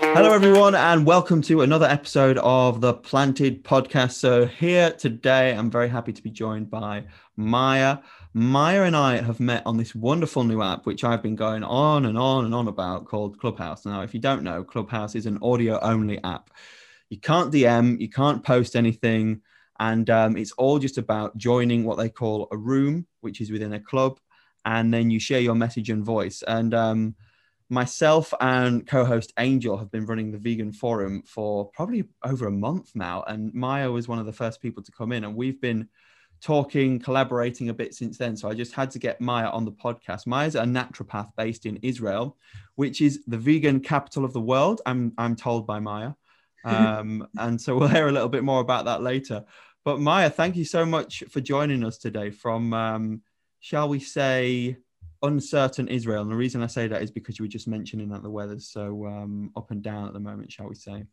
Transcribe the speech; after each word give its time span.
Hello, 0.00 0.32
everyone, 0.32 0.74
and 0.74 1.06
welcome 1.06 1.40
to 1.42 1.60
another 1.60 1.86
episode 1.86 2.38
of 2.38 2.80
the 2.80 2.92
Planted 2.92 3.62
Podcast. 3.62 4.14
So, 4.14 4.46
here 4.46 4.90
today, 4.90 5.54
I'm 5.54 5.70
very 5.70 5.88
happy 5.88 6.12
to 6.12 6.20
be 6.20 6.30
joined 6.30 6.68
by 6.70 7.04
Maya. 7.36 7.98
Maya 8.34 8.82
and 8.82 8.96
I 8.96 9.20
have 9.20 9.38
met 9.38 9.62
on 9.64 9.76
this 9.76 9.94
wonderful 9.94 10.42
new 10.42 10.60
app, 10.60 10.86
which 10.86 11.04
I've 11.04 11.22
been 11.22 11.36
going 11.36 11.62
on 11.62 12.04
and 12.06 12.18
on 12.18 12.46
and 12.46 12.52
on 12.52 12.66
about 12.66 13.04
called 13.04 13.38
Clubhouse. 13.38 13.86
Now, 13.86 14.02
if 14.02 14.12
you 14.12 14.18
don't 14.18 14.42
know, 14.42 14.64
Clubhouse 14.64 15.14
is 15.14 15.26
an 15.26 15.38
audio 15.40 15.78
only 15.78 16.20
app. 16.24 16.50
You 17.10 17.20
can't 17.20 17.52
DM, 17.52 18.00
you 18.00 18.08
can't 18.08 18.42
post 18.42 18.74
anything, 18.74 19.42
and 19.78 20.10
um, 20.10 20.36
it's 20.36 20.50
all 20.52 20.80
just 20.80 20.98
about 20.98 21.36
joining 21.36 21.84
what 21.84 21.96
they 21.96 22.08
call 22.08 22.48
a 22.50 22.56
room, 22.56 23.06
which 23.20 23.40
is 23.40 23.52
within 23.52 23.74
a 23.74 23.80
club, 23.80 24.18
and 24.64 24.92
then 24.92 25.10
you 25.10 25.18
share 25.18 25.40
your 25.40 25.54
message 25.54 25.90
and 25.90 26.04
voice. 26.04 26.42
And 26.46 26.74
um, 26.74 27.14
myself 27.68 28.32
and 28.40 28.86
co-host 28.86 29.32
Angel 29.38 29.76
have 29.76 29.90
been 29.90 30.06
running 30.06 30.30
the 30.30 30.38
vegan 30.38 30.72
forum 30.72 31.22
for 31.26 31.70
probably 31.70 32.04
over 32.24 32.46
a 32.46 32.52
month 32.52 32.92
now, 32.94 33.24
and 33.26 33.52
Maya 33.54 33.90
was 33.90 34.08
one 34.08 34.18
of 34.18 34.26
the 34.26 34.32
first 34.32 34.60
people 34.60 34.82
to 34.82 34.92
come 34.92 35.12
in, 35.12 35.24
and 35.24 35.34
we've 35.36 35.60
been 35.60 35.88
talking, 36.40 37.00
collaborating 37.00 37.68
a 37.68 37.74
bit 37.74 37.94
since 37.94 38.16
then. 38.16 38.36
So 38.36 38.48
I 38.48 38.54
just 38.54 38.72
had 38.72 38.92
to 38.92 38.98
get 38.98 39.20
Maya 39.20 39.48
on 39.48 39.64
the 39.64 39.72
podcast. 39.72 40.26
Maya's 40.26 40.54
a 40.54 40.62
naturopath 40.62 41.30
based 41.36 41.66
in 41.66 41.78
Israel, 41.78 42.36
which 42.76 43.00
is 43.00 43.24
the 43.26 43.38
vegan 43.38 43.80
capital 43.80 44.24
of 44.24 44.32
the 44.32 44.40
world. 44.40 44.80
I'm 44.86 45.12
I'm 45.18 45.36
told 45.36 45.66
by 45.66 45.80
Maya, 45.80 46.12
um, 46.64 47.26
and 47.38 47.60
so 47.60 47.76
we'll 47.76 47.88
hear 47.88 48.08
a 48.08 48.12
little 48.12 48.28
bit 48.28 48.44
more 48.44 48.60
about 48.60 48.84
that 48.86 49.02
later. 49.02 49.44
But 49.84 50.00
Maya, 50.00 50.28
thank 50.28 50.56
you 50.56 50.64
so 50.64 50.84
much 50.84 51.24
for 51.30 51.40
joining 51.40 51.82
us 51.82 51.96
today 51.96 52.30
from, 52.30 52.74
um, 52.74 53.22
shall 53.60 53.88
we 53.88 54.00
say, 54.00 54.76
uncertain 55.22 55.88
Israel. 55.88 56.22
And 56.22 56.30
the 56.30 56.36
reason 56.36 56.62
I 56.62 56.66
say 56.66 56.86
that 56.88 57.02
is 57.02 57.10
because 57.10 57.38
you 57.38 57.44
were 57.44 57.48
just 57.48 57.68
mentioning 57.68 58.08
that 58.10 58.22
the 58.22 58.30
weather's 58.30 58.68
so 58.68 59.06
um, 59.06 59.50
up 59.56 59.70
and 59.70 59.82
down 59.82 60.06
at 60.06 60.12
the 60.12 60.20
moment, 60.20 60.52
shall 60.52 60.68
we 60.68 60.74
say? 60.74 61.04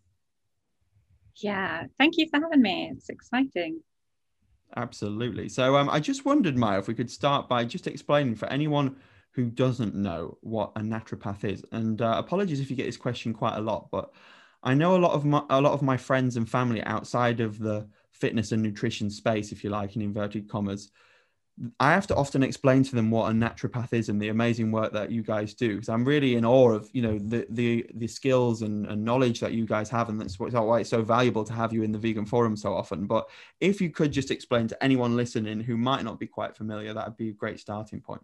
Yeah, 1.38 1.86
thank 1.98 2.18
you 2.18 2.28
for 2.30 2.40
having 2.40 2.62
me. 2.62 2.92
It's 2.94 3.10
exciting. 3.10 3.82
Absolutely. 4.76 5.50
So 5.50 5.76
um, 5.76 5.90
I 5.90 6.00
just 6.00 6.26
wondered, 6.26 6.58
Maya, 6.58 6.80
if 6.80 6.88
we 6.88 6.94
could 6.94 7.12
start 7.12 7.50
by 7.50 7.66
just 7.66 7.88
explaining 7.88 8.36
for 8.36 8.48
anyone 8.48 8.96
who 9.32 9.50
doesn't 9.50 9.96
know 9.96 10.38
what 10.42 10.72
a 10.76 10.80
naturopath 10.80 11.44
is. 11.44 11.64
And 11.72 12.02
uh, 12.02 12.16
apologies 12.18 12.60
if 12.60 12.70
you 12.70 12.76
get 12.76 12.86
this 12.86 12.98
question 12.98 13.34
quite 13.34 13.58
a 13.58 13.62
lot, 13.62 13.90
but 13.92 14.12
I 14.64 14.74
know 14.74 14.96
a 14.96 14.98
lot 14.98 15.12
of 15.12 15.26
my 15.26 15.44
a 15.50 15.62
lot 15.62 15.74
of 15.74 15.82
my 15.82 15.98
friends 15.98 16.38
and 16.38 16.50
family 16.50 16.82
outside 16.84 17.40
of 17.40 17.60
the 17.60 17.88
fitness 18.12 18.52
and 18.52 18.64
nutrition 18.64 19.10
space, 19.10 19.52
if 19.52 19.64
you 19.64 19.70
like, 19.70 19.96
in 19.96 20.02
inverted 20.02 20.50
commas, 20.50 20.90
I 21.80 21.92
have 21.94 22.06
to 22.08 22.16
often 22.16 22.44
explain 22.44 22.84
to 22.84 22.96
them 22.96 23.10
what 23.10 23.32
a 23.32 23.34
naturopath 23.34 23.94
is 23.94 24.10
and 24.10 24.22
the 24.22 24.28
amazing 24.28 24.72
work 24.72 24.92
that 24.92 25.10
you 25.10 25.24
guys 25.24 25.54
do 25.54 25.76
because 25.76 25.88
I'm 25.88 26.04
really 26.04 26.36
in 26.36 26.44
awe 26.44 26.72
of 26.72 26.90
you 26.92 27.02
know 27.02 27.18
the 27.18 27.48
the 27.50 27.90
the 27.94 28.08
skills 28.08 28.62
and, 28.62 28.86
and 28.88 29.06
knowledge 29.06 29.40
that 29.40 29.54
you 29.54 29.66
guys 29.66 29.90
have 29.90 30.10
and 30.10 30.20
that's 30.20 30.38
why 30.38 30.80
it's 30.82 30.90
so 30.90 31.02
valuable 31.02 31.46
to 31.46 31.54
have 31.54 31.72
you 31.72 31.84
in 31.84 31.94
the 31.94 31.98
vegan 31.98 32.26
forum 32.26 32.58
so 32.58 32.74
often. 32.74 33.08
But 33.08 33.30
if 33.62 33.80
you 33.80 33.90
could 33.90 34.12
just 34.12 34.32
explain 34.32 34.68
to 34.68 34.84
anyone 34.84 35.16
listening 35.16 35.62
who 35.62 35.78
might 35.78 36.04
not 36.04 36.20
be 36.20 36.28
quite 36.28 36.58
familiar, 36.58 36.94
that 36.94 37.08
would 37.08 37.18
be 37.18 37.30
a 37.30 37.34
great 37.34 37.60
starting 37.60 38.02
point. 38.02 38.22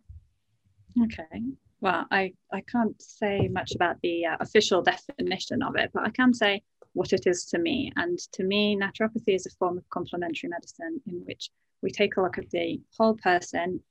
Okay. 1.01 1.41
Well, 1.79 2.05
I 2.11 2.33
I 2.51 2.61
can't 2.61 3.01
say 3.01 3.47
much 3.47 3.75
about 3.75 3.95
the 4.03 4.25
uh, 4.25 4.37
official 4.41 4.81
definition 4.81 5.63
of 5.63 5.77
it, 5.77 5.91
but 5.93 6.05
I 6.05 6.09
can 6.09 6.33
say 6.33 6.63
what 6.93 7.13
it 7.13 7.23
is 7.25 7.45
to 7.45 7.57
me. 7.59 7.91
And 7.95 8.19
to 8.33 8.43
me, 8.43 8.77
naturopathy 8.77 9.35
is 9.35 9.45
a 9.45 9.51
form 9.51 9.77
of 9.77 9.89
complementary 9.89 10.49
medicine 10.49 11.01
in 11.07 11.23
which 11.25 11.49
we 11.81 11.89
take 11.89 12.17
a 12.17 12.21
look 12.21 12.37
at 12.37 12.49
the 12.49 12.79
whole 12.97 13.15
person 13.15 13.81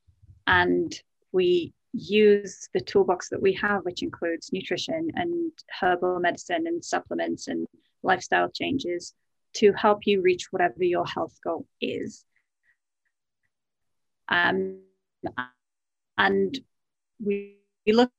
and 0.46 0.94
we 1.32 1.72
use 1.92 2.68
the 2.72 2.80
toolbox 2.80 3.28
that 3.30 3.42
we 3.42 3.52
have, 3.54 3.84
which 3.84 4.02
includes 4.02 4.52
nutrition 4.52 5.10
and 5.14 5.52
herbal 5.80 6.20
medicine 6.20 6.66
and 6.66 6.84
supplements 6.84 7.48
and 7.48 7.66
lifestyle 8.02 8.50
changes 8.50 9.14
to 9.52 9.72
help 9.72 10.00
you 10.06 10.20
reach 10.22 10.52
whatever 10.52 10.84
your 10.84 11.06
health 11.06 11.36
goal 11.42 11.66
is. 11.80 12.24
Um, 14.28 14.80
and 16.16 16.58
we 17.24 17.56
look 17.88 18.12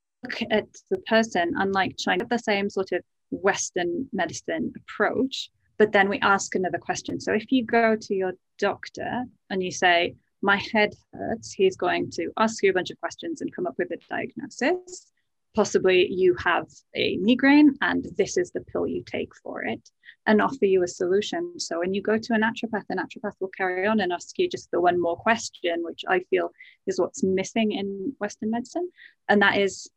at 0.50 0.68
the 0.90 0.98
person, 1.08 1.53
unlike 1.56 1.96
China, 1.98 2.25
the 2.30 2.38
same 2.38 2.69
sort 2.69 2.92
of 2.92 3.02
Western 3.31 4.08
medicine 4.14 4.74
approach, 4.75 5.50
but 5.78 5.92
then 5.92 6.09
we 6.09 6.19
ask 6.19 6.53
another 6.56 6.78
question. 6.78 7.19
So 7.19 7.34
if 7.34 7.52
you 7.52 7.66
go 7.66 7.96
to 7.96 8.14
your 8.14 8.34
doctor 8.59 9.24
and 9.50 9.64
you 9.64 9.72
say, 9.72 10.16
My 10.42 10.58
head 10.72 10.94
hurts, 11.14 11.52
he's 11.52 11.75
going 11.75 12.12
to 12.12 12.31
ask 12.38 12.64
you 12.64 12.69
a 12.69 12.74
bunch 12.74 12.92
of 12.92 13.00
questions 13.00 13.42
and 13.42 13.56
come 13.56 13.68
up 13.68 13.75
with 13.78 13.92
a 13.92 13.97
diagnosis. 14.09 15.08
Possibly 15.53 16.08
you 16.09 16.36
have 16.36 16.68
a 16.96 17.18
migraine 17.18 17.75
and 17.81 18.06
this 18.16 18.38
is 18.38 18.52
the 18.52 18.62
pill 18.62 18.88
you 18.88 19.03
take 19.06 19.36
for 19.44 19.63
it 19.63 19.90
and 20.25 20.42
offer 20.42 20.66
you 20.66 20.84
a 20.84 20.88
solution. 20.88 21.59
So 21.59 21.80
when 21.80 21.94
you 21.94 22.02
go 22.02 22.18
to 22.18 22.34
a 22.34 22.38
naturopath, 22.38 22.88
the 22.88 22.96
naturopath 22.96 23.34
will 23.40 23.50
carry 23.50 23.88
on 23.88 24.00
and 24.00 24.13
ask 24.13 24.38
you 24.38 24.48
just 24.48 24.69
the 24.72 24.80
one 24.80 25.02
more 25.02 25.18
question, 25.18 25.84
which 25.84 26.03
I 26.08 26.19
feel 26.30 26.52
is 26.88 27.00
what's 27.00 27.24
missing 27.24 27.72
in 27.72 28.13
Western 28.19 28.52
medicine. 28.52 28.90
And 29.28 29.42
that 29.42 29.58
is 29.58 29.90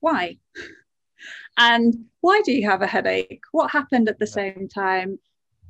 why? 0.00 0.38
And 1.56 1.94
why 2.20 2.40
do 2.44 2.52
you 2.52 2.68
have 2.68 2.82
a 2.82 2.86
headache? 2.86 3.42
What 3.52 3.70
happened 3.70 4.08
at 4.08 4.18
the 4.18 4.26
same 4.26 4.68
time? 4.68 5.18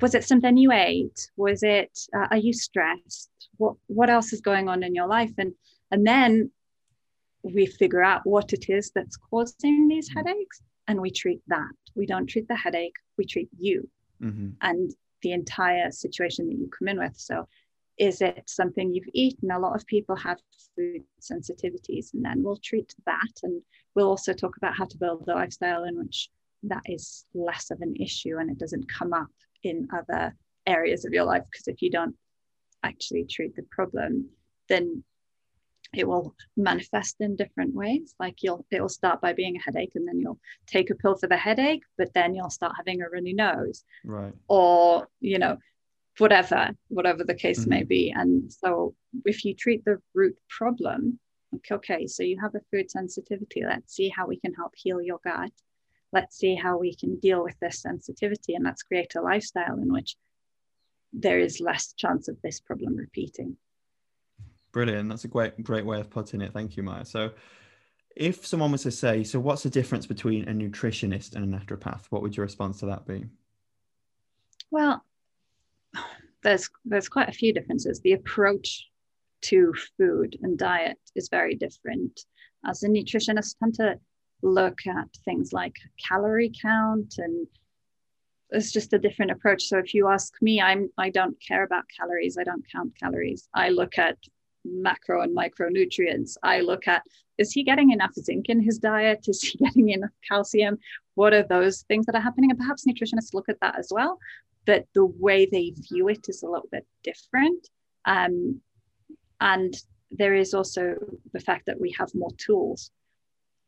Was 0.00 0.14
it 0.14 0.24
something 0.24 0.56
you 0.56 0.72
ate? 0.72 1.30
Was 1.36 1.62
it, 1.62 1.98
uh, 2.16 2.26
are 2.30 2.36
you 2.36 2.52
stressed? 2.52 3.30
What, 3.58 3.76
what 3.86 4.10
else 4.10 4.32
is 4.32 4.40
going 4.40 4.68
on 4.68 4.82
in 4.82 4.94
your 4.94 5.06
life? 5.06 5.32
And, 5.38 5.54
and 5.90 6.06
then 6.06 6.50
we 7.42 7.66
figure 7.66 8.02
out 8.02 8.22
what 8.24 8.52
it 8.52 8.66
is 8.68 8.90
that's 8.94 9.16
causing 9.16 9.88
these 9.88 10.10
mm-hmm. 10.10 10.26
headaches 10.26 10.62
and 10.88 11.00
we 11.00 11.10
treat 11.10 11.40
that. 11.48 11.72
We 11.94 12.06
don't 12.06 12.26
treat 12.26 12.48
the 12.48 12.56
headache, 12.56 12.96
we 13.16 13.24
treat 13.24 13.48
you 13.58 13.88
mm-hmm. 14.22 14.50
and 14.62 14.92
the 15.22 15.32
entire 15.32 15.90
situation 15.90 16.48
that 16.48 16.56
you 16.56 16.68
come 16.76 16.88
in 16.88 16.98
with. 16.98 17.16
So 17.16 17.46
is 17.98 18.20
it 18.20 18.44
something 18.46 18.92
you've 18.92 19.08
eaten? 19.12 19.50
A 19.50 19.58
lot 19.58 19.76
of 19.76 19.86
people 19.86 20.16
have 20.16 20.38
food 20.76 21.04
sensitivities, 21.20 22.12
and 22.14 22.24
then 22.24 22.42
we'll 22.42 22.56
treat 22.56 22.94
that. 23.06 23.40
And 23.42 23.62
we'll 23.94 24.08
also 24.08 24.32
talk 24.32 24.56
about 24.56 24.76
how 24.76 24.86
to 24.86 24.98
build 24.98 25.28
a 25.28 25.34
lifestyle 25.34 25.84
in 25.84 25.98
which 25.98 26.28
that 26.64 26.82
is 26.86 27.26
less 27.34 27.70
of 27.70 27.80
an 27.82 27.94
issue 27.96 28.38
and 28.38 28.50
it 28.50 28.58
doesn't 28.58 28.90
come 28.90 29.12
up 29.12 29.28
in 29.62 29.86
other 29.92 30.34
areas 30.66 31.04
of 31.04 31.12
your 31.12 31.24
life. 31.24 31.42
Because 31.50 31.68
if 31.68 31.82
you 31.82 31.90
don't 31.90 32.16
actually 32.82 33.24
treat 33.24 33.54
the 33.54 33.64
problem, 33.70 34.28
then 34.68 35.04
it 35.94 36.08
will 36.08 36.34
manifest 36.56 37.16
in 37.20 37.36
different 37.36 37.74
ways. 37.74 38.14
Like 38.18 38.42
you'll, 38.42 38.66
it 38.70 38.80
will 38.80 38.88
start 38.88 39.20
by 39.20 39.32
being 39.32 39.56
a 39.56 39.62
headache, 39.62 39.92
and 39.94 40.08
then 40.08 40.18
you'll 40.18 40.40
take 40.66 40.90
a 40.90 40.94
pill 40.94 41.16
for 41.16 41.28
the 41.28 41.36
headache, 41.36 41.82
but 41.96 42.12
then 42.14 42.34
you'll 42.34 42.50
start 42.50 42.72
having 42.76 43.02
a 43.02 43.08
runny 43.08 43.32
nose. 43.32 43.84
Right. 44.04 44.32
Or, 44.48 45.06
you 45.20 45.38
know, 45.38 45.58
whatever 46.18 46.70
whatever 46.88 47.24
the 47.24 47.34
case 47.34 47.60
mm-hmm. 47.60 47.70
may 47.70 47.82
be. 47.84 48.12
And 48.14 48.52
so 48.52 48.94
if 49.24 49.44
you 49.44 49.54
treat 49.54 49.84
the 49.84 49.98
root 50.14 50.36
problem 50.48 51.18
okay, 51.56 51.74
okay 51.74 52.06
so 52.06 52.22
you 52.22 52.38
have 52.40 52.54
a 52.54 52.60
food 52.70 52.90
sensitivity 52.90 53.62
let's 53.64 53.94
see 53.94 54.08
how 54.08 54.26
we 54.26 54.38
can 54.38 54.54
help 54.54 54.72
heal 54.76 55.00
your 55.02 55.20
gut. 55.24 55.52
Let's 56.12 56.36
see 56.36 56.54
how 56.54 56.78
we 56.78 56.94
can 56.94 57.18
deal 57.18 57.42
with 57.42 57.58
this 57.60 57.82
sensitivity 57.82 58.54
and 58.54 58.64
let's 58.64 58.84
create 58.84 59.14
a 59.16 59.20
lifestyle 59.20 59.78
in 59.78 59.92
which 59.92 60.16
there 61.12 61.40
is 61.40 61.60
less 61.60 61.92
chance 61.92 62.28
of 62.28 62.40
this 62.42 62.60
problem 62.60 62.96
repeating. 62.96 63.56
Brilliant. 64.72 65.08
That's 65.08 65.24
a 65.24 65.28
great 65.28 65.62
great 65.62 65.84
way 65.84 66.00
of 66.00 66.10
putting 66.10 66.40
it. 66.40 66.52
Thank 66.52 66.76
you 66.76 66.82
maya. 66.82 67.04
So 67.04 67.32
if 68.14 68.46
someone 68.46 68.70
was 68.70 68.82
to 68.82 68.92
say 68.92 69.24
so 69.24 69.40
what's 69.40 69.64
the 69.64 69.70
difference 69.70 70.06
between 70.06 70.48
a 70.48 70.52
nutritionist 70.52 71.34
and 71.34 71.52
a 71.52 71.58
naturopath? 71.58 72.06
what 72.10 72.22
would 72.22 72.36
your 72.36 72.44
response 72.44 72.78
to 72.80 72.86
that 72.86 73.06
be? 73.06 73.24
Well 74.70 75.04
there's 76.44 76.70
there's 76.84 77.08
quite 77.08 77.28
a 77.28 77.32
few 77.32 77.52
differences. 77.52 78.00
The 78.00 78.12
approach 78.12 78.86
to 79.42 79.74
food 79.98 80.38
and 80.42 80.56
diet 80.56 80.98
is 81.16 81.28
very 81.28 81.56
different. 81.56 82.20
As 82.64 82.82
a 82.82 82.88
nutritionist, 82.88 83.56
I 83.60 83.64
tend 83.64 83.74
to 83.76 83.98
look 84.42 84.78
at 84.86 85.08
things 85.24 85.52
like 85.52 85.74
calorie 86.06 86.52
count 86.62 87.14
and 87.18 87.46
it's 88.50 88.70
just 88.70 88.92
a 88.92 88.98
different 88.98 89.32
approach. 89.32 89.64
So 89.64 89.78
if 89.78 89.94
you 89.94 90.08
ask 90.08 90.34
me, 90.40 90.60
I'm 90.60 90.90
I 90.98 91.10
don't 91.10 91.36
care 91.46 91.64
about 91.64 91.84
calories. 91.98 92.38
I 92.38 92.44
don't 92.44 92.64
count 92.70 92.92
calories. 93.00 93.48
I 93.54 93.70
look 93.70 93.98
at 93.98 94.16
macro 94.64 95.22
and 95.22 95.36
micronutrients. 95.36 96.36
I 96.42 96.60
look 96.60 96.86
at 96.86 97.02
is 97.36 97.52
he 97.52 97.64
getting 97.64 97.90
enough 97.90 98.12
zinc 98.14 98.48
in 98.48 98.60
his 98.60 98.78
diet? 98.78 99.24
Is 99.28 99.42
he 99.42 99.58
getting 99.64 99.88
enough 99.90 100.10
calcium? 100.28 100.78
What 101.14 101.32
are 101.32 101.42
those 101.42 101.82
things 101.88 102.06
that 102.06 102.14
are 102.14 102.20
happening? 102.20 102.50
And 102.50 102.58
perhaps 102.58 102.84
nutritionists 102.86 103.34
look 103.34 103.48
at 103.48 103.60
that 103.60 103.78
as 103.78 103.88
well 103.90 104.18
but 104.66 104.86
the 104.94 105.04
way 105.04 105.46
they 105.46 105.74
view 105.90 106.08
it 106.08 106.28
is 106.28 106.42
a 106.42 106.48
little 106.48 106.68
bit 106.70 106.86
different. 107.02 107.68
Um, 108.04 108.60
and 109.40 109.74
there 110.10 110.34
is 110.34 110.54
also 110.54 110.94
the 111.32 111.40
fact 111.40 111.66
that 111.66 111.80
we 111.80 111.94
have 111.98 112.14
more 112.14 112.32
tools. 112.38 112.90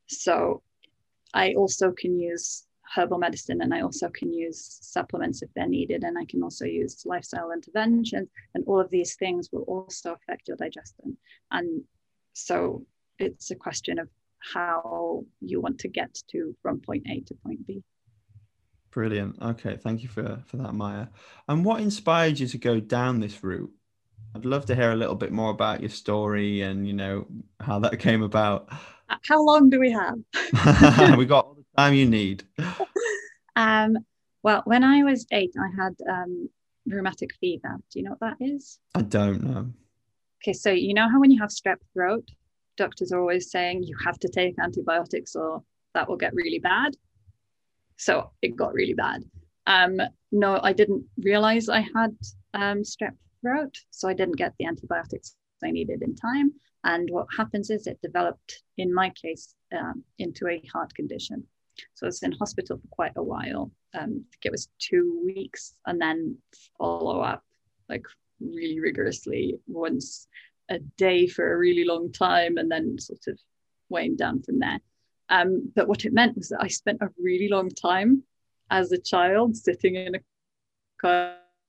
So 0.06 0.62
I 1.34 1.54
also 1.54 1.92
can 1.92 2.18
use 2.18 2.66
herbal 2.94 3.18
medicine 3.18 3.60
and 3.62 3.74
I 3.74 3.80
also 3.80 4.08
can 4.08 4.32
use 4.32 4.78
supplements 4.80 5.42
if 5.42 5.50
they're 5.54 5.68
needed. 5.68 6.04
And 6.04 6.16
I 6.16 6.24
can 6.24 6.42
also 6.42 6.64
use 6.64 7.04
lifestyle 7.04 7.50
interventions. 7.50 8.28
And 8.54 8.64
all 8.66 8.80
of 8.80 8.90
these 8.90 9.16
things 9.16 9.50
will 9.52 9.62
also 9.62 10.14
affect 10.14 10.48
your 10.48 10.56
digestion. 10.56 11.16
And 11.50 11.82
so 12.32 12.84
it's 13.18 13.50
a 13.50 13.56
question 13.56 13.98
of 13.98 14.08
how 14.38 15.24
you 15.40 15.60
want 15.60 15.80
to 15.80 15.88
get 15.88 16.16
to 16.28 16.54
from 16.62 16.80
point 16.80 17.06
A 17.10 17.20
to 17.20 17.34
point 17.34 17.66
B. 17.66 17.82
Brilliant. 18.96 19.36
Okay, 19.42 19.76
thank 19.76 20.02
you 20.02 20.08
for 20.08 20.42
for 20.46 20.56
that, 20.56 20.72
Maya. 20.72 21.08
And 21.48 21.66
what 21.66 21.82
inspired 21.82 22.38
you 22.38 22.46
to 22.46 22.56
go 22.56 22.80
down 22.80 23.20
this 23.20 23.44
route? 23.44 23.70
I'd 24.34 24.46
love 24.46 24.64
to 24.66 24.74
hear 24.74 24.90
a 24.90 24.96
little 24.96 25.14
bit 25.14 25.32
more 25.32 25.50
about 25.50 25.82
your 25.82 25.90
story 25.90 26.62
and 26.62 26.88
you 26.88 26.94
know 26.94 27.26
how 27.60 27.78
that 27.80 27.98
came 28.06 28.22
about. 28.22 28.70
How 29.28 29.44
long 29.44 29.68
do 29.68 29.78
we 29.78 29.90
have? 29.90 30.14
we 31.18 31.26
got 31.26 31.44
all 31.44 31.56
the 31.56 31.64
time 31.76 31.92
you 31.92 32.06
need. 32.06 32.44
Um, 33.54 33.98
well, 34.42 34.62
when 34.64 34.82
I 34.82 35.04
was 35.04 35.26
eight, 35.30 35.52
I 35.60 35.68
had 35.78 35.94
um, 36.10 36.48
rheumatic 36.86 37.34
fever. 37.38 37.76
Do 37.90 37.98
you 37.98 38.02
know 38.06 38.16
what 38.16 38.20
that 38.20 38.36
is? 38.40 38.78
I 38.94 39.02
don't 39.02 39.42
know. 39.42 39.74
Okay, 40.42 40.54
so 40.54 40.70
you 40.70 40.94
know 40.94 41.06
how 41.06 41.20
when 41.20 41.30
you 41.30 41.38
have 41.40 41.50
strep 41.50 41.82
throat, 41.92 42.26
doctors 42.78 43.12
are 43.12 43.20
always 43.20 43.50
saying 43.50 43.82
you 43.82 43.94
have 44.06 44.18
to 44.20 44.28
take 44.28 44.58
antibiotics 44.58 45.36
or 45.36 45.62
that 45.92 46.08
will 46.08 46.16
get 46.16 46.34
really 46.34 46.60
bad. 46.60 46.96
So 47.96 48.30
it 48.42 48.56
got 48.56 48.74
really 48.74 48.94
bad. 48.94 49.24
Um, 49.66 50.00
no, 50.32 50.60
I 50.62 50.72
didn't 50.72 51.04
realize 51.18 51.68
I 51.68 51.80
had 51.80 52.16
um, 52.54 52.82
strep 52.82 53.16
throat, 53.42 53.74
so 53.90 54.08
I 54.08 54.14
didn't 54.14 54.36
get 54.36 54.54
the 54.58 54.66
antibiotics 54.66 55.36
I 55.64 55.70
needed 55.70 56.02
in 56.02 56.14
time. 56.14 56.52
And 56.84 57.08
what 57.10 57.26
happens 57.36 57.70
is 57.70 57.86
it 57.86 57.98
developed, 58.02 58.62
in 58.78 58.94
my 58.94 59.10
case, 59.10 59.54
um, 59.76 60.04
into 60.18 60.46
a 60.48 60.62
heart 60.72 60.94
condition. 60.94 61.44
So 61.94 62.06
I 62.06 62.08
was 62.08 62.22
in 62.22 62.32
hospital 62.32 62.78
for 62.78 62.88
quite 62.90 63.12
a 63.16 63.22
while. 63.22 63.70
Um, 63.94 64.02
I 64.02 64.30
think 64.30 64.44
it 64.44 64.52
was 64.52 64.68
two 64.78 65.22
weeks, 65.24 65.74
and 65.86 66.00
then 66.00 66.38
follow 66.78 67.20
up 67.20 67.42
like 67.88 68.04
really 68.40 68.80
rigorously 68.80 69.58
once 69.66 70.26
a 70.68 70.78
day 70.96 71.26
for 71.26 71.52
a 71.52 71.58
really 71.58 71.84
long 71.84 72.12
time, 72.12 72.56
and 72.56 72.70
then 72.70 72.98
sort 72.98 73.26
of 73.28 73.38
weighing 73.88 74.16
down 74.16 74.42
from 74.42 74.58
there. 74.58 74.80
Um, 75.28 75.72
but 75.74 75.88
what 75.88 76.04
it 76.04 76.12
meant 76.12 76.36
was 76.36 76.48
that 76.50 76.60
I 76.60 76.68
spent 76.68 77.02
a 77.02 77.08
really 77.18 77.48
long 77.48 77.68
time 77.70 78.22
as 78.70 78.92
a 78.92 78.98
child 78.98 79.56
sitting 79.56 79.96
in 79.96 80.14
a 80.14 80.20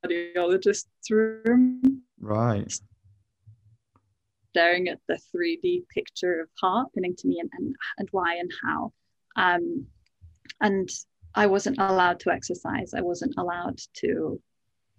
cardiologist's 0.06 1.10
room. 1.10 2.02
Right. 2.20 2.72
Staring 4.52 4.88
at 4.88 5.00
the 5.08 5.20
3D 5.36 5.88
picture 5.90 6.42
of 6.42 6.50
heart 6.60 6.88
happening 6.88 7.16
to 7.18 7.28
me 7.28 7.40
and, 7.40 7.50
and, 7.58 7.76
and 7.98 8.08
why 8.12 8.38
and 8.38 8.52
how. 8.64 8.94
Um, 9.36 9.86
and 10.62 10.90
I 11.36 11.46
wasn't 11.46 11.78
allowed 11.80 12.20
to 12.22 12.32
exercise. 12.32 12.94
I 12.96 13.02
wasn't 13.02 13.36
allowed 13.38 13.80
to 13.98 14.42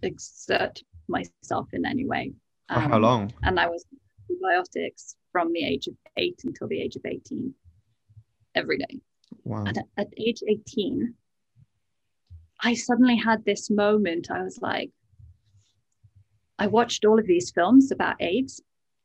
exert 0.03 0.81
myself 1.09 1.69
in 1.73 1.85
any 1.85 2.07
way. 2.07 2.33
Um, 2.69 2.83
For 2.83 2.89
how 2.89 2.97
um, 2.97 3.03
long? 3.03 3.33
And 3.43 3.59
I 3.59 3.69
was 3.69 3.85
antibiotics 4.31 5.17
from 5.33 5.53
the 5.53 5.65
age 5.65 5.87
of 5.87 5.95
eight 6.17 6.41
until 6.45 6.69
the 6.69 6.81
age 6.81 6.97
of 6.97 7.03
18 7.05 7.53
every 8.59 8.79
day. 8.79 9.01
Wow. 9.45 9.65
At, 9.67 9.79
at 9.97 10.09
age 10.19 10.43
18, 10.47 11.15
I 12.63 12.75
suddenly 12.75 13.17
had 13.17 13.45
this 13.45 13.71
moment. 13.71 14.31
I 14.31 14.43
was 14.43 14.59
like, 14.61 14.91
I 16.59 16.67
watched 16.67 17.05
all 17.05 17.19
of 17.19 17.27
these 17.27 17.51
films 17.51 17.93
about 17.93 18.21
AIDS. 18.21 18.61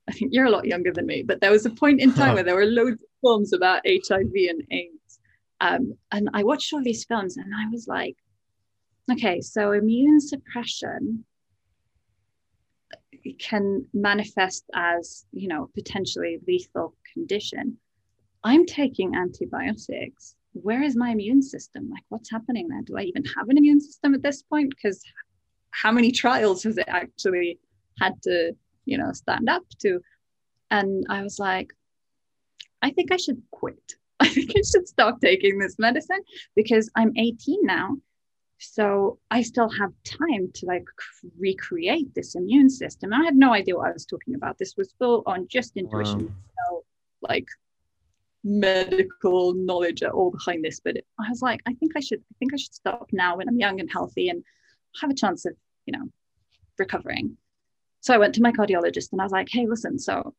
I 0.10 0.12
think 0.18 0.32
you're 0.34 0.46
a 0.46 0.52
lot 0.52 0.66
younger 0.66 0.92
than 0.92 1.06
me, 1.06 1.24
but 1.24 1.40
there 1.40 1.52
was 1.52 1.66
a 1.66 1.70
point 1.70 2.02
in 2.02 2.14
time 2.14 2.34
where 2.36 2.44
there 2.44 2.56
were 2.56 2.66
loads 2.66 3.02
of 3.02 3.10
films 3.22 3.54
about 3.54 3.82
HIV 3.86 4.32
and 4.50 4.64
AIDS. 4.72 5.20
Um, 5.62 5.94
and 6.12 6.30
I 6.34 6.44
watched 6.44 6.74
all 6.74 6.84
these 6.84 7.06
films 7.06 7.38
and 7.38 7.54
I 7.56 7.70
was 7.72 7.88
like, 7.88 8.18
okay, 9.12 9.40
so 9.40 9.72
immune 9.72 10.20
suppression 10.20 11.26
can 13.40 13.86
manifest 13.94 14.66
as, 14.74 15.26
you 15.32 15.48
know, 15.48 15.70
potentially 15.74 16.40
lethal 16.48 16.96
condition. 17.14 17.78
I'm 18.44 18.66
taking 18.66 19.16
antibiotics. 19.16 20.36
Where 20.54 20.84
is 20.84 20.96
my 20.96 21.10
immune 21.10 21.42
system? 21.42 21.90
Like, 21.90 22.04
what's 22.10 22.30
happening 22.30 22.68
there? 22.68 22.82
Do 22.84 22.98
I 22.98 23.04
even 23.04 23.24
have 23.38 23.50
an 23.50 23.58
immune 23.58 23.82
system 23.82 24.14
at 24.14 24.22
this 24.22 24.44
point? 24.44 24.70
Because 24.70 25.02
how 25.72 25.92
many 25.92 26.12
trials 26.12 26.64
has 26.64 26.78
it 26.78 26.86
actually 26.88 27.60
had 28.00 28.22
to, 28.24 28.54
you 28.86 28.98
know, 28.98 29.12
stand 29.14 29.50
up 29.50 29.64
to? 29.80 30.00
And 30.70 31.06
I 31.10 31.24
was 31.24 31.40
like, 31.40 31.74
I 32.82 32.92
think 32.92 33.12
I 33.12 33.18
should 33.18 33.42
quit. 33.52 33.96
I 34.20 34.28
think 34.28 34.52
I 34.52 34.62
should 34.62 34.88
stop 34.88 35.20
taking 35.22 35.58
this 35.58 35.80
medicine 35.80 36.22
because 36.56 36.90
I'm 36.96 37.14
18 37.18 37.60
now. 37.64 37.98
So 38.60 39.20
I 39.30 39.42
still 39.42 39.70
have 39.70 39.92
time 40.06 40.50
to 40.54 40.66
like 40.66 40.86
recreate 41.38 42.14
this 42.16 42.36
immune 42.36 42.70
system. 42.70 43.12
I 43.14 43.24
had 43.24 43.36
no 43.36 43.54
idea 43.54 43.76
what 43.76 43.90
I 43.90 43.94
was 43.94 44.06
talking 44.06 44.36
about. 44.36 44.58
This 44.58 44.76
was 44.78 44.94
full 44.98 45.24
on 45.26 45.48
just 45.50 45.76
intuition, 45.76 46.28
wow. 46.28 46.72
no, 46.72 46.84
like 47.22 47.48
medical 48.44 49.54
knowledge 49.54 50.04
at 50.04 50.12
all 50.12 50.32
behind 50.32 50.64
this. 50.64 50.80
But 50.84 50.98
I 51.20 51.30
was 51.30 51.42
like, 51.42 51.62
I 51.66 51.74
think 51.74 51.94
I 51.96 52.00
should, 52.00 52.20
I 52.20 52.36
think 52.40 52.54
I 52.54 52.58
should 52.58 52.74
stop 52.74 53.10
now 53.12 53.38
when 53.38 53.48
I'm 53.48 53.60
young 53.60 53.80
and 53.80 53.92
healthy 53.92 54.30
and 54.30 54.44
have 55.02 55.10
a 55.10 55.16
chance 55.16 55.46
of, 55.46 55.54
you 55.86 55.98
know, 55.98 56.10
recovering. 56.78 57.38
So 58.02 58.14
I 58.14 58.18
went 58.18 58.36
to 58.36 58.42
my 58.42 58.52
cardiologist 58.52 59.12
and 59.12 59.22
I 59.22 59.26
was 59.26 59.32
like, 59.32 59.48
hey, 59.50 59.66
listen, 59.66 59.98
so 59.98 60.34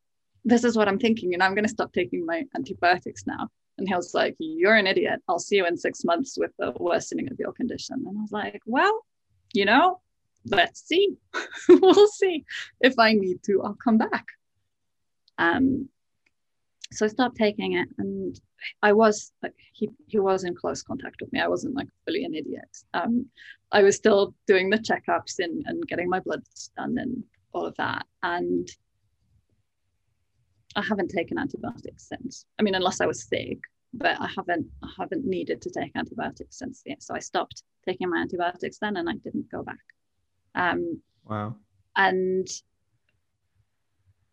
this 0.45 0.65
is 0.65 0.77
what 0.77 0.89
I'm 0.89 0.99
thinking, 0.99 1.35
and 1.35 1.43
I'm 1.43 1.55
going 1.55 1.65
to 1.65 1.71
stop 1.71 1.93
taking 1.93 2.27
my 2.27 2.45
antibiotics 2.55 3.27
now. 3.27 3.49
And 3.79 3.89
he 3.89 3.95
was 3.95 4.15
like, 4.15 4.37
You're 4.39 4.77
an 4.77 4.87
idiot. 4.87 5.21
I'll 5.29 5.39
see 5.39 5.57
you 5.57 5.67
in 5.67 5.77
six 5.77 6.05
months 6.05 6.37
with 6.39 6.53
the 6.59 6.73
worsening 6.79 7.31
of 7.31 7.39
your 7.39 7.53
condition. 7.53 8.05
And 8.07 8.19
I 8.19 8.21
was 8.21 8.31
like, 8.31 8.61
Well, 8.67 9.05
you 9.53 9.65
know, 9.65 10.01
let's 10.45 10.87
see. 10.87 11.17
we'll 11.69 12.09
see. 12.09 12.45
If 12.81 12.99
I 12.99 13.15
need 13.15 13.43
to, 13.45 13.63
I'll 13.63 13.77
come 13.83 13.99
back. 13.99 14.27
Um, 15.39 15.89
so 16.95 17.07
I 17.07 17.09
stopped 17.09 17.37
taking 17.37 17.75
it, 17.75 17.89
and 17.99 18.39
I 18.83 18.93
was 18.93 19.33
like, 19.43 19.55
he, 19.73 19.91
he 20.07 20.19
was 20.19 20.45
in 20.45 20.55
close 20.55 20.83
contact 20.83 21.21
with 21.21 21.33
me. 21.33 21.41
I 21.41 21.49
wasn't 21.49 21.75
like 21.75 21.89
fully 22.05 22.25
an 22.25 22.35
idiot. 22.35 22.77
Um, 22.95 23.27
I 23.73 23.83
was 23.83 23.97
still 23.97 24.35
doing 24.47 24.71
the 24.71 24.79
checkups 24.79 25.39
and, 25.39 25.63
and 25.67 25.87
getting 25.87 26.09
my 26.09 26.21
blood 26.21 26.43
done 26.77 26.97
and 26.99 27.25
all 27.53 27.67
of 27.67 27.77
that. 27.77 28.07
And 28.23 28.69
I 30.77 30.83
haven't 30.83 31.09
taken 31.09 31.39
antibiotics 31.39 32.09
since. 32.09 32.47
I 32.59 32.63
mean, 32.63 32.75
unless 32.75 33.01
I 33.01 33.07
was 33.07 33.25
sick, 33.25 33.59
but 33.93 34.21
I 34.21 34.29
haven't 34.37 34.67
I 34.83 34.91
haven't 34.99 35.25
needed 35.25 35.63
to 35.63 35.71
take 35.71 35.93
antibiotics 35.95 36.59
since 36.59 36.83
then. 36.85 37.01
So 37.01 37.15
I 37.15 37.21
stopped 37.21 37.63
taking 37.87 38.11
my 38.11 38.19
antibiotics 38.19 38.79
then, 38.79 38.97
and 38.97 39.09
I 39.09 39.15
didn't 39.15 39.51
go 39.51 39.63
back. 39.63 39.79
Um, 40.55 41.01
wow. 41.25 41.57
And 41.97 42.49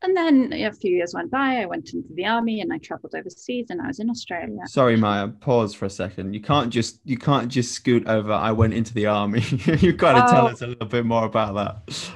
and 0.03 0.18
then 0.18 0.51
a 0.53 0.71
few 0.71 0.95
years 0.95 1.13
went 1.13 1.30
by. 1.30 1.62
I 1.62 1.65
went 1.65 1.94
into 1.94 2.09
the 2.13 2.25
army 2.25 2.62
and 2.62 2.74
I 2.74 2.80
traveled 2.80 3.13
overseas, 3.15 3.68
and 3.69 3.81
I 3.81 3.88
was 3.88 4.00
in 4.00 4.09
Australia. 4.09 4.62
Sorry, 4.65 4.95
Maya. 4.95 5.27
Pause 5.27 5.75
for 5.75 5.86
a 5.86 5.89
second. 5.89 6.33
You 6.33 6.42
can't 6.42 6.71
just 6.71 7.00
you 7.05 7.17
can't 7.17 7.50
just 7.50 7.74
scoot 7.74 8.08
over. 8.08 8.31
I 8.31 8.51
went 8.51 8.74
into 8.74 8.93
the 8.93 9.05
army. 9.05 9.41
You've 9.65 9.98
got 9.98 10.13
to 10.13 10.25
oh. 10.25 10.31
tell 10.31 10.48
us 10.48 10.62
a 10.62 10.67
little 10.67 10.88
bit 10.88 11.05
more 11.05 11.25
about 11.25 11.53
that. 11.55 12.12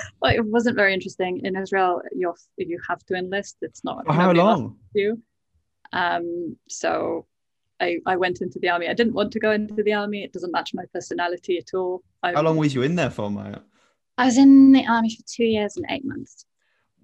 well, 0.20 0.34
it 0.34 0.44
wasn't 0.44 0.76
very 0.76 0.92
interesting 0.92 1.40
in 1.44 1.56
Israel. 1.56 2.02
You 2.14 2.34
you 2.58 2.78
have 2.88 3.04
to 3.06 3.14
enlist. 3.14 3.56
It's 3.62 3.84
not. 3.84 4.04
For 4.06 4.12
how 4.12 4.32
long? 4.32 4.76
You. 4.94 5.22
Um. 5.92 6.56
So. 6.68 7.26
I, 7.82 7.96
I 8.04 8.16
went 8.16 8.42
into 8.42 8.58
the 8.58 8.68
army. 8.68 8.88
I 8.88 8.92
didn't 8.92 9.14
want 9.14 9.32
to 9.32 9.40
go 9.40 9.52
into 9.52 9.82
the 9.82 9.94
army. 9.94 10.22
It 10.22 10.34
doesn't 10.34 10.52
match 10.52 10.72
my 10.74 10.84
personality 10.92 11.56
at 11.56 11.72
all. 11.72 12.02
I, 12.22 12.34
how 12.34 12.42
long 12.42 12.58
was 12.58 12.74
you 12.74 12.82
in 12.82 12.94
there 12.94 13.08
for, 13.08 13.30
Maya? 13.30 13.60
I 14.18 14.26
was 14.26 14.36
in 14.36 14.72
the 14.72 14.86
army 14.86 15.16
for 15.16 15.22
two 15.26 15.44
years 15.44 15.78
and 15.78 15.86
eight 15.88 16.04
months. 16.04 16.44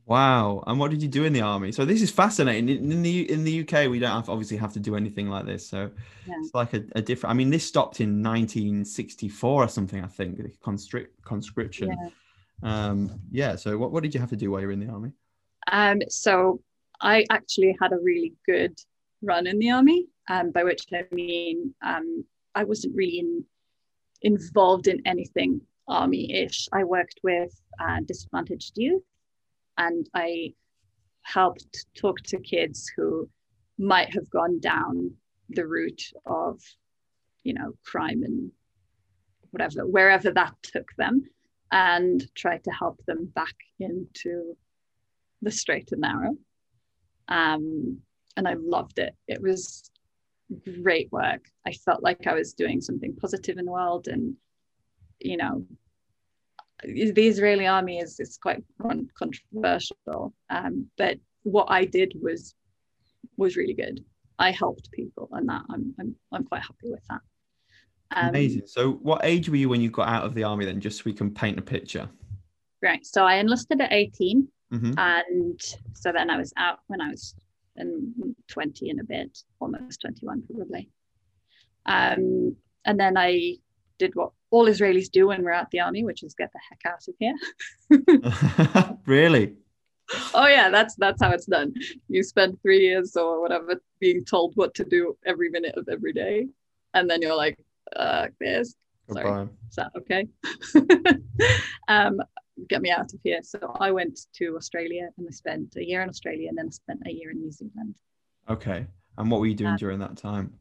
Wow. 0.06 0.62
And 0.68 0.78
what 0.78 0.92
did 0.92 1.02
you 1.02 1.08
do 1.08 1.24
in 1.24 1.32
the 1.32 1.40
army? 1.40 1.72
So 1.72 1.84
this 1.84 2.00
is 2.00 2.12
fascinating. 2.12 2.68
In, 2.68 3.02
the 3.02 3.30
in 3.30 3.42
the 3.42 3.62
UK, 3.62 3.90
we 3.90 3.98
don't 3.98 4.12
have, 4.12 4.28
obviously 4.28 4.56
have 4.56 4.72
to 4.74 4.80
do 4.80 4.94
anything 4.94 5.28
like 5.28 5.46
this. 5.46 5.68
So 5.68 5.90
yeah. 6.26 6.34
it's 6.38 6.54
like 6.54 6.74
a, 6.74 6.84
a, 6.94 7.02
different. 7.02 7.32
I 7.32 7.34
mean, 7.34 7.50
this 7.50 7.66
stopped 7.66 8.00
in 8.00 8.22
1964 8.22 9.64
or 9.64 9.68
something. 9.68 10.04
I 10.04 10.06
think 10.06 10.36
the 10.36 10.52
constrict 10.62 11.22
conscription. 11.24 11.88
Yeah. 11.88 12.08
Um, 12.62 13.20
yeah. 13.32 13.56
So 13.56 13.76
what 13.76 13.90
what 13.90 14.04
did 14.04 14.14
you 14.14 14.20
have 14.20 14.30
to 14.30 14.36
do 14.36 14.52
while 14.52 14.60
you 14.60 14.68
were 14.68 14.72
in 14.72 14.80
the 14.80 14.92
army? 14.92 15.10
Um. 15.72 16.00
So 16.08 16.60
I 17.00 17.24
actually 17.28 17.76
had 17.80 17.92
a 17.92 17.98
really 17.98 18.34
good 18.46 18.78
run 19.22 19.48
in 19.48 19.58
the 19.58 19.72
army. 19.72 20.06
Um. 20.30 20.52
By 20.52 20.62
which 20.62 20.86
I 20.94 21.04
mean, 21.10 21.74
um, 21.84 22.24
I 22.54 22.62
wasn't 22.62 22.94
really 22.94 23.18
in, 23.18 23.44
involved 24.22 24.86
in 24.86 25.02
anything 25.04 25.62
army-ish. 25.88 26.68
I 26.72 26.84
worked 26.84 27.20
with 27.24 27.60
uh, 27.80 27.98
disadvantaged 28.06 28.72
youth 28.76 29.02
and 29.78 30.08
I 30.14 30.54
helped 31.22 31.86
talk 31.96 32.20
to 32.22 32.38
kids 32.38 32.90
who 32.96 33.28
might 33.78 34.12
have 34.14 34.30
gone 34.30 34.60
down 34.60 35.12
the 35.50 35.66
route 35.66 36.10
of, 36.24 36.60
you 37.42 37.54
know, 37.54 37.72
crime 37.84 38.22
and 38.22 38.50
whatever, 39.50 39.86
wherever 39.86 40.30
that 40.32 40.54
took 40.62 40.88
them, 40.96 41.22
and 41.72 42.24
try 42.34 42.58
to 42.58 42.70
help 42.70 43.04
them 43.06 43.26
back 43.34 43.54
into 43.80 44.56
the 45.42 45.50
straight 45.50 45.92
and 45.92 46.00
narrow. 46.00 46.36
Um, 47.28 47.98
and 48.36 48.46
I 48.46 48.54
loved 48.54 48.98
it. 48.98 49.14
It 49.26 49.42
was 49.42 49.90
great 50.82 51.10
work. 51.10 51.48
I 51.66 51.72
felt 51.72 52.02
like 52.02 52.26
I 52.26 52.34
was 52.34 52.52
doing 52.52 52.80
something 52.80 53.16
positive 53.16 53.58
in 53.58 53.64
the 53.64 53.72
world 53.72 54.08
and, 54.08 54.34
you 55.20 55.36
know, 55.36 55.64
the 56.82 57.26
Israeli 57.26 57.66
army 57.66 57.98
is, 57.98 58.20
is 58.20 58.38
quite 58.40 58.62
controversial, 59.18 60.34
um, 60.50 60.86
but 60.98 61.18
what 61.42 61.66
I 61.70 61.84
did 61.84 62.12
was 62.20 62.54
was 63.36 63.56
really 63.56 63.74
good. 63.74 64.04
I 64.38 64.50
helped 64.50 64.90
people, 64.92 65.28
and 65.32 65.48
that 65.48 65.62
I'm 65.70 65.94
I'm 65.98 66.16
I'm 66.32 66.44
quite 66.44 66.62
happy 66.62 66.90
with 66.90 67.04
that. 67.08 67.20
Um, 68.14 68.28
Amazing. 68.28 68.62
So, 68.66 68.92
what 68.92 69.24
age 69.24 69.48
were 69.48 69.56
you 69.56 69.68
when 69.68 69.80
you 69.80 69.90
got 69.90 70.08
out 70.08 70.24
of 70.24 70.34
the 70.34 70.44
army? 70.44 70.64
Then, 70.64 70.80
just 70.80 70.98
so 70.98 71.02
we 71.06 71.12
can 71.12 71.32
paint 71.32 71.58
a 71.58 71.62
picture. 71.62 72.08
Right. 72.82 73.04
So 73.04 73.24
I 73.24 73.36
enlisted 73.36 73.80
at 73.80 73.92
18, 73.92 74.48
mm-hmm. 74.72 74.92
and 74.98 75.60
so 75.94 76.12
then 76.12 76.30
I 76.30 76.36
was 76.36 76.52
out 76.56 76.80
when 76.88 77.00
I 77.00 77.10
was 77.10 77.34
in 77.76 78.34
20 78.48 78.90
and 78.90 79.00
a 79.00 79.04
bit, 79.04 79.38
almost 79.60 80.00
21 80.02 80.42
probably. 80.46 80.88
Um, 81.86 82.56
and 82.84 82.98
then 82.98 83.16
I 83.16 83.56
did 83.98 84.14
what 84.14 84.30
all 84.50 84.66
Israelis 84.66 85.10
do 85.10 85.28
when 85.28 85.42
we're 85.42 85.50
at 85.50 85.70
the 85.70 85.80
army, 85.80 86.04
which 86.04 86.22
is 86.22 86.34
get 86.34 86.50
the 86.52 86.60
heck 86.68 86.92
out 86.92 87.06
of 87.08 87.14
here. 87.18 88.98
really? 89.06 89.54
Oh 90.34 90.46
yeah, 90.46 90.70
that's 90.70 90.94
that's 90.96 91.22
how 91.22 91.30
it's 91.30 91.46
done. 91.46 91.74
You 92.08 92.22
spend 92.22 92.60
three 92.62 92.80
years 92.80 93.16
or 93.16 93.40
whatever 93.40 93.80
being 94.00 94.24
told 94.24 94.54
what 94.54 94.74
to 94.74 94.84
do 94.84 95.16
every 95.26 95.50
minute 95.50 95.74
of 95.76 95.88
every 95.90 96.12
day, 96.12 96.46
and 96.94 97.10
then 97.10 97.22
you're 97.22 97.36
like, 97.36 97.58
uh, 97.94 98.28
this. 98.40 98.74
Sorry, 99.10 99.48
is 99.68 99.76
that 99.76 99.92
okay? 99.96 100.26
um, 101.88 102.20
get 102.68 102.82
me 102.82 102.90
out 102.90 103.12
of 103.12 103.20
here. 103.22 103.40
So 103.42 103.76
I 103.78 103.90
went 103.90 104.18
to 104.36 104.56
Australia 104.56 105.08
and 105.16 105.26
I 105.28 105.30
spent 105.30 105.76
a 105.76 105.84
year 105.84 106.02
in 106.02 106.08
Australia 106.08 106.48
and 106.48 106.58
then 106.58 106.66
I 106.66 106.70
spent 106.70 107.02
a 107.06 107.12
year 107.12 107.30
in 107.30 107.40
New 107.40 107.52
Zealand. 107.52 107.94
Okay. 108.48 108.86
And 109.18 109.30
what 109.30 109.40
were 109.40 109.46
you 109.46 109.54
doing 109.54 109.72
um, 109.72 109.76
during 109.76 109.98
that 110.00 110.16
time? 110.16 110.52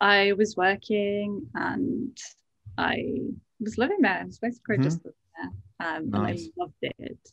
I 0.00 0.32
was 0.32 0.56
working 0.56 1.46
and 1.54 2.16
I 2.76 3.04
was 3.60 3.78
living 3.78 3.98
there. 4.00 4.20
I 4.20 4.24
was 4.24 4.38
basically 4.38 4.76
mm-hmm. 4.76 4.84
just 4.84 5.04
living 5.04 5.14
there. 5.38 5.88
Um, 5.88 6.10
nice. 6.10 6.42
And 6.42 6.52
I 6.58 6.62
loved 6.62 6.74
it. 6.82 7.30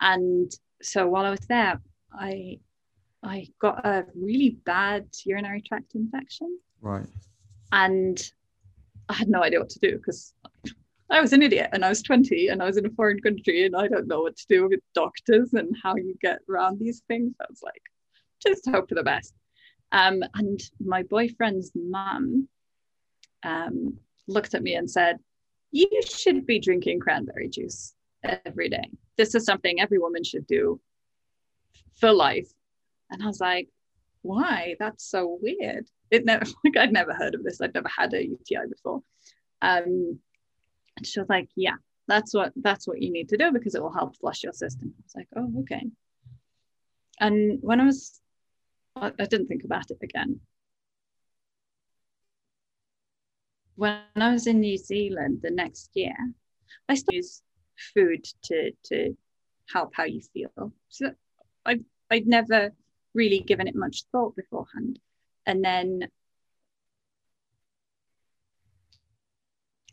And 0.00 0.50
so 0.82 1.08
while 1.08 1.24
I 1.24 1.30
was 1.30 1.46
there, 1.48 1.80
I 2.12 2.58
I 3.22 3.48
got 3.60 3.84
a 3.84 4.06
really 4.14 4.58
bad 4.64 5.06
urinary 5.24 5.60
tract 5.60 5.94
infection. 5.94 6.58
Right. 6.80 7.06
And 7.72 8.20
I 9.08 9.14
had 9.14 9.28
no 9.28 9.42
idea 9.42 9.60
what 9.60 9.68
to 9.70 9.78
do 9.80 9.96
because 9.96 10.34
I 11.10 11.20
was 11.20 11.32
an 11.32 11.42
idiot 11.42 11.70
and 11.72 11.84
I 11.84 11.88
was 11.88 12.02
20 12.02 12.48
and 12.48 12.62
I 12.62 12.66
was 12.66 12.76
in 12.76 12.86
a 12.86 12.90
foreign 12.90 13.20
country 13.20 13.66
and 13.66 13.76
I 13.76 13.88
don't 13.88 14.06
know 14.06 14.22
what 14.22 14.36
to 14.36 14.46
do 14.48 14.68
with 14.68 14.80
doctors 14.94 15.52
and 15.52 15.76
how 15.82 15.96
you 15.96 16.14
get 16.22 16.38
around 16.48 16.78
these 16.78 17.02
things. 17.08 17.34
I 17.40 17.46
was 17.50 17.62
like, 17.62 17.82
just 18.40 18.68
hope 18.68 18.88
for 18.88 18.94
the 18.94 19.02
best. 19.02 19.34
Um, 19.92 20.22
and 20.34 20.60
my 20.78 21.02
boyfriend's 21.02 21.72
mum 21.74 22.48
um, 23.42 23.98
looked 24.28 24.54
at 24.54 24.62
me 24.62 24.74
and 24.74 24.90
said, 24.90 25.18
You 25.72 25.88
should 26.06 26.46
be 26.46 26.58
drinking 26.58 27.00
cranberry 27.00 27.48
juice 27.48 27.94
every 28.22 28.68
day. 28.68 28.90
This 29.16 29.34
is 29.34 29.44
something 29.44 29.80
every 29.80 29.98
woman 29.98 30.24
should 30.24 30.46
do 30.46 30.80
for 31.98 32.12
life. 32.12 32.48
And 33.10 33.22
I 33.22 33.26
was 33.26 33.40
like, 33.40 33.68
Why? 34.22 34.76
That's 34.78 35.04
so 35.04 35.38
weird. 35.40 35.86
It 36.10 36.24
never 36.24 36.44
like 36.64 36.76
I'd 36.76 36.92
never 36.92 37.14
heard 37.14 37.34
of 37.34 37.42
this. 37.42 37.60
I'd 37.60 37.74
never 37.74 37.88
had 37.88 38.14
a 38.14 38.24
UTI 38.24 38.68
before. 38.68 39.02
Um, 39.62 40.18
and 40.96 41.06
she 41.06 41.20
was 41.20 41.28
like, 41.28 41.48
Yeah, 41.56 41.76
that's 42.06 42.32
what 42.34 42.52
that's 42.56 42.86
what 42.86 43.00
you 43.00 43.10
need 43.10 43.28
to 43.30 43.36
do 43.36 43.52
because 43.52 43.74
it 43.74 43.82
will 43.82 43.92
help 43.92 44.16
flush 44.16 44.42
your 44.42 44.52
system. 44.52 44.94
I 44.96 45.02
was 45.02 45.14
like, 45.16 45.28
Oh, 45.36 45.60
okay. 45.60 45.86
And 47.18 47.58
when 47.60 47.80
I 47.80 47.84
was 47.84 48.20
I, 49.00 49.24
didn't 49.26 49.46
think 49.46 49.64
about 49.64 49.90
it 49.90 49.98
again. 50.02 50.40
When 53.76 53.98
I 54.14 54.32
was 54.32 54.46
in 54.46 54.60
New 54.60 54.76
Zealand 54.76 55.40
the 55.42 55.50
next 55.50 55.90
year, 55.94 56.14
I 56.88 56.94
still 56.94 57.14
use 57.14 57.42
food 57.94 58.26
to 58.44 58.72
to 58.84 59.16
help 59.72 59.92
how 59.94 60.04
you 60.04 60.20
feel. 60.20 60.72
So 60.88 61.14
I 61.64 61.80
I'd 62.10 62.26
never 62.26 62.72
really 63.14 63.40
given 63.40 63.68
it 63.68 63.74
much 63.74 64.04
thought 64.12 64.36
beforehand. 64.36 64.98
And 65.46 65.64
then 65.64 66.08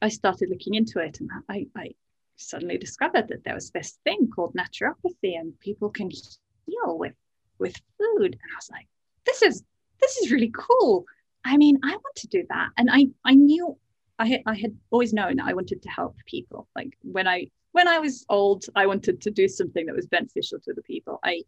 I 0.02 0.10
started 0.10 0.50
looking 0.50 0.76
into 0.76 1.00
it 1.00 1.20
and 1.20 1.30
I, 1.50 1.68
I 1.76 1.92
suddenly 2.36 2.78
discovered 2.78 3.30
that 3.30 3.44
there 3.44 3.56
was 3.56 3.72
this 3.72 3.98
thing 4.04 4.30
called 4.34 4.54
naturopathy 4.54 5.40
and 5.40 5.60
people 5.60 5.90
can 5.90 6.12
heal 6.12 6.98
with 6.98 7.16
with 7.58 7.76
food. 7.98 8.34
And 8.34 8.52
I 8.54 8.56
was 8.56 8.70
like, 8.72 8.88
this 9.28 9.42
is 9.44 9.64
this 10.02 10.18
is 10.18 10.32
really 10.32 10.52
cool. 10.56 11.06
I 11.46 11.58
mean, 11.58 11.78
I 11.84 11.92
want 11.92 12.16
to 12.18 12.28
do 12.28 12.44
that. 12.50 12.70
And 12.78 12.90
I 12.92 13.08
I 13.24 13.36
knew 13.36 13.78
I 14.20 14.28
had, 14.28 14.42
I 14.48 14.56
had 14.56 14.76
always 14.90 15.14
known 15.14 15.40
I 15.40 15.54
wanted 15.54 15.84
to 15.84 15.90
help 15.90 16.16
people. 16.26 16.68
Like 16.76 16.98
when 17.04 17.28
I 17.28 17.48
when 17.74 17.88
I 17.88 18.00
was 18.00 18.26
old, 18.30 18.66
I 18.76 18.88
wanted 18.88 19.22
to 19.22 19.32
do 19.32 19.48
something 19.48 19.86
that 19.86 19.96
was 19.96 20.08
beneficial 20.08 20.60
to 20.62 20.74
the 20.74 20.82
people. 20.82 21.20
I 21.24 21.44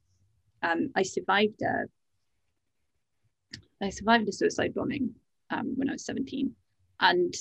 um, 0.62 0.92
I 0.96 1.02
survived 1.02 1.62
a 1.64 1.86
I 3.82 3.90
survived 3.90 4.28
a 4.28 4.34
suicide 4.34 4.74
bombing 4.74 5.16
um, 5.50 5.74
when 5.76 5.90
I 5.90 5.94
was 5.94 6.06
17. 6.06 6.52
And 7.00 7.34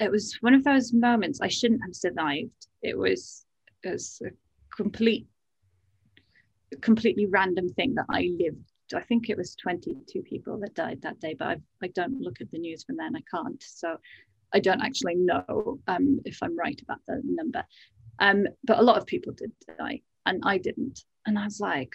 it 0.00 0.10
was 0.10 0.36
one 0.40 0.54
of 0.54 0.64
those 0.64 0.92
moments 0.92 1.40
I 1.40 1.48
shouldn't 1.48 1.82
have 1.84 1.94
survived. 1.94 2.66
It 2.82 2.98
was, 2.98 3.46
it 3.82 3.90
was 3.90 4.20
a 4.24 4.30
complete, 4.76 5.26
completely 6.80 7.26
random 7.26 7.68
thing 7.68 7.94
that 7.94 8.06
I 8.10 8.30
lived. 8.38 8.72
I 8.92 9.02
think 9.02 9.30
it 9.30 9.36
was 9.36 9.56
22 9.56 10.22
people 10.22 10.58
that 10.58 10.74
died 10.74 11.00
that 11.02 11.20
day, 11.20 11.34
but 11.38 11.48
I've, 11.48 11.62
I 11.82 11.86
do 11.88 12.02
not 12.02 12.20
look 12.20 12.40
at 12.40 12.50
the 12.50 12.58
news 12.58 12.84
from 12.84 12.96
then. 12.96 13.16
I 13.16 13.22
can't. 13.30 13.62
So 13.62 13.96
I 14.52 14.60
don't 14.60 14.82
actually 14.82 15.16
know 15.16 15.78
um, 15.88 16.20
if 16.24 16.38
I'm 16.42 16.56
right 16.56 16.80
about 16.82 17.00
the 17.06 17.20
number. 17.24 17.64
Um, 18.18 18.46
but 18.62 18.78
a 18.78 18.82
lot 18.82 18.98
of 18.98 19.06
people 19.06 19.32
did 19.32 19.52
die, 19.78 20.02
and 20.26 20.42
I 20.44 20.58
didn't. 20.58 21.00
And 21.26 21.38
I 21.38 21.44
was 21.44 21.60
like, 21.60 21.92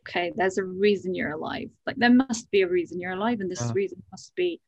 okay, 0.00 0.32
there's 0.36 0.58
a 0.58 0.64
reason 0.64 1.14
you're 1.14 1.32
alive. 1.32 1.70
Like 1.86 1.96
there 1.96 2.12
must 2.12 2.50
be 2.50 2.62
a 2.62 2.68
reason 2.68 3.00
you're 3.00 3.12
alive, 3.12 3.40
and 3.40 3.50
this 3.50 3.62
yeah. 3.62 3.72
reason 3.74 4.02
must 4.10 4.34
be 4.34 4.60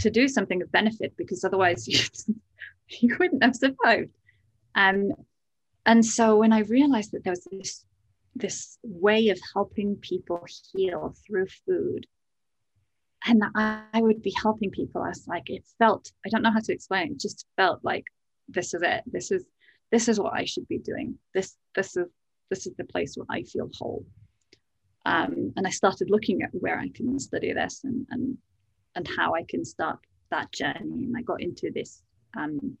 to 0.00 0.10
do 0.10 0.28
something 0.28 0.62
of 0.62 0.70
benefit 0.70 1.12
because 1.16 1.44
otherwise 1.44 1.86
you, 1.88 1.98
you 3.00 3.16
wouldn't 3.18 3.42
have 3.42 3.56
survived. 3.56 4.10
Um, 4.74 5.12
and 5.84 6.04
so 6.04 6.36
when 6.36 6.52
I 6.52 6.60
realized 6.60 7.12
that 7.12 7.24
there 7.24 7.32
was 7.32 7.46
this 7.50 7.84
this 8.38 8.78
way 8.82 9.28
of 9.28 9.38
helping 9.54 9.96
people 9.96 10.44
heal 10.72 11.14
through 11.26 11.46
food, 11.66 12.06
and 13.26 13.42
I, 13.54 14.00
would 14.00 14.22
be 14.22 14.34
helping 14.40 14.70
people, 14.70 15.02
I 15.02 15.08
was 15.08 15.26
like, 15.26 15.50
it 15.50 15.64
felt 15.78 16.10
I 16.24 16.28
don't 16.28 16.42
know 16.42 16.52
how 16.52 16.60
to 16.60 16.72
explain. 16.72 17.12
It 17.12 17.20
just 17.20 17.46
felt 17.56 17.80
like 17.82 18.04
this 18.48 18.74
is 18.74 18.82
it. 18.82 19.02
This 19.06 19.30
is 19.30 19.44
this 19.90 20.08
is 20.08 20.20
what 20.20 20.34
I 20.34 20.44
should 20.44 20.68
be 20.68 20.78
doing. 20.78 21.18
This 21.34 21.56
this 21.74 21.96
is 21.96 22.06
this 22.50 22.66
is 22.66 22.74
the 22.76 22.84
place 22.84 23.16
where 23.16 23.26
I 23.30 23.42
feel 23.42 23.70
whole. 23.74 24.06
Um, 25.04 25.52
and 25.56 25.66
I 25.66 25.70
started 25.70 26.10
looking 26.10 26.42
at 26.42 26.50
where 26.52 26.78
I 26.78 26.88
can 26.94 27.18
study 27.18 27.52
this 27.52 27.82
and 27.84 28.06
and 28.10 28.38
and 28.94 29.08
how 29.16 29.34
I 29.34 29.44
can 29.48 29.64
start 29.64 29.98
that 30.30 30.52
journey. 30.52 31.04
And 31.04 31.14
I 31.16 31.22
got 31.22 31.42
into 31.42 31.70
this 31.74 32.02
um, 32.36 32.78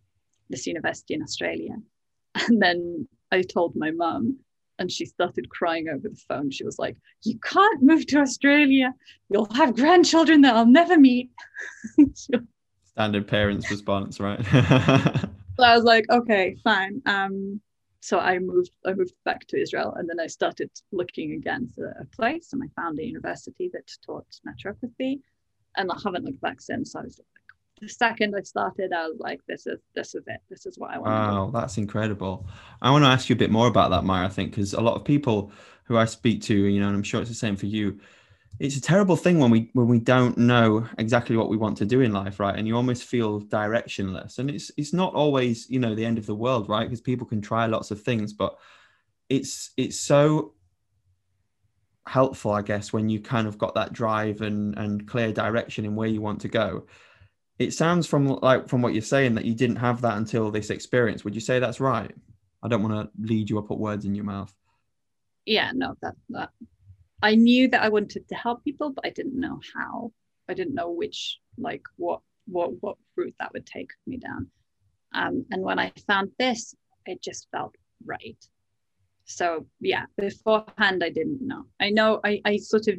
this 0.48 0.66
university 0.66 1.14
in 1.14 1.22
Australia, 1.22 1.76
and 2.34 2.62
then 2.62 3.08
I 3.32 3.42
told 3.42 3.74
my 3.76 3.90
mum, 3.90 4.38
and 4.78 4.90
she 4.90 5.04
started 5.04 5.48
crying 5.50 5.88
over 5.88 6.08
the 6.08 6.20
phone. 6.28 6.50
She 6.50 6.64
was 6.64 6.78
like, 6.78 6.96
"You 7.22 7.38
can't 7.38 7.82
move 7.82 8.06
to 8.06 8.18
Australia. 8.18 8.94
You'll 9.28 9.52
have 9.54 9.76
grandchildren 9.76 10.42
that 10.42 10.54
I'll 10.54 10.66
never 10.66 10.98
meet." 10.98 11.30
Standard 12.84 13.26
parents' 13.26 13.70
response, 13.70 14.20
right? 14.20 14.44
so 14.46 15.64
I 15.64 15.74
was 15.74 15.84
like, 15.84 16.06
"Okay, 16.10 16.56
fine." 16.64 17.02
Um, 17.06 17.60
so 18.00 18.18
I 18.18 18.38
moved 18.38 18.70
I 18.86 18.94
moved 18.94 19.14
back 19.24 19.46
to 19.48 19.60
Israel 19.60 19.94
and 19.96 20.08
then 20.08 20.20
I 20.20 20.28
started 20.28 20.70
looking 20.92 21.32
again 21.32 21.70
for 21.74 21.88
a 22.00 22.04
place 22.16 22.52
and 22.52 22.62
I 22.62 22.68
found 22.80 22.98
a 22.98 23.04
university 23.04 23.70
that 23.72 23.90
taught 24.04 24.26
naturopathy 24.46 25.20
and 25.76 25.90
I 25.90 25.98
haven't 26.04 26.24
looked 26.24 26.40
back 26.40 26.60
since. 26.60 26.94
I 26.94 27.02
was 27.02 27.20
the 27.80 27.88
second 27.88 28.34
I 28.36 28.42
started, 28.42 28.92
I 28.92 29.06
was 29.06 29.18
like, 29.18 29.40
this 29.48 29.66
is 29.66 29.80
this 29.94 30.14
is 30.14 30.24
it. 30.26 30.40
This 30.50 30.66
is 30.66 30.78
what 30.78 30.92
I 30.92 30.98
want. 30.98 31.10
Wow, 31.10 31.50
that's 31.52 31.78
incredible. 31.78 32.46
I 32.82 32.90
want 32.90 33.04
to 33.04 33.08
ask 33.08 33.28
you 33.28 33.34
a 33.34 33.38
bit 33.38 33.50
more 33.50 33.66
about 33.66 33.90
that, 33.90 34.04
Maya. 34.04 34.26
I 34.26 34.28
think 34.28 34.50
because 34.50 34.74
a 34.74 34.80
lot 34.80 34.94
of 34.94 35.04
people 35.04 35.52
who 35.84 35.96
I 35.96 36.04
speak 36.04 36.42
to, 36.42 36.54
you 36.54 36.80
know, 36.80 36.88
and 36.88 36.96
I'm 36.96 37.02
sure 37.02 37.20
it's 37.20 37.30
the 37.30 37.36
same 37.36 37.56
for 37.56 37.66
you. 37.66 37.98
It's 38.58 38.76
a 38.76 38.80
terrible 38.80 39.16
thing 39.16 39.38
when 39.38 39.50
we 39.50 39.70
when 39.72 39.88
we 39.88 40.00
don't 40.00 40.36
know 40.36 40.86
exactly 40.98 41.36
what 41.36 41.48
we 41.48 41.56
want 41.56 41.76
to 41.78 41.86
do 41.86 42.00
in 42.00 42.12
life, 42.12 42.40
right? 42.40 42.56
And 42.56 42.66
you 42.66 42.76
almost 42.76 43.04
feel 43.04 43.40
directionless. 43.42 44.38
And 44.38 44.50
it's 44.50 44.70
it's 44.76 44.92
not 44.92 45.14
always, 45.14 45.70
you 45.70 45.78
know, 45.78 45.94
the 45.94 46.04
end 46.04 46.18
of 46.18 46.26
the 46.26 46.34
world, 46.34 46.68
right? 46.68 46.84
Because 46.84 47.00
people 47.00 47.26
can 47.26 47.40
try 47.40 47.66
lots 47.66 47.90
of 47.90 48.02
things, 48.02 48.32
but 48.32 48.58
it's 49.28 49.70
it's 49.76 49.98
so 49.98 50.54
helpful, 52.06 52.52
I 52.52 52.62
guess, 52.62 52.92
when 52.92 53.08
you 53.08 53.20
kind 53.20 53.46
of 53.46 53.58
got 53.58 53.74
that 53.76 53.92
drive 53.92 54.40
and 54.40 54.76
and 54.76 55.06
clear 55.06 55.32
direction 55.32 55.84
in 55.84 55.94
where 55.94 56.08
you 56.08 56.20
want 56.20 56.40
to 56.40 56.48
go. 56.48 56.86
It 57.58 57.72
sounds 57.72 58.06
from 58.06 58.26
like 58.26 58.68
from 58.68 58.82
what 58.82 58.92
you're 58.92 59.02
saying 59.02 59.34
that 59.34 59.44
you 59.44 59.54
didn't 59.54 59.76
have 59.76 60.00
that 60.02 60.16
until 60.16 60.50
this 60.50 60.70
experience. 60.70 61.24
Would 61.24 61.34
you 61.34 61.40
say 61.40 61.58
that's 61.58 61.80
right? 61.80 62.14
I 62.62 62.68
don't 62.68 62.82
want 62.82 62.94
to 62.94 63.10
lead 63.20 63.50
you 63.50 63.58
or 63.58 63.62
put 63.62 63.78
words 63.78 64.04
in 64.04 64.14
your 64.14 64.24
mouth. 64.24 64.52
Yeah, 65.44 65.72
no, 65.74 65.94
that 66.02 66.14
that 66.30 66.50
I 67.22 67.34
knew 67.34 67.68
that 67.68 67.82
I 67.82 67.88
wanted 67.88 68.28
to 68.28 68.34
help 68.34 68.64
people, 68.64 68.90
but 68.90 69.06
I 69.06 69.10
didn't 69.10 69.38
know 69.38 69.60
how. 69.74 70.12
I 70.48 70.54
didn't 70.54 70.74
know 70.74 70.90
which 70.90 71.38
like 71.56 71.82
what 71.96 72.20
what 72.46 72.70
what 72.80 72.96
route 73.16 73.34
that 73.40 73.52
would 73.52 73.66
take 73.66 73.90
me 74.06 74.18
down. 74.18 74.48
Um, 75.14 75.44
and 75.50 75.62
when 75.62 75.78
I 75.78 75.92
found 76.06 76.30
this, 76.38 76.74
it 77.06 77.22
just 77.22 77.48
felt 77.50 77.74
right 78.04 78.36
so 79.24 79.66
yeah 79.80 80.04
beforehand 80.16 81.02
i 81.02 81.10
didn't 81.10 81.46
know 81.46 81.66
i 81.80 81.90
know 81.90 82.20
i, 82.24 82.40
I 82.44 82.56
sort 82.56 82.86
of 82.86 82.98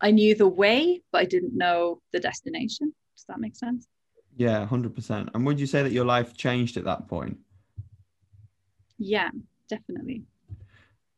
I 0.00 0.10
knew 0.10 0.34
the 0.34 0.48
way, 0.48 1.02
but 1.12 1.20
I 1.20 1.24
didn't 1.26 1.56
know 1.56 2.00
the 2.12 2.20
destination. 2.20 2.94
Does 3.20 3.26
that 3.28 3.40
make 3.40 3.54
sense? 3.54 3.86
Yeah, 4.34 4.60
100%. 4.60 5.30
And 5.34 5.44
would 5.44 5.60
you 5.60 5.66
say 5.66 5.82
that 5.82 5.92
your 5.92 6.06
life 6.06 6.34
changed 6.34 6.78
at 6.78 6.84
that 6.84 7.06
point? 7.06 7.36
Yeah, 8.98 9.28
definitely. 9.68 10.22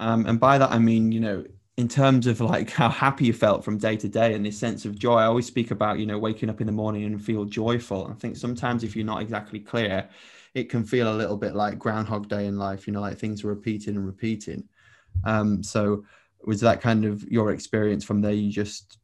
Um, 0.01 0.27
and 0.27 0.41
by 0.41 0.59
that, 0.59 0.73
I 0.73 0.81
mean, 0.81 1.13
you 1.13 1.21
know, 1.21 1.45
in 1.77 1.87
terms 1.87 2.27
of 2.27 2.41
like 2.41 2.71
how 2.71 2.89
happy 2.89 3.27
you 3.27 3.33
felt 3.33 3.65
from 3.65 3.79
day 3.79 3.97
to 3.97 4.09
day 4.09 4.35
and 4.35 4.45
this 4.45 4.59
sense 4.59 4.85
of 4.85 4.99
joy, 4.99 5.19
I 5.19 5.27
always 5.27 5.47
speak 5.47 5.71
about, 5.71 6.01
you 6.01 6.07
know, 6.07 6.19
waking 6.19 6.51
up 6.51 6.61
in 6.61 6.67
the 6.67 6.73
morning 6.73 7.05
and 7.05 7.25
feel 7.25 7.45
joyful. 7.45 8.09
I 8.11 8.15
think 8.15 8.37
sometimes 8.37 8.83
if 8.83 8.97
you're 8.97 9.07
not 9.07 9.23
exactly 9.23 9.61
clear, 9.61 10.09
it 10.55 10.69
can 10.69 10.83
feel 10.83 11.13
a 11.13 11.17
little 11.17 11.37
bit 11.37 11.55
like 11.55 11.79
Groundhog 11.79 12.29
Day 12.29 12.47
in 12.47 12.59
life, 12.59 12.89
you 12.89 12.93
know, 12.93 13.01
like 13.01 13.19
things 13.19 13.45
are 13.45 13.49
repeating 13.49 13.95
and 13.95 14.05
repeating. 14.05 14.65
Um, 15.25 15.63
so 15.63 16.05
was 16.45 16.61
that 16.63 16.81
kind 16.81 17.05
of 17.05 17.23
your 17.31 17.53
experience 17.53 18.05
from 18.05 18.21
there? 18.21 18.33
You 18.33 18.51
just, 18.51 18.99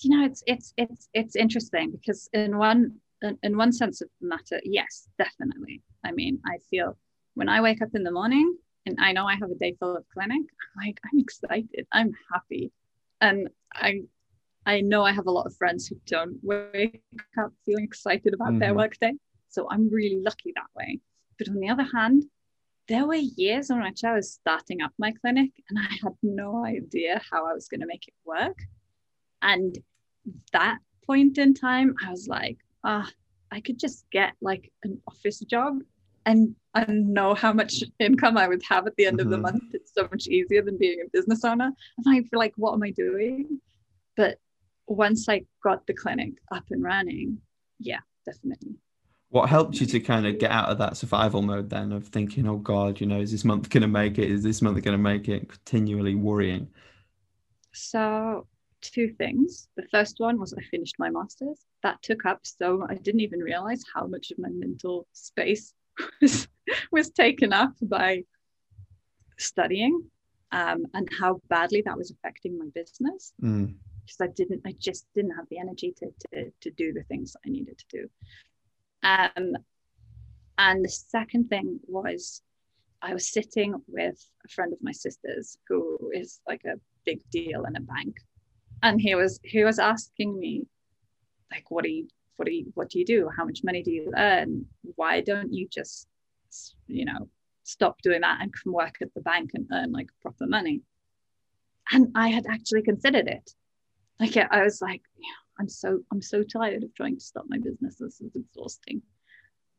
you 0.00 0.16
know, 0.16 0.24
it's 0.24 0.42
it's 0.46 0.72
it's 0.76 1.08
it's 1.14 1.36
interesting 1.36 1.90
because 1.90 2.28
in 2.32 2.58
one 2.58 2.96
in 3.42 3.56
one 3.56 3.72
sense 3.72 4.00
of 4.00 4.08
the 4.20 4.28
matter, 4.28 4.60
yes, 4.64 5.08
definitely. 5.18 5.82
I 6.04 6.12
mean, 6.12 6.40
I 6.46 6.58
feel 6.70 6.96
when 7.34 7.48
I 7.48 7.60
wake 7.60 7.82
up 7.82 7.94
in 7.94 8.02
the 8.02 8.10
morning 8.10 8.56
and 8.84 8.96
I 9.00 9.12
know 9.12 9.26
I 9.26 9.34
have 9.36 9.50
a 9.50 9.54
day 9.54 9.76
full 9.78 9.96
of 9.96 10.04
clinic, 10.12 10.42
I'm 10.42 10.86
like, 10.86 11.00
I'm 11.04 11.18
excited, 11.18 11.86
I'm 11.92 12.12
happy, 12.32 12.72
and 13.20 13.48
I 13.74 14.02
I 14.66 14.80
know 14.80 15.04
I 15.04 15.12
have 15.12 15.26
a 15.26 15.30
lot 15.30 15.46
of 15.46 15.56
friends 15.56 15.86
who 15.86 15.96
don't 16.06 16.38
wake 16.42 17.02
up 17.38 17.52
feeling 17.64 17.84
excited 17.84 18.34
about 18.34 18.48
mm-hmm. 18.48 18.58
their 18.58 18.74
workday. 18.74 19.12
So 19.48 19.68
I'm 19.70 19.88
really 19.90 20.20
lucky 20.20 20.52
that 20.56 20.66
way. 20.76 21.00
But 21.38 21.48
on 21.48 21.60
the 21.60 21.68
other 21.68 21.86
hand, 21.94 22.24
there 22.88 23.06
were 23.06 23.14
years 23.14 23.70
in 23.70 23.82
which 23.82 24.04
I 24.04 24.14
was 24.14 24.32
starting 24.32 24.82
up 24.82 24.92
my 24.98 25.12
clinic 25.12 25.50
and 25.68 25.78
I 25.78 25.94
had 26.02 26.14
no 26.22 26.64
idea 26.64 27.20
how 27.30 27.46
I 27.46 27.52
was 27.52 27.68
going 27.68 27.80
to 27.80 27.86
make 27.86 28.06
it 28.08 28.14
work. 28.24 28.58
And 29.46 29.78
that 30.52 30.78
point 31.06 31.38
in 31.38 31.54
time, 31.54 31.94
I 32.04 32.10
was 32.10 32.26
like, 32.26 32.58
ah, 32.82 33.08
I 33.52 33.60
could 33.60 33.78
just 33.78 34.04
get 34.10 34.32
like 34.42 34.72
an 34.82 35.00
office 35.06 35.38
job 35.38 35.78
and 36.26 36.56
I 36.74 36.84
know 36.88 37.34
how 37.34 37.52
much 37.52 37.84
income 38.00 38.36
I 38.36 38.48
would 38.48 38.62
have 38.68 38.88
at 38.88 38.96
the 38.96 39.06
end 39.06 39.18
mm-hmm. 39.18 39.26
of 39.26 39.30
the 39.30 39.36
mm-hmm. 39.36 39.42
month. 39.58 39.74
It's 39.74 39.92
so 39.94 40.08
much 40.10 40.26
easier 40.26 40.62
than 40.62 40.76
being 40.76 41.00
a 41.00 41.08
business 41.12 41.44
owner. 41.44 41.70
And 41.98 42.06
I 42.08 42.22
feel 42.22 42.40
like, 42.40 42.54
what 42.56 42.74
am 42.74 42.82
I 42.82 42.90
doing? 42.90 43.60
But 44.16 44.38
once 44.88 45.28
I 45.28 45.42
got 45.62 45.86
the 45.86 45.94
clinic 45.94 46.32
up 46.50 46.64
and 46.70 46.82
running, 46.82 47.38
yeah, 47.78 48.00
definitely 48.26 48.74
what 49.28 49.48
helped 49.48 49.80
you 49.80 49.86
to 49.86 50.00
kind 50.00 50.26
of 50.26 50.38
get 50.38 50.50
out 50.50 50.68
of 50.68 50.78
that 50.78 50.96
survival 50.96 51.42
mode 51.42 51.68
then 51.68 51.92
of 51.92 52.06
thinking 52.08 52.48
oh 52.48 52.56
god 52.56 53.00
you 53.00 53.06
know 53.06 53.20
is 53.20 53.32
this 53.32 53.44
month 53.44 53.68
going 53.68 53.82
to 53.82 53.88
make 53.88 54.18
it 54.18 54.30
is 54.30 54.42
this 54.42 54.62
month 54.62 54.82
going 54.82 54.96
to 54.96 55.02
make 55.02 55.28
it 55.28 55.48
continually 55.48 56.14
worrying 56.14 56.68
so 57.72 58.46
two 58.90 59.08
things 59.18 59.68
the 59.76 59.86
first 59.90 60.16
one 60.18 60.38
was 60.38 60.54
i 60.54 60.62
finished 60.70 60.96
my 60.98 61.10
masters 61.10 61.66
that 61.82 62.00
took 62.02 62.24
up 62.24 62.40
so 62.42 62.86
i 62.88 62.94
didn't 62.94 63.20
even 63.20 63.40
realize 63.40 63.82
how 63.94 64.06
much 64.06 64.30
of 64.30 64.38
my 64.38 64.48
mental 64.50 65.06
space 65.12 65.74
was 66.20 66.48
was 66.92 67.10
taken 67.10 67.52
up 67.52 67.72
by 67.82 68.22
studying 69.38 70.02
um, 70.52 70.86
and 70.94 71.08
how 71.18 71.40
badly 71.48 71.82
that 71.84 71.96
was 71.96 72.10
affecting 72.10 72.58
my 72.58 72.66
business 72.74 73.32
mm. 73.42 73.74
because 74.04 74.20
i 74.20 74.32
didn't 74.34 74.62
i 74.66 74.74
just 74.78 75.06
didn't 75.14 75.36
have 75.36 75.46
the 75.50 75.58
energy 75.58 75.94
to, 75.96 76.06
to 76.28 76.50
to 76.60 76.70
do 76.70 76.92
the 76.92 77.02
things 77.04 77.32
that 77.32 77.40
i 77.46 77.50
needed 77.50 77.76
to 77.78 77.84
do 77.90 78.08
um, 79.02 79.56
and 80.58 80.84
the 80.84 80.88
second 80.88 81.48
thing 81.48 81.78
was 81.86 82.42
I 83.02 83.12
was 83.12 83.32
sitting 83.32 83.74
with 83.86 84.18
a 84.44 84.48
friend 84.48 84.72
of 84.72 84.78
my 84.82 84.92
sister's 84.92 85.58
who 85.68 86.10
is 86.12 86.40
like 86.48 86.64
a 86.64 86.80
big 87.04 87.20
deal 87.30 87.64
in 87.64 87.76
a 87.76 87.80
bank. 87.80 88.16
And 88.82 89.00
he 89.00 89.14
was 89.14 89.40
he 89.42 89.64
was 89.64 89.78
asking 89.78 90.38
me, 90.38 90.66
like, 91.50 91.70
what 91.70 91.84
do 91.84 91.90
you 91.90 92.08
what 92.36 92.46
do 92.46 92.54
you 92.54 92.70
what 92.74 92.90
do 92.90 92.98
you 92.98 93.04
do? 93.04 93.30
How 93.36 93.44
much 93.44 93.60
money 93.64 93.82
do 93.82 93.90
you 93.90 94.12
earn? 94.16 94.66
Why 94.96 95.20
don't 95.20 95.52
you 95.52 95.68
just 95.68 96.08
you 96.86 97.04
know 97.04 97.28
stop 97.62 98.00
doing 98.02 98.20
that 98.20 98.40
and 98.40 98.52
come 98.52 98.72
work 98.72 98.96
at 99.02 99.12
the 99.14 99.20
bank 99.20 99.50
and 99.54 99.66
earn 99.72 99.92
like 99.92 100.08
proper 100.20 100.46
money? 100.46 100.82
And 101.90 102.12
I 102.14 102.28
had 102.28 102.46
actually 102.46 102.82
considered 102.82 103.28
it. 103.28 103.50
Like 104.18 104.36
I 104.36 104.62
was 104.62 104.80
like, 104.80 105.02
I'm 105.58 105.68
so 105.68 106.00
I'm 106.12 106.22
so 106.22 106.42
tired 106.42 106.82
of 106.84 106.94
trying 106.94 107.16
to 107.16 107.24
stop 107.24 107.44
my 107.48 107.58
business. 107.58 107.96
This 107.96 108.20
is 108.20 108.34
exhausting. 108.34 109.02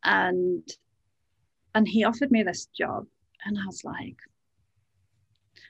And 0.03 0.67
and 1.75 1.87
he 1.87 2.03
offered 2.03 2.31
me 2.31 2.43
this 2.43 2.67
job, 2.67 3.05
and 3.45 3.57
I 3.57 3.65
was 3.65 3.83
like, 3.83 4.17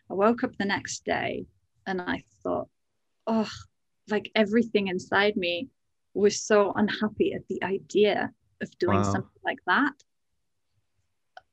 I 0.09 0.13
woke 0.13 0.43
up 0.43 0.55
the 0.57 0.65
next 0.65 1.03
day 1.03 1.45
and 1.85 2.01
I 2.01 2.23
thought, 2.43 2.69
oh, 3.27 3.49
like 4.09 4.31
everything 4.35 4.87
inside 4.87 5.35
me 5.35 5.69
was 6.13 6.41
so 6.41 6.73
unhappy 6.75 7.33
at 7.33 7.47
the 7.47 7.63
idea 7.63 8.31
of 8.61 8.77
doing 8.79 8.97
wow. 8.97 9.03
something 9.03 9.41
like 9.45 9.59
that. 9.67 9.93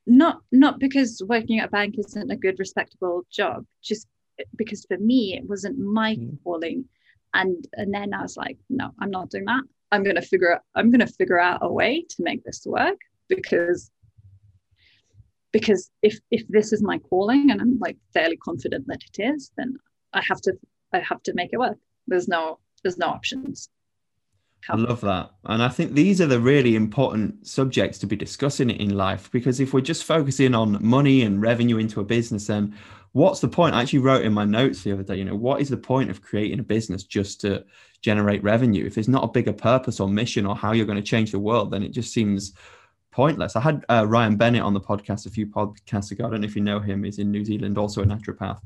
Not 0.06 0.40
not 0.52 0.78
because 0.78 1.22
working 1.26 1.60
at 1.60 1.68
a 1.68 1.70
bank 1.70 1.96
isn't 1.98 2.30
a 2.30 2.36
good, 2.36 2.58
respectable 2.58 3.22
job, 3.30 3.64
just 3.82 4.06
because 4.56 4.84
for 4.86 4.98
me 4.98 5.36
it 5.36 5.48
wasn't 5.48 5.78
my 5.78 6.16
mm. 6.16 6.36
calling 6.42 6.84
and 7.34 7.66
and 7.74 7.92
then 7.92 8.14
i 8.14 8.22
was 8.22 8.36
like 8.36 8.58
no 8.70 8.90
i'm 9.00 9.10
not 9.10 9.30
doing 9.30 9.44
that 9.44 9.62
i'm 9.92 10.02
going 10.02 10.16
to 10.16 10.22
figure 10.22 10.54
out 10.54 10.62
i'm 10.74 10.90
to 10.92 11.06
figure 11.06 11.40
out 11.40 11.58
a 11.62 11.72
way 11.72 12.04
to 12.08 12.16
make 12.22 12.42
this 12.44 12.62
work 12.66 12.98
because 13.28 13.90
because 15.52 15.90
if 16.02 16.18
if 16.30 16.46
this 16.48 16.72
is 16.72 16.82
my 16.82 16.98
calling 16.98 17.50
and 17.50 17.60
i'm 17.60 17.78
like 17.80 17.96
fairly 18.12 18.36
confident 18.36 18.86
that 18.86 19.02
it 19.02 19.22
is 19.22 19.50
then 19.56 19.74
i 20.12 20.22
have 20.28 20.40
to 20.40 20.52
i 20.94 21.00
have 21.00 21.22
to 21.22 21.34
make 21.34 21.52
it 21.52 21.58
work 21.58 21.78
there's 22.06 22.28
no 22.28 22.58
there's 22.82 22.98
no 22.98 23.06
options 23.06 23.68
I 24.68 24.76
love 24.76 25.02
that. 25.02 25.30
And 25.44 25.62
I 25.62 25.68
think 25.68 25.92
these 25.92 26.20
are 26.20 26.26
the 26.26 26.40
really 26.40 26.74
important 26.74 27.46
subjects 27.46 27.98
to 27.98 28.06
be 28.06 28.16
discussing 28.16 28.70
in 28.70 28.96
life 28.96 29.30
because 29.30 29.60
if 29.60 29.74
we're 29.74 29.82
just 29.82 30.04
focusing 30.04 30.54
on 30.54 30.78
money 30.82 31.22
and 31.22 31.42
revenue 31.42 31.76
into 31.76 32.00
a 32.00 32.04
business, 32.04 32.46
then 32.46 32.74
what's 33.12 33.40
the 33.40 33.48
point? 33.48 33.74
I 33.74 33.82
actually 33.82 33.98
wrote 33.98 34.24
in 34.24 34.32
my 34.32 34.44
notes 34.44 34.82
the 34.82 34.92
other 34.92 35.02
day, 35.02 35.16
you 35.16 35.24
know, 35.24 35.34
what 35.34 35.60
is 35.60 35.68
the 35.68 35.76
point 35.76 36.10
of 36.10 36.22
creating 36.22 36.60
a 36.60 36.64
business 36.64 37.04
just 37.04 37.40
to 37.42 37.64
generate 38.00 38.42
revenue? 38.42 38.86
If 38.86 38.94
there's 38.94 39.08
not 39.08 39.24
a 39.24 39.28
bigger 39.28 39.52
purpose 39.52 40.00
or 40.00 40.08
mission 40.08 40.46
or 40.46 40.56
how 40.56 40.72
you're 40.72 40.86
going 40.86 40.96
to 40.96 41.02
change 41.02 41.30
the 41.30 41.38
world, 41.38 41.70
then 41.70 41.82
it 41.82 41.92
just 41.92 42.12
seems 42.12 42.54
pointless. 43.12 43.56
I 43.56 43.60
had 43.60 43.84
uh, 43.88 44.06
Ryan 44.08 44.36
Bennett 44.36 44.62
on 44.62 44.74
the 44.74 44.80
podcast 44.80 45.26
a 45.26 45.30
few 45.30 45.46
podcasts 45.46 46.10
ago. 46.10 46.26
I 46.26 46.30
don't 46.30 46.40
know 46.40 46.46
if 46.46 46.56
you 46.56 46.62
know 46.62 46.80
him. 46.80 47.04
He's 47.04 47.18
in 47.18 47.30
New 47.30 47.44
Zealand, 47.44 47.76
also 47.76 48.02
a 48.02 48.06
naturopath. 48.06 48.60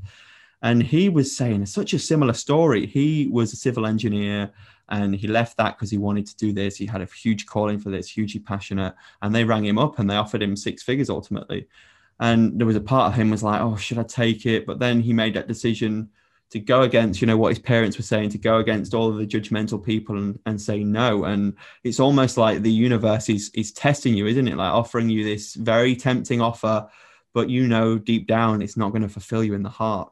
And 0.63 0.83
he 0.83 1.09
was 1.09 1.37
saying 1.37 1.67
such 1.67 1.93
a 1.93 1.99
similar 1.99 2.33
story. 2.33 2.87
He 2.87 3.29
was 3.31 3.53
a 3.53 3.57
civil 3.57 3.87
engineer 3.87 4.51
and 4.89 5.15
he 5.15 5.29
left 5.29 5.57
that 5.59 5.77
because 5.77 5.91
he 5.91 5.99
wanted 5.99 6.27
to 6.27 6.37
do 6.37 6.53
this. 6.53 6.77
He 6.77 6.87
had 6.87 7.01
a 7.01 7.07
huge 7.07 7.47
calling 7.47 7.79
for 7.79 7.91
this, 7.91 8.09
hugely 8.09 8.41
passionate. 8.41 8.95
And 9.23 9.35
they 9.35 9.45
rang 9.45 9.65
him 9.65 9.79
up 9.79 9.99
and 9.99 10.11
they 10.11 10.17
offered 10.17 10.43
him 10.43 10.57
six 10.57 10.83
figures 10.83 11.11
ultimately 11.11 11.69
and 12.21 12.59
there 12.59 12.67
was 12.67 12.77
a 12.77 12.81
part 12.81 13.13
of 13.13 13.19
him 13.19 13.31
was 13.31 13.43
like 13.43 13.61
oh 13.61 13.77
should 13.77 13.99
i 13.99 14.03
take 14.03 14.47
it 14.47 14.67
but 14.67 14.79
then 14.79 15.01
he 15.01 15.13
made 15.13 15.35
that 15.35 15.49
decision 15.49 16.09
to 16.51 16.59
go 16.59 16.83
against 16.83 17.21
you 17.21 17.27
know 17.27 17.37
what 17.37 17.51
his 17.51 17.59
parents 17.59 17.97
were 17.97 18.03
saying 18.05 18.29
to 18.31 18.39
go 18.39 18.59
against 18.59 18.95
all 18.95 19.09
of 19.09 19.19
the 19.19 19.27
judgmental 19.27 19.83
people 19.83 20.17
and, 20.17 20.39
and 20.47 20.61
say 20.61 20.83
no 20.83 21.25
and 21.25 21.55
it's 21.85 22.01
almost 22.01 22.37
like 22.37 22.63
the 22.63 22.73
universe 22.73 23.29
is 23.29 23.51
is 23.55 23.73
testing 23.73 24.15
you 24.15 24.27
isn't 24.27 24.49
it 24.49 24.57
like 24.57 24.73
offering 24.73 25.09
you 25.09 25.25
this 25.25 25.55
very 25.55 25.95
tempting 25.95 26.41
offer 26.41 26.89
but 27.35 27.51
you 27.51 27.69
know 27.69 27.99
deep 27.99 28.27
down 28.27 28.63
it's 28.63 28.77
not 28.77 28.91
going 28.91 29.03
to 29.03 29.09
fulfill 29.09 29.45
you 29.45 29.55
in 29.55 29.63
the 29.63 29.69
heart 29.69 30.11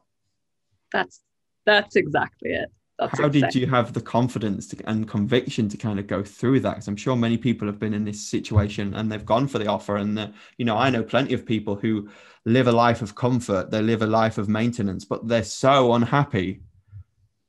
that's 0.91 1.21
that's 1.65 1.95
exactly 1.95 2.51
it. 2.51 2.71
That's 2.99 3.19
how 3.19 3.29
did 3.29 3.53
you 3.53 3.67
have 3.67 3.93
the 3.93 4.01
confidence 4.01 4.67
to, 4.69 4.89
and 4.89 5.07
conviction 5.07 5.69
to 5.69 5.77
kind 5.77 5.99
of 5.99 6.07
go 6.07 6.23
through 6.23 6.61
that? 6.61 6.71
Because 6.75 6.87
i'm 6.87 6.95
sure 6.95 7.15
many 7.15 7.37
people 7.37 7.67
have 7.67 7.79
been 7.79 7.93
in 7.93 8.05
this 8.05 8.27
situation 8.27 8.95
and 8.95 9.11
they've 9.11 9.25
gone 9.25 9.47
for 9.47 9.59
the 9.59 9.67
offer 9.67 9.97
and 9.97 10.17
the, 10.17 10.33
you 10.57 10.65
know 10.65 10.77
i 10.77 10.89
know 10.89 11.03
plenty 11.03 11.33
of 11.33 11.45
people 11.45 11.75
who 11.75 12.09
live 12.45 12.67
a 12.67 12.71
life 12.71 13.01
of 13.01 13.13
comfort 13.13 13.69
they 13.69 13.81
live 13.81 14.01
a 14.01 14.07
life 14.07 14.37
of 14.37 14.49
maintenance 14.49 15.05
but 15.05 15.27
they're 15.27 15.43
so 15.43 15.93
unhappy. 15.93 16.61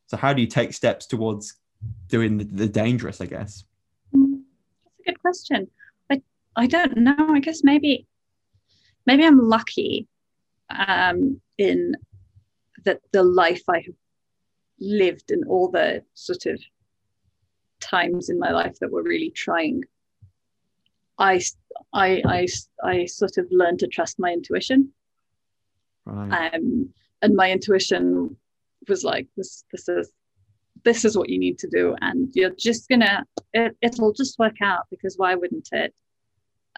So 0.09 0.17
how 0.17 0.33
do 0.33 0.41
you 0.41 0.49
take 0.49 0.73
steps 0.73 1.07
towards 1.07 1.55
doing 2.09 2.39
the, 2.39 2.45
the 2.45 2.69
dangerous 2.69 3.21
i 3.21 3.27
guess? 3.27 3.65
That's 4.13 5.01
a 5.01 5.03
good 5.07 5.21
question. 5.21 5.69
I 6.11 6.21
i 6.57 6.67
don't 6.67 6.97
know. 6.99 7.17
I 7.19 7.41
guess 7.41 7.65
maybe 7.65 8.07
maybe 9.07 9.25
i'm 9.25 9.49
lucky 9.49 10.09
um 10.69 11.41
in 11.57 11.95
that 12.85 13.01
the 13.13 13.23
life 13.23 13.63
i 13.69 13.79
have 13.79 13.95
lived 14.81 15.31
and 15.31 15.45
all 15.49 15.71
the 15.71 16.03
sort 16.15 16.47
of 16.47 16.61
times 17.81 18.29
in 18.29 18.39
my 18.39 18.51
life 18.51 18.79
that 18.81 18.91
were 18.91 19.03
really 19.03 19.31
trying 19.31 19.83
I, 21.19 21.41
I, 21.93 22.23
I, 22.25 22.47
I 22.83 23.07
sort 23.07 23.39
of 23.39 23.47
learned 23.51 23.81
to 23.81 23.89
trust 23.89 24.19
my 24.19 24.33
intuition. 24.33 24.93
Right. 26.05 26.55
Um, 26.55 26.91
and 27.23 27.35
my 27.35 27.51
intuition 27.51 28.37
was 28.89 29.05
like, 29.05 29.27
this, 29.37 29.65
this 29.73 29.89
is, 29.89 30.13
this 30.85 31.05
is 31.05 31.19
what 31.19 31.29
you 31.29 31.39
need 31.39 31.59
to 31.59 31.69
do. 31.69 31.97
And 32.01 32.31
you're 32.35 32.55
just 32.57 32.89
gonna, 32.89 33.25
it, 33.53 33.77
it'll 33.83 34.13
just 34.13 34.39
work 34.39 34.63
out 34.63 34.87
because 34.91 35.17
why 35.17 35.35
wouldn't 35.35 35.69
it? 35.73 35.93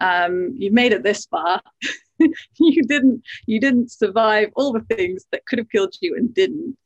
Um, 0.01 0.55
you 0.57 0.73
made 0.73 0.93
it 0.93 1.03
this 1.03 1.27
far. 1.27 1.61
you 2.59 2.83
didn't, 2.85 3.23
you 3.47 3.61
didn't 3.61 3.91
survive 3.91 4.51
all 4.57 4.73
the 4.73 4.95
things 4.95 5.27
that 5.33 5.45
could 5.47 5.59
have 5.59 5.71
killed 5.71 5.95
you 6.01 6.17
and 6.17 6.35
didn't 6.35 6.77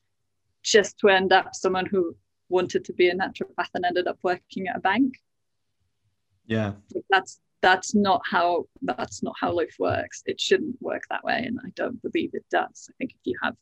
just 0.62 0.98
to 0.98 1.08
end 1.08 1.32
up 1.32 1.54
someone 1.54 1.86
who 1.86 2.16
wanted 2.48 2.84
to 2.84 2.92
be 2.92 3.08
a 3.08 3.14
naturopath 3.14 3.68
and 3.74 3.84
ended 3.84 4.06
up 4.06 4.18
working 4.22 4.68
at 4.68 4.76
a 4.76 4.80
bank. 4.80 5.14
Yeah. 6.46 6.72
That's 7.10 7.40
that's 7.62 7.94
not 7.94 8.20
how 8.30 8.66
that's 8.82 9.22
not 9.22 9.34
how 9.40 9.52
life 9.52 9.76
works. 9.78 10.22
It 10.26 10.40
shouldn't 10.40 10.76
work 10.82 11.02
that 11.08 11.24
way. 11.24 11.44
And 11.46 11.58
I 11.64 11.70
don't 11.74 12.00
believe 12.02 12.30
it 12.34 12.44
does. 12.50 12.90
I 12.90 12.92
think 12.98 13.12
if 13.12 13.20
you 13.24 13.38
have 13.42 13.56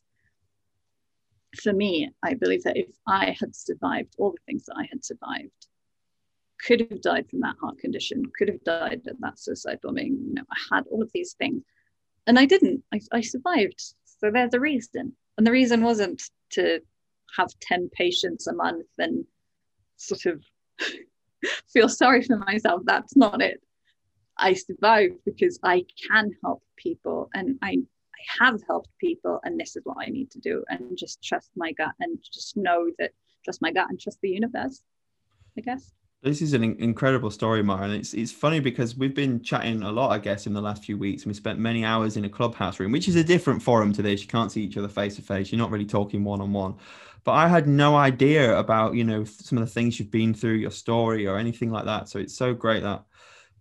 for 1.61 1.71
me, 1.71 2.11
I 2.23 2.33
believe 2.33 2.63
that 2.63 2.77
if 2.77 2.89
I 3.07 3.35
had 3.39 3.55
survived 3.55 4.15
all 4.17 4.31
the 4.31 4.41
things 4.45 4.65
that 4.65 4.75
I 4.77 4.87
had 4.91 5.05
survived, 5.05 5.67
could 6.65 6.79
have 6.89 7.01
died 7.01 7.29
from 7.29 7.41
that 7.41 7.55
heart 7.61 7.77
condition, 7.79 8.23
could 8.37 8.47
have 8.47 8.63
died 8.63 9.01
at 9.07 9.19
that 9.19 9.39
suicide 9.39 9.79
bombing, 9.81 10.17
you 10.27 10.33
know, 10.33 10.43
I 10.51 10.75
had 10.75 10.85
all 10.87 11.01
of 11.01 11.11
these 11.13 11.33
things. 11.33 11.63
And 12.25 12.39
I 12.39 12.45
didn't. 12.45 12.83
I, 12.93 13.01
I 13.11 13.21
survived. 13.21 13.81
So 14.05 14.31
there's 14.31 14.53
a 14.53 14.59
reason. 14.59 15.13
And 15.37 15.45
the 15.45 15.51
reason 15.51 15.83
wasn't 15.83 16.21
to 16.51 16.79
have 17.37 17.49
10 17.61 17.89
patients 17.89 18.47
a 18.47 18.53
month 18.53 18.87
and 18.97 19.25
sort 19.97 20.25
of 20.25 20.43
feel 21.67 21.89
sorry 21.89 22.21
for 22.21 22.37
myself. 22.37 22.81
That's 22.85 23.15
not 23.15 23.41
it. 23.41 23.61
I 24.37 24.53
survived 24.53 25.19
because 25.25 25.59
I 25.63 25.85
can 26.07 26.31
help 26.43 26.63
people 26.75 27.29
and 27.33 27.57
I, 27.61 27.77
I 27.77 28.45
have 28.45 28.61
helped 28.67 28.89
people 28.99 29.39
and 29.43 29.59
this 29.59 29.75
is 29.75 29.83
what 29.85 29.97
I 29.99 30.09
need 30.09 30.31
to 30.31 30.39
do 30.39 30.63
and 30.69 30.97
just 30.97 31.23
trust 31.23 31.51
my 31.55 31.71
gut 31.73 31.93
and 31.99 32.17
just 32.33 32.57
know 32.57 32.89
that 32.99 33.11
trust 33.43 33.61
my 33.61 33.71
gut 33.71 33.89
and 33.89 33.99
trust 33.99 34.19
the 34.21 34.29
universe, 34.29 34.81
I 35.57 35.61
guess. 35.61 35.91
This 36.23 36.41
is 36.41 36.53
an 36.53 36.63
incredible 36.63 37.29
story, 37.29 37.61
Maya, 37.63 37.83
and 37.83 37.93
it's 37.93 38.13
it's 38.13 38.31
funny 38.31 38.61
because 38.61 38.95
we've 38.95 39.13
been 39.13 39.43
chatting 39.43 39.83
a 39.83 39.91
lot, 39.91 40.11
I 40.11 40.19
guess, 40.19 40.47
in 40.47 40.53
the 40.53 40.61
last 40.61 40.85
few 40.85 40.97
weeks, 40.97 41.23
and 41.23 41.29
we 41.29 41.33
spent 41.33 41.59
many 41.59 41.83
hours 41.83 42.15
in 42.15 42.23
a 42.23 42.29
clubhouse 42.29 42.79
room, 42.79 42.93
which 42.93 43.09
is 43.09 43.17
a 43.17 43.23
different 43.25 43.61
forum 43.61 43.91
to 43.91 44.01
this. 44.01 44.21
You 44.21 44.29
can't 44.29 44.49
see 44.49 44.63
each 44.63 44.77
other 44.77 44.87
face 44.87 45.17
to 45.17 45.21
face. 45.21 45.51
You're 45.51 45.59
not 45.59 45.69
really 45.69 45.85
talking 45.85 46.23
one 46.23 46.39
on 46.39 46.53
one. 46.53 46.75
But 47.25 47.33
I 47.33 47.49
had 47.49 47.67
no 47.67 47.97
idea 47.97 48.57
about 48.57 48.95
you 48.95 49.03
know 49.03 49.25
some 49.25 49.57
of 49.57 49.65
the 49.65 49.69
things 49.69 49.99
you've 49.99 50.11
been 50.11 50.33
through, 50.33 50.53
your 50.53 50.71
story, 50.71 51.27
or 51.27 51.37
anything 51.37 51.71
like 51.71 51.83
that. 51.85 52.07
So 52.07 52.19
it's 52.19 52.37
so 52.37 52.53
great 52.53 52.83
that 52.83 53.03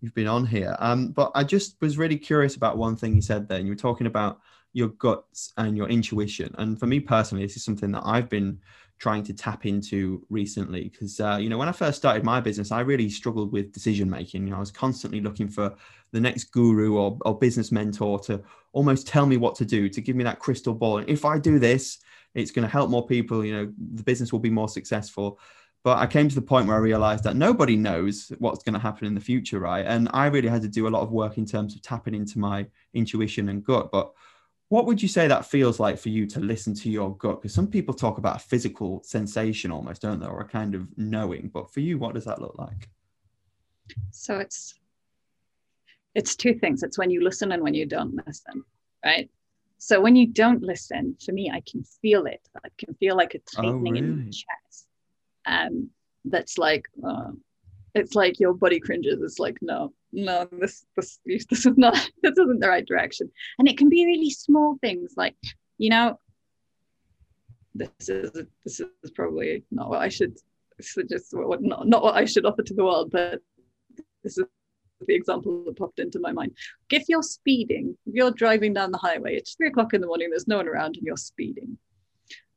you've 0.00 0.14
been 0.14 0.28
on 0.28 0.46
here. 0.46 0.76
Um, 0.78 1.08
but 1.08 1.32
I 1.34 1.42
just 1.42 1.80
was 1.80 1.98
really 1.98 2.16
curious 2.16 2.54
about 2.54 2.78
one 2.78 2.94
thing 2.94 3.16
you 3.16 3.22
said 3.22 3.48
there. 3.48 3.58
And 3.58 3.66
you 3.66 3.72
were 3.72 3.76
talking 3.76 4.06
about 4.06 4.38
your 4.72 4.88
guts 4.88 5.52
and 5.56 5.76
your 5.76 5.88
intuition. 5.88 6.54
And 6.58 6.78
for 6.78 6.86
me 6.86 7.00
personally, 7.00 7.44
this 7.44 7.56
is 7.56 7.64
something 7.64 7.90
that 7.90 8.02
I've 8.04 8.28
been 8.28 8.60
trying 9.02 9.24
to 9.24 9.34
tap 9.34 9.66
into 9.66 10.24
recently 10.30 10.84
because 10.88 11.18
uh, 11.18 11.36
you 11.36 11.48
know 11.48 11.58
when 11.58 11.68
i 11.68 11.72
first 11.72 11.98
started 11.98 12.22
my 12.22 12.40
business 12.40 12.70
i 12.70 12.78
really 12.78 13.08
struggled 13.10 13.50
with 13.50 13.72
decision 13.72 14.08
making. 14.08 14.44
You 14.44 14.50
know 14.50 14.58
i 14.58 14.60
was 14.60 14.70
constantly 14.70 15.20
looking 15.20 15.48
for 15.48 15.74
the 16.12 16.20
next 16.20 16.52
guru 16.52 16.96
or, 16.96 17.18
or 17.22 17.36
business 17.36 17.72
mentor 17.72 18.20
to 18.20 18.40
almost 18.72 19.08
tell 19.08 19.26
me 19.26 19.38
what 19.38 19.56
to 19.56 19.64
do 19.64 19.88
to 19.88 20.00
give 20.00 20.14
me 20.14 20.22
that 20.22 20.38
crystal 20.38 20.72
ball. 20.72 20.98
And 20.98 21.08
if 21.08 21.24
i 21.24 21.36
do 21.36 21.58
this 21.58 21.98
it's 22.36 22.52
going 22.52 22.62
to 22.62 22.70
help 22.70 22.90
more 22.90 23.04
people 23.04 23.44
you 23.44 23.52
know 23.52 23.72
the 23.94 24.04
business 24.04 24.32
will 24.32 24.38
be 24.48 24.50
more 24.50 24.68
successful. 24.68 25.40
But 25.82 25.98
i 25.98 26.06
came 26.06 26.28
to 26.28 26.36
the 26.36 26.48
point 26.52 26.68
where 26.68 26.76
i 26.76 26.80
realized 26.80 27.24
that 27.24 27.34
nobody 27.34 27.74
knows 27.74 28.30
what's 28.38 28.62
going 28.62 28.74
to 28.74 28.86
happen 28.88 29.08
in 29.08 29.16
the 29.16 29.26
future 29.32 29.58
right? 29.58 29.84
And 29.84 30.08
i 30.12 30.26
really 30.26 30.48
had 30.48 30.62
to 30.62 30.68
do 30.68 30.86
a 30.86 30.94
lot 30.94 31.02
of 31.02 31.10
work 31.10 31.38
in 31.38 31.46
terms 31.46 31.74
of 31.74 31.82
tapping 31.82 32.14
into 32.14 32.38
my 32.38 32.66
intuition 32.94 33.48
and 33.48 33.64
gut. 33.64 33.90
But 33.90 34.12
what 34.72 34.86
would 34.86 35.02
you 35.02 35.08
say 35.08 35.28
that 35.28 35.44
feels 35.44 35.78
like 35.78 35.98
for 35.98 36.08
you 36.08 36.24
to 36.24 36.40
listen 36.40 36.72
to 36.72 36.88
your 36.88 37.14
gut? 37.18 37.42
Because 37.42 37.52
some 37.52 37.66
people 37.66 37.92
talk 37.92 38.16
about 38.16 38.36
a 38.36 38.38
physical 38.38 39.02
sensation 39.04 39.70
almost, 39.70 40.00
don't 40.00 40.18
they, 40.18 40.24
or 40.24 40.40
a 40.40 40.48
kind 40.48 40.74
of 40.74 40.88
knowing. 40.96 41.50
But 41.52 41.70
for 41.70 41.80
you, 41.80 41.98
what 41.98 42.14
does 42.14 42.24
that 42.24 42.40
look 42.40 42.54
like? 42.56 42.88
So 44.12 44.38
it's 44.38 44.72
it's 46.14 46.36
two 46.36 46.54
things. 46.54 46.82
It's 46.82 46.96
when 46.96 47.10
you 47.10 47.22
listen 47.22 47.52
and 47.52 47.62
when 47.62 47.74
you 47.74 47.84
don't 47.84 48.18
listen, 48.26 48.64
right? 49.04 49.28
So 49.76 50.00
when 50.00 50.16
you 50.16 50.26
don't 50.26 50.62
listen, 50.62 51.18
for 51.22 51.32
me, 51.32 51.50
I 51.52 51.60
can 51.70 51.84
feel 52.00 52.24
it. 52.24 52.40
I 52.64 52.68
can 52.78 52.94
feel 52.94 53.14
like 53.14 53.34
a 53.34 53.40
oh, 53.58 53.62
tightening 53.62 53.76
oh, 53.76 53.90
really? 53.90 53.98
in 53.98 54.24
the 54.24 54.32
chest. 54.32 54.86
Um, 55.44 55.90
that's 56.24 56.56
like, 56.56 56.86
uh, 57.06 57.32
it's 57.94 58.14
like 58.14 58.40
your 58.40 58.54
body 58.54 58.80
cringes. 58.80 59.20
It's 59.22 59.38
like, 59.38 59.58
no, 59.60 59.92
no, 60.12 60.48
this 60.52 60.86
this 60.96 61.18
this 61.26 61.66
is 61.66 61.76
not 61.76 61.94
this 62.22 62.32
isn't 62.38 62.60
the 62.60 62.68
right 62.68 62.86
direction. 62.86 63.30
And 63.58 63.68
it 63.68 63.78
can 63.78 63.88
be 63.88 64.06
really 64.06 64.30
small 64.30 64.76
things 64.80 65.14
like, 65.16 65.36
you 65.78 65.90
know, 65.90 66.18
this 67.74 68.08
is 68.08 68.30
this 68.64 68.80
is 68.80 69.10
probably 69.14 69.64
not 69.70 69.90
what 69.90 70.02
I 70.02 70.08
should 70.08 70.36
suggest 70.80 71.28
what 71.32 71.62
not, 71.62 71.86
not 71.86 72.02
what 72.02 72.16
I 72.16 72.24
should 72.24 72.46
offer 72.46 72.62
to 72.62 72.74
the 72.74 72.84
world, 72.84 73.10
but 73.12 73.40
this 74.22 74.38
is 74.38 74.46
the 75.06 75.14
example 75.14 75.64
that 75.64 75.76
popped 75.76 75.98
into 75.98 76.20
my 76.20 76.32
mind. 76.32 76.56
If 76.90 77.04
you're 77.08 77.22
speeding, 77.22 77.96
if 78.06 78.14
you're 78.14 78.30
driving 78.30 78.72
down 78.72 78.92
the 78.92 78.98
highway, 78.98 79.36
it's 79.36 79.54
three 79.54 79.68
o'clock 79.68 79.94
in 79.94 80.00
the 80.00 80.06
morning, 80.06 80.30
there's 80.30 80.48
no 80.48 80.58
one 80.58 80.68
around, 80.68 80.96
and 80.96 81.04
you're 81.04 81.16
speeding. 81.16 81.76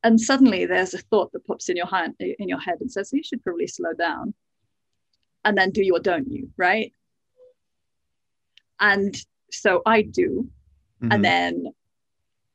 And 0.03 0.21
suddenly 0.21 0.67
there's 0.67 0.93
a 0.93 0.99
thought 0.99 1.31
that 1.31 1.47
pops 1.47 1.69
in 1.69 1.75
your 1.75 1.87
hand 1.87 2.13
in 2.19 2.47
your 2.47 2.59
head 2.59 2.77
and 2.79 2.91
says, 2.91 3.09
you 3.11 3.23
should 3.23 3.43
probably 3.43 3.65
slow 3.65 3.93
down. 3.93 4.35
And 5.45 5.57
then 5.57 5.71
do 5.71 5.83
you 5.83 5.95
or 5.95 5.99
don't 5.99 6.29
you, 6.29 6.49
right? 6.57 6.91
And 8.79 9.15
so 9.51 9.81
I 9.85 10.01
do. 10.01 10.49
Mm-hmm. 11.01 11.11
And 11.11 11.25
then, 11.25 11.65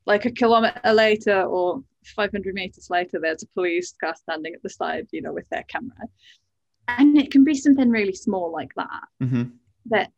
like 0.06 0.26
a 0.26 0.30
kilometer 0.30 0.80
later 0.92 1.42
or 1.42 1.82
500 2.04 2.54
meters 2.54 2.88
later, 2.90 3.18
there's 3.20 3.42
a 3.42 3.48
police 3.48 3.94
car 4.02 4.14
standing 4.16 4.54
at 4.54 4.62
the 4.62 4.70
side, 4.70 5.06
you 5.12 5.22
know, 5.22 5.32
with 5.32 5.48
their 5.50 5.64
camera. 5.64 5.94
And 6.88 7.16
it 7.16 7.30
can 7.30 7.44
be 7.44 7.54
something 7.54 7.90
really 7.90 8.14
small 8.14 8.52
like 8.52 8.74
that. 8.76 9.04
Mm-hmm. 9.22 9.42
That, 9.86 10.10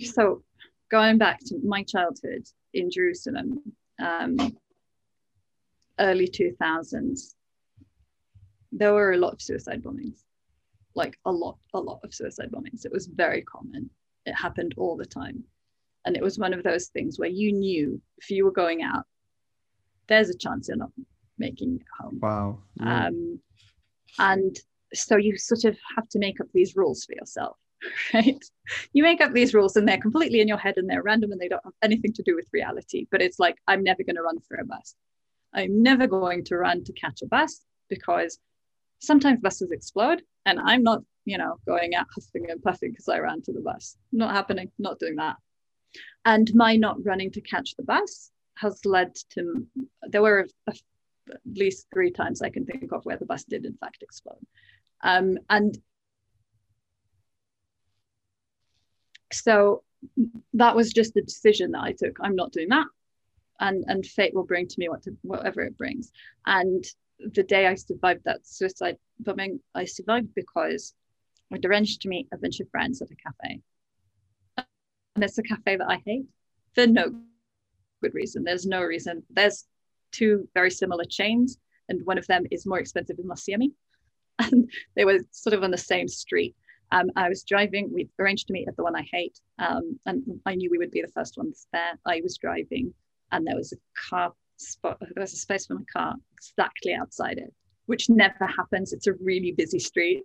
so 0.00 0.42
going 0.90 1.18
back 1.18 1.40
to 1.46 1.58
my 1.62 1.82
childhood 1.82 2.46
in 2.72 2.90
Jerusalem, 2.90 3.60
um, 4.00 4.56
early 5.98 6.28
2000s, 6.28 7.34
there 8.72 8.94
were 8.94 9.12
a 9.12 9.18
lot 9.18 9.34
of 9.34 9.42
suicide 9.42 9.82
bombings, 9.82 10.22
like 10.94 11.18
a 11.24 11.32
lot, 11.32 11.58
a 11.74 11.80
lot 11.80 12.00
of 12.04 12.14
suicide 12.14 12.50
bombings. 12.50 12.84
It 12.84 12.92
was 12.92 13.06
very 13.06 13.42
common. 13.42 13.90
It 14.26 14.34
happened 14.34 14.74
all 14.76 14.96
the 14.96 15.06
time. 15.06 15.44
And 16.04 16.16
it 16.16 16.22
was 16.22 16.38
one 16.38 16.54
of 16.54 16.62
those 16.62 16.88
things 16.88 17.18
where 17.18 17.28
you 17.28 17.52
knew 17.52 18.00
if 18.18 18.30
you 18.30 18.44
were 18.44 18.52
going 18.52 18.82
out 18.82 19.04
there's 20.10 20.28
a 20.28 20.36
chance 20.36 20.68
you're 20.68 20.76
not 20.76 20.90
making 21.38 21.76
it 21.76 21.86
home. 21.98 22.18
Wow. 22.20 22.58
Yeah. 22.80 23.06
um, 23.06 23.40
and 24.18 24.56
so 24.92 25.16
you 25.16 25.38
sort 25.38 25.64
of 25.64 25.78
have 25.96 26.08
to 26.10 26.18
make 26.18 26.40
up 26.40 26.48
these 26.52 26.74
rules 26.76 27.04
for 27.04 27.14
yourself 27.14 27.56
right? 28.14 28.44
You 28.92 29.02
make 29.02 29.20
up 29.20 29.32
these 29.32 29.54
rules 29.54 29.76
and 29.76 29.88
they're 29.88 29.96
completely 29.96 30.40
in 30.40 30.48
your 30.48 30.58
head 30.58 30.76
and 30.76 30.88
they're 30.88 31.02
random 31.02 31.32
and 31.32 31.40
they 31.40 31.48
don't 31.48 31.64
have 31.64 31.72
anything 31.82 32.12
to 32.14 32.22
do 32.22 32.34
with 32.34 32.48
reality. 32.52 33.06
But 33.10 33.22
it's 33.22 33.38
like 33.38 33.56
i'm 33.66 33.82
never 33.82 34.02
going 34.02 34.16
to 34.16 34.22
run 34.22 34.38
for 34.40 34.58
a 34.58 34.66
bus. 34.66 34.94
I'm 35.54 35.82
never 35.82 36.06
going 36.06 36.44
to 36.44 36.58
run 36.58 36.84
to 36.84 36.92
catch 36.92 37.22
a 37.22 37.26
bus 37.26 37.62
because 37.88 38.38
sometimes 38.98 39.40
buses 39.40 39.70
explode 39.70 40.22
and 40.46 40.58
i'm 40.60 40.82
not 40.82 41.02
you 41.24 41.38
know, 41.38 41.56
going 41.66 41.94
out 41.94 42.06
huffing 42.14 42.50
and 42.50 42.62
puffing 42.62 42.90
because 42.90 43.08
I 43.08 43.18
ran 43.18 43.42
to 43.42 43.52
the 43.52 43.60
bus. 43.60 43.96
Not 44.12 44.34
happening, 44.34 44.70
not 44.78 44.98
doing 44.98 45.16
that. 45.16 45.36
And 46.24 46.50
my 46.54 46.76
not 46.76 47.04
running 47.04 47.30
to 47.32 47.40
catch 47.40 47.76
the 47.76 47.82
bus 47.82 48.30
has 48.56 48.84
led 48.84 49.14
to, 49.30 49.66
there 50.02 50.22
were 50.22 50.46
a, 50.66 50.70
at 50.70 50.78
least 51.54 51.86
three 51.92 52.10
times 52.10 52.42
I 52.42 52.50
can 52.50 52.66
think 52.66 52.92
of 52.92 53.04
where 53.04 53.16
the 53.16 53.26
bus 53.26 53.44
did 53.44 53.64
in 53.64 53.74
fact 53.74 54.02
explode. 54.02 54.44
Um, 55.02 55.38
and 55.48 55.78
so 59.32 59.82
that 60.54 60.74
was 60.74 60.92
just 60.92 61.14
the 61.14 61.22
decision 61.22 61.72
that 61.72 61.82
I 61.82 61.92
took. 61.92 62.16
I'm 62.20 62.36
not 62.36 62.52
doing 62.52 62.68
that. 62.70 62.86
And, 63.60 63.84
and 63.86 64.04
fate 64.04 64.34
will 64.34 64.44
bring 64.44 64.66
to 64.66 64.76
me 64.78 64.88
what 64.88 65.02
to, 65.02 65.16
whatever 65.22 65.60
it 65.60 65.76
brings. 65.76 66.10
And 66.46 66.82
the 67.34 67.42
day 67.42 67.66
I 67.66 67.74
survived 67.74 68.22
that 68.24 68.46
suicide 68.46 68.96
bombing, 69.18 69.60
I 69.74 69.84
survived 69.84 70.34
because 70.34 70.94
I'd 71.52 71.64
arranged 71.64 72.02
to 72.02 72.08
meet 72.08 72.28
a 72.32 72.38
bunch 72.38 72.60
of 72.60 72.68
friends 72.70 73.02
at 73.02 73.10
a 73.10 73.16
cafe. 73.16 73.60
And 74.56 75.24
it's 75.24 75.38
a 75.38 75.42
cafe 75.42 75.76
that 75.76 75.88
I 75.88 76.02
hate 76.04 76.26
for 76.74 76.86
no 76.86 77.12
good 78.02 78.14
reason. 78.14 78.44
There's 78.44 78.66
no 78.66 78.82
reason. 78.82 79.22
There's 79.30 79.66
two 80.12 80.48
very 80.54 80.70
similar 80.70 81.04
chains, 81.04 81.58
and 81.88 82.04
one 82.04 82.18
of 82.18 82.26
them 82.26 82.44
is 82.50 82.66
more 82.66 82.78
expensive 82.78 83.16
than 83.16 83.28
Masiemi. 83.28 83.72
And 84.38 84.70
they 84.96 85.04
were 85.04 85.18
sort 85.32 85.52
of 85.52 85.62
on 85.62 85.70
the 85.70 85.76
same 85.76 86.08
street. 86.08 86.56
Um, 86.92 87.10
I 87.14 87.28
was 87.28 87.42
driving, 87.42 87.92
we 87.92 88.08
arranged 88.18 88.46
to 88.46 88.54
meet 88.54 88.68
at 88.68 88.76
the 88.76 88.82
one 88.82 88.96
I 88.96 89.06
hate, 89.12 89.38
um, 89.58 90.00
and 90.06 90.22
I 90.46 90.54
knew 90.54 90.70
we 90.70 90.78
would 90.78 90.90
be 90.90 91.02
the 91.02 91.12
first 91.12 91.36
ones 91.36 91.66
there. 91.74 91.98
I 92.06 92.22
was 92.22 92.38
driving, 92.38 92.94
and 93.32 93.46
there 93.46 93.54
was 93.54 93.74
a 93.74 93.76
car 94.08 94.32
spot, 94.66 94.98
there 95.00 95.22
was 95.22 95.32
a 95.32 95.36
space 95.36 95.66
for 95.66 95.74
my 95.74 95.84
car 95.92 96.14
exactly 96.32 96.94
outside 96.94 97.38
it, 97.38 97.52
which 97.86 98.08
never 98.08 98.46
happens. 98.46 98.92
It's 98.92 99.06
a 99.06 99.14
really 99.14 99.52
busy 99.52 99.78
street 99.78 100.24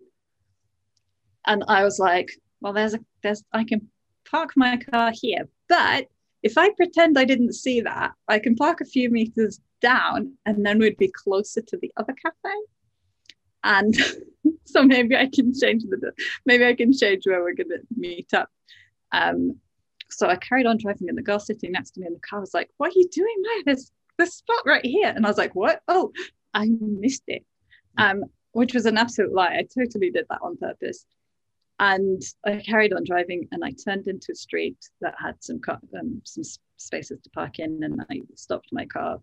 and 1.45 1.63
I 1.67 1.83
was 1.83 1.99
like, 1.99 2.29
well, 2.61 2.73
there's 2.73 2.93
a 2.93 2.99
there's 3.23 3.43
I 3.53 3.63
can 3.63 3.89
park 4.29 4.53
my 4.55 4.77
car 4.77 5.11
here, 5.13 5.47
but 5.69 6.07
if 6.43 6.57
I 6.57 6.69
pretend 6.71 7.17
I 7.17 7.25
didn't 7.25 7.53
see 7.53 7.81
that, 7.81 8.11
I 8.27 8.39
can 8.39 8.55
park 8.55 8.81
a 8.81 8.85
few 8.85 9.09
meters 9.09 9.59
down, 9.81 10.33
and 10.45 10.65
then 10.65 10.79
we'd 10.79 10.97
be 10.97 11.11
closer 11.11 11.61
to 11.61 11.77
the 11.77 11.91
other 11.97 12.13
cafe. 12.13 12.55
And 13.63 13.95
so 14.65 14.83
maybe 14.83 15.15
I 15.15 15.27
can 15.27 15.53
change 15.53 15.83
the 15.83 16.11
maybe 16.45 16.65
I 16.65 16.75
can 16.75 16.93
change 16.93 17.23
where 17.25 17.41
we're 17.41 17.55
gonna 17.55 17.81
meet 17.95 18.33
up. 18.33 18.49
Um, 19.11 19.59
so 20.09 20.27
I 20.27 20.35
carried 20.35 20.65
on 20.65 20.77
driving, 20.77 21.09
and 21.09 21.17
the 21.17 21.23
girl 21.23 21.39
sitting 21.39 21.71
next 21.71 21.91
to 21.91 22.01
me 22.01 22.07
in 22.07 22.13
the 22.13 22.19
car 22.19 22.39
was 22.39 22.53
like, 22.53 22.69
"What 22.77 22.89
are 22.89 22.99
you 22.99 23.07
doing, 23.09 23.35
man? 23.41 23.63
There's 23.65 23.91
this 24.17 24.35
spot 24.35 24.63
right 24.65 24.85
here." 24.85 25.11
And 25.15 25.25
I 25.25 25.29
was 25.29 25.37
like, 25.37 25.55
"What? 25.55 25.81
Oh, 25.87 26.11
I 26.53 26.69
missed 26.79 27.23
it, 27.27 27.43
um, 27.97 28.23
which 28.53 28.73
was 28.73 28.85
an 28.85 28.97
absolute 28.97 29.33
lie. 29.33 29.57
I 29.57 29.67
totally 29.77 30.09
did 30.09 30.25
that 30.29 30.41
on 30.41 30.57
purpose. 30.57 31.05
And 31.77 32.21
I 32.45 32.61
carried 32.65 32.93
on 32.93 33.03
driving, 33.03 33.49
and 33.51 33.63
I 33.63 33.71
turned 33.71 34.07
into 34.07 34.31
a 34.31 34.35
street 34.35 34.77
that 35.01 35.15
had 35.21 35.43
some 35.43 35.59
car, 35.59 35.79
um, 35.99 36.21
some 36.23 36.43
spaces 36.77 37.19
to 37.21 37.29
park 37.31 37.59
in, 37.59 37.83
and 37.83 38.01
I 38.09 38.21
stopped 38.35 38.69
my 38.71 38.85
car, 38.85 39.21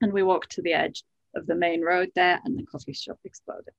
and 0.00 0.12
we 0.12 0.22
walked 0.22 0.52
to 0.52 0.62
the 0.62 0.74
edge 0.74 1.02
of 1.34 1.46
the 1.46 1.56
main 1.56 1.82
road 1.82 2.10
there, 2.14 2.40
and 2.44 2.56
the 2.56 2.64
coffee 2.66 2.92
shop 2.92 3.18
exploded. 3.24 3.74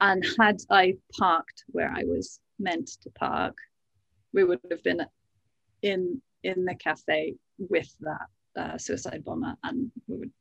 And 0.00 0.24
had 0.38 0.60
I 0.70 0.96
parked 1.18 1.64
where 1.68 1.90
I 1.90 2.04
was 2.04 2.40
meant 2.58 2.88
to 3.02 3.10
park, 3.10 3.56
we 4.32 4.44
would 4.44 4.60
have 4.70 4.82
been 4.82 5.04
in 5.82 6.22
in 6.42 6.64
the 6.64 6.74
cafe 6.74 7.36
with 7.58 7.94
that 8.00 8.28
uh, 8.56 8.78
suicide 8.78 9.24
bomber, 9.24 9.56
and 9.62 9.90
we 10.06 10.16
would 10.16 10.32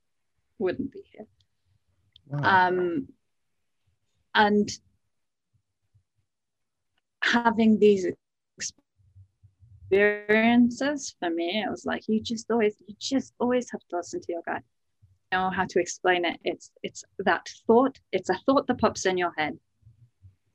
wouldn't 0.59 0.91
be 0.91 1.03
here. 1.11 1.25
Wow. 2.27 2.67
Um, 2.67 3.07
and 4.33 4.69
having 7.23 7.79
these 7.79 8.07
experiences 9.89 11.15
for 11.19 11.29
me, 11.29 11.63
it 11.65 11.69
was 11.69 11.85
like 11.85 12.07
you 12.07 12.21
just 12.21 12.49
always 12.49 12.75
you 12.87 12.95
just 12.99 13.33
always 13.39 13.69
have 13.71 13.81
to 13.89 13.97
listen 13.97 14.21
to 14.21 14.31
your 14.31 14.41
gut. 14.45 14.63
You 15.31 15.39
know 15.39 15.49
how 15.49 15.65
to 15.65 15.79
explain 15.79 16.25
it. 16.25 16.39
It's 16.43 16.71
it's 16.83 17.03
that 17.19 17.49
thought. 17.67 17.99
It's 18.11 18.29
a 18.29 18.39
thought 18.45 18.67
that 18.67 18.79
pops 18.79 19.05
in 19.05 19.17
your 19.17 19.33
head 19.37 19.57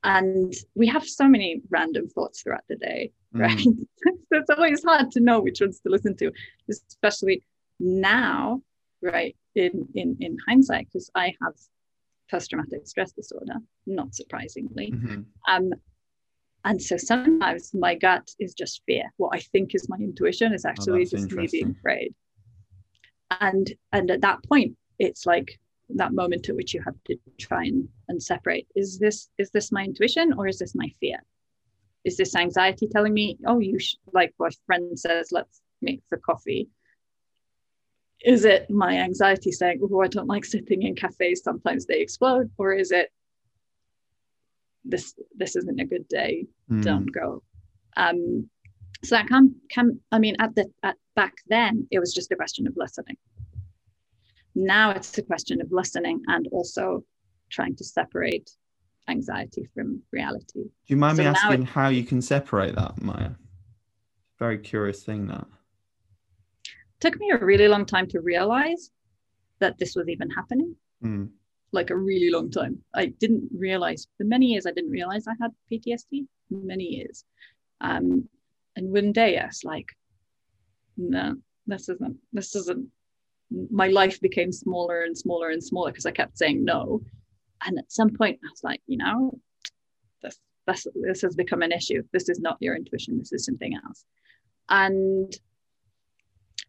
and 0.07 0.53
we 0.73 0.87
have 0.87 1.05
so 1.05 1.27
many 1.27 1.61
random 1.69 2.07
thoughts 2.07 2.41
throughout 2.41 2.63
the 2.69 2.77
day 2.77 3.11
mm. 3.35 3.41
right 3.41 3.57
mm. 3.57 3.77
so 4.05 4.39
it's 4.39 4.49
always 4.49 4.83
hard 4.83 5.11
to 5.11 5.19
know 5.19 5.39
which 5.39 5.61
ones 5.61 5.79
to 5.81 5.89
listen 5.89 6.15
to 6.15 6.31
especially 6.69 7.43
now 7.79 8.61
right 9.03 9.35
in 9.55 9.87
in 9.93 10.17
in 10.19 10.37
hindsight 10.47 10.87
because 10.87 11.11
i 11.13 11.33
have 11.41 11.53
post-traumatic 12.31 12.87
stress 12.87 13.11
disorder 13.11 13.55
not 13.85 14.15
surprisingly 14.15 14.91
mm-hmm. 14.91 15.21
um 15.47 15.69
and 16.65 16.81
so 16.81 16.97
sometimes 16.97 17.73
my 17.73 17.93
gut 17.93 18.27
is 18.39 18.53
just 18.53 18.81
fear 18.85 19.03
what 19.17 19.29
i 19.33 19.39
think 19.39 19.75
is 19.75 19.87
my 19.89 19.97
intuition 19.97 20.53
is 20.53 20.65
oh, 20.65 20.69
actually 20.69 21.01
oh, 21.01 21.17
just 21.17 21.31
me 21.31 21.47
being 21.51 21.75
afraid 21.77 22.13
and 23.41 23.73
and 23.91 24.09
at 24.09 24.21
that 24.21 24.43
point 24.43 24.75
it's 24.99 25.25
like 25.25 25.59
that 25.89 26.13
moment 26.13 26.49
at 26.49 26.55
which 26.55 26.73
you 26.73 26.81
have 26.83 26.95
to 27.05 27.17
try 27.37 27.63
and, 27.63 27.87
and 28.07 28.21
separate. 28.21 28.67
Is 28.75 28.99
this 28.99 29.29
is 29.37 29.51
this 29.51 29.71
my 29.71 29.83
intuition 29.83 30.33
or 30.33 30.47
is 30.47 30.59
this 30.59 30.75
my 30.75 30.89
fear? 30.99 31.19
Is 32.03 32.17
this 32.17 32.35
anxiety 32.35 32.87
telling 32.87 33.13
me 33.13 33.37
oh 33.45 33.59
you 33.59 33.79
should 33.79 33.99
like 34.13 34.33
my 34.39 34.49
friend 34.65 34.97
says 34.97 35.29
let's 35.31 35.61
make 35.81 36.01
the 36.09 36.17
coffee? 36.17 36.69
Is 38.23 38.45
it 38.45 38.69
my 38.69 38.97
anxiety 38.97 39.51
saying 39.51 39.79
oh 39.81 40.01
i 40.01 40.07
don't 40.07 40.27
like 40.27 40.45
sitting 40.45 40.83
in 40.83 40.95
cafes 40.95 41.43
sometimes 41.43 41.85
they 41.85 42.01
explode? 42.01 42.49
Or 42.57 42.73
is 42.73 42.91
it 42.91 43.11
this 44.83 45.13
this 45.35 45.55
isn't 45.55 45.79
a 45.79 45.85
good 45.85 46.07
day 46.07 46.47
mm. 46.69 46.83
don't 46.83 47.11
go? 47.11 47.43
Um 47.95 48.49
so 49.03 49.15
that 49.15 49.27
can 49.27 49.55
can 49.69 49.99
i 50.11 50.19
mean 50.19 50.35
at 50.39 50.55
the 50.55 50.65
at 50.83 50.95
back 51.15 51.35
then 51.47 51.87
it 51.91 51.99
was 51.99 52.13
just 52.13 52.31
a 52.31 52.35
question 52.35 52.67
of 52.67 52.73
listening 52.75 53.17
now 54.57 54.91
it's 54.91 55.17
a 55.17 55.21
question 55.21 55.61
of 55.61 55.71
listening 55.71 56.21
and 56.27 56.47
also 56.51 57.03
trying 57.49 57.75
to 57.75 57.83
separate 57.83 58.49
anxiety 59.07 59.67
from 59.73 60.01
reality. 60.11 60.63
Do 60.63 60.71
you 60.87 60.97
mind 60.97 61.17
so 61.17 61.23
me 61.23 61.29
asking 61.29 61.63
it, 61.63 61.69
how 61.69 61.89
you 61.89 62.03
can 62.03 62.21
separate 62.21 62.75
that, 62.75 63.01
Maya? 63.01 63.31
Very 64.39 64.57
curious 64.57 65.03
thing 65.03 65.27
that. 65.27 65.45
Took 66.99 67.19
me 67.19 67.31
a 67.31 67.37
really 67.37 67.67
long 67.67 67.85
time 67.85 68.07
to 68.07 68.19
realize 68.19 68.91
that 69.59 69.77
this 69.77 69.95
was 69.95 70.09
even 70.09 70.29
happening. 70.31 70.75
Mm. 71.03 71.29
Like 71.71 71.91
a 71.91 71.95
really 71.95 72.31
long 72.31 72.49
time. 72.49 72.79
I 72.95 73.07
didn't 73.07 73.49
realize 73.55 74.07
for 74.17 74.23
many 74.23 74.47
years 74.47 74.65
I 74.65 74.71
didn't 74.71 74.91
realize 74.91 75.25
I 75.27 75.35
had 75.39 75.51
PTSD. 75.71 76.25
Many 76.49 76.85
years. 76.85 77.25
Um, 77.81 78.27
and 78.75 78.91
one 78.91 79.11
day 79.11 79.37
I 79.37 79.47
was 79.47 79.63
like, 79.63 79.89
no, 80.95 81.35
this 81.67 81.89
isn't 81.89 82.17
this 82.33 82.55
isn't 82.55 82.87
my 83.71 83.87
life 83.87 84.19
became 84.21 84.51
smaller 84.51 85.03
and 85.03 85.17
smaller 85.17 85.49
and 85.49 85.63
smaller 85.63 85.91
because 85.91 86.05
I 86.05 86.11
kept 86.11 86.37
saying 86.37 86.63
no. 86.63 87.01
And 87.65 87.77
at 87.79 87.91
some 87.91 88.09
point, 88.09 88.39
I 88.43 88.49
was 88.51 88.63
like, 88.63 88.81
you 88.87 88.97
know, 88.97 89.39
this, 90.21 90.37
this, 90.67 90.87
this 90.95 91.21
has 91.21 91.35
become 91.35 91.61
an 91.61 91.71
issue. 91.71 92.03
This 92.13 92.29
is 92.29 92.39
not 92.39 92.57
your 92.59 92.75
intuition. 92.75 93.17
This 93.17 93.31
is 93.31 93.45
something 93.45 93.73
else. 93.85 94.05
And 94.69 95.33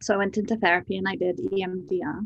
so 0.01 0.13
I 0.13 0.17
went 0.17 0.37
into 0.37 0.55
therapy 0.57 0.97
and 0.97 1.07
I 1.07 1.15
did 1.15 1.37
EMDR. 1.37 2.25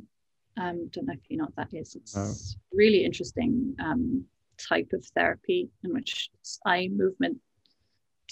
Um, 0.55 0.87
don't 0.89 1.07
know 1.07 1.13
if 1.13 1.29
you 1.29 1.37
know 1.37 1.45
what 1.45 1.55
that 1.55 1.75
is. 1.77 1.95
It's 1.95 2.15
oh. 2.15 2.59
really 2.71 3.03
interesting 3.03 3.75
um, 3.79 4.23
type 4.57 4.89
of 4.93 5.03
therapy 5.15 5.69
in 5.83 5.93
which 5.93 6.29
eye 6.65 6.89
movement 6.91 7.39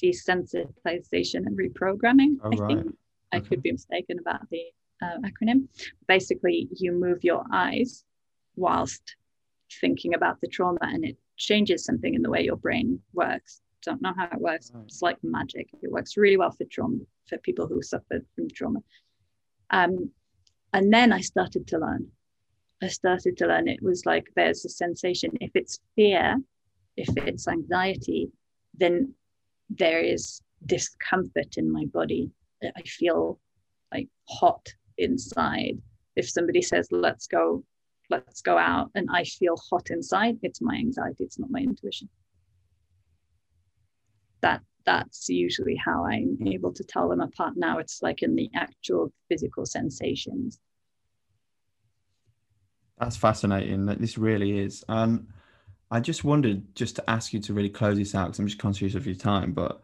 desensitization 0.02 1.46
and 1.46 1.58
reprogramming. 1.58 2.38
Oh, 2.44 2.52
I 2.52 2.56
right. 2.56 2.68
think 2.68 2.96
I 3.32 3.40
could 3.40 3.62
be 3.62 3.72
mistaken 3.72 4.20
about 4.20 4.50
the 4.50 4.64
uh, 5.02 5.18
acronym. 5.26 5.68
Basically, 6.08 6.68
you 6.76 6.92
move 6.92 7.24
your 7.24 7.44
eyes 7.52 8.04
whilst 8.56 9.16
thinking 9.80 10.14
about 10.14 10.40
the 10.42 10.48
trauma, 10.48 10.80
and 10.82 11.06
it 11.06 11.18
changes 11.38 11.86
something 11.86 12.14
in 12.14 12.22
the 12.22 12.30
way 12.30 12.44
your 12.44 12.58
brain 12.58 13.00
works. 13.14 13.62
Don't 13.84 14.02
know 14.02 14.14
how 14.16 14.26
it 14.26 14.40
works. 14.40 14.72
Right. 14.74 14.84
It's 14.86 15.02
like 15.02 15.18
magic. 15.24 15.70
It 15.82 15.92
works 15.92 16.18
really 16.18 16.38
well 16.38 16.52
for 16.52 16.66
trauma 16.66 17.00
for 17.28 17.38
people 17.40 17.68
who 17.68 17.82
suffered 17.82 18.26
from 18.36 18.48
trauma. 18.50 18.80
Um, 19.72 20.12
and 20.74 20.94
then 20.94 21.12
I 21.12 21.22
started 21.22 21.68
to 21.68 21.80
learn. 21.80 22.08
I 22.84 22.88
started 22.88 23.38
to 23.38 23.48
learn. 23.48 23.68
It 23.68 23.82
was 23.82 24.06
like 24.06 24.28
there's 24.36 24.66
a 24.66 24.70
sensation. 24.70 25.32
If 25.40 25.52
it's 25.56 25.80
fear, 25.96 26.38
if 26.98 27.10
it's 27.18 27.48
anxiety, 27.48 28.32
then 28.78 29.14
there 29.70 30.00
is 30.00 30.42
discomfort 30.66 31.58
in 31.58 31.72
my 31.72 31.86
body. 31.86 32.32
I 32.64 32.82
feel 32.84 33.40
like 33.94 34.10
hot 34.30 34.68
inside. 35.02 35.78
If 36.16 36.30
somebody 36.30 36.62
says, 36.62 36.88
let's 36.92 37.28
go, 37.28 37.64
let's 38.10 38.42
go 38.42 38.58
out, 38.58 38.92
and 38.96 39.08
I 39.12 39.24
feel 39.24 39.56
hot 39.70 39.90
inside, 39.90 40.38
it's 40.42 40.62
my 40.62 40.76
anxiety, 40.76 41.24
it's 41.24 41.40
not 41.40 41.50
my 41.50 41.60
intuition. 41.60 42.10
That 44.42 44.62
that's 44.86 45.30
usually 45.30 45.76
how 45.76 46.06
I'm 46.06 46.38
able 46.46 46.74
to 46.74 46.84
tell 46.84 47.08
them 47.10 47.22
apart. 47.22 47.54
Now 47.56 47.78
it's 47.78 48.02
like 48.02 48.24
in 48.24 48.36
the 48.36 48.50
actual 48.56 49.14
physical 49.30 49.66
sensations. 49.66 50.60
That's 52.98 53.18
fascinating. 53.18 53.86
That 53.86 54.00
this 54.00 54.18
really 54.18 54.60
is. 54.60 54.84
And 54.90 55.28
I 55.92 56.00
just 56.00 56.24
wondered, 56.24 56.76
just 56.76 56.96
to 56.98 57.10
ask 57.10 57.34
you 57.34 57.40
to 57.42 57.54
really 57.54 57.70
close 57.70 57.98
this 57.98 58.16
out, 58.16 58.28
because 58.28 58.40
I'm 58.40 58.48
just 58.48 58.60
conscious 58.60 58.96
of 58.96 59.06
your 59.06 59.16
time, 59.16 59.54
but 59.54 59.82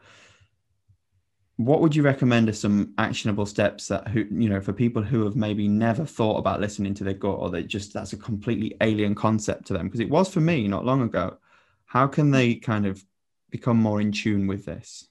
what 1.57 1.81
would 1.81 1.95
you 1.95 2.03
recommend 2.03 2.47
as 2.49 2.59
some 2.59 2.93
actionable 2.99 3.45
steps 3.45 3.87
that 3.87 4.07
who 4.07 4.25
you 4.29 4.47
know 4.47 4.61
for 4.61 4.73
people 4.73 5.01
who 5.01 5.23
have 5.25 5.35
maybe 5.35 5.67
never 5.67 6.05
thought 6.05 6.37
about 6.37 6.61
listening 6.61 6.93
to 6.93 7.03
their 7.03 7.15
gut 7.15 7.37
or 7.39 7.49
they 7.49 7.63
just 7.63 7.93
that's 7.93 8.13
a 8.13 8.17
completely 8.17 8.77
alien 8.81 9.15
concept 9.15 9.65
to 9.67 9.73
them? 9.73 9.87
Because 9.87 9.99
it 9.99 10.09
was 10.09 10.31
for 10.31 10.39
me 10.39 10.67
not 10.67 10.85
long 10.85 11.01
ago. 11.01 11.37
How 11.85 12.05
can 12.05 12.31
they 12.31 12.55
kind 12.55 12.85
of 12.85 13.03
become 13.49 13.77
more 13.77 13.99
in 14.01 14.11
tune 14.11 14.45
with 14.45 14.65
this? 14.65 15.07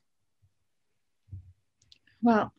Well 2.22 2.52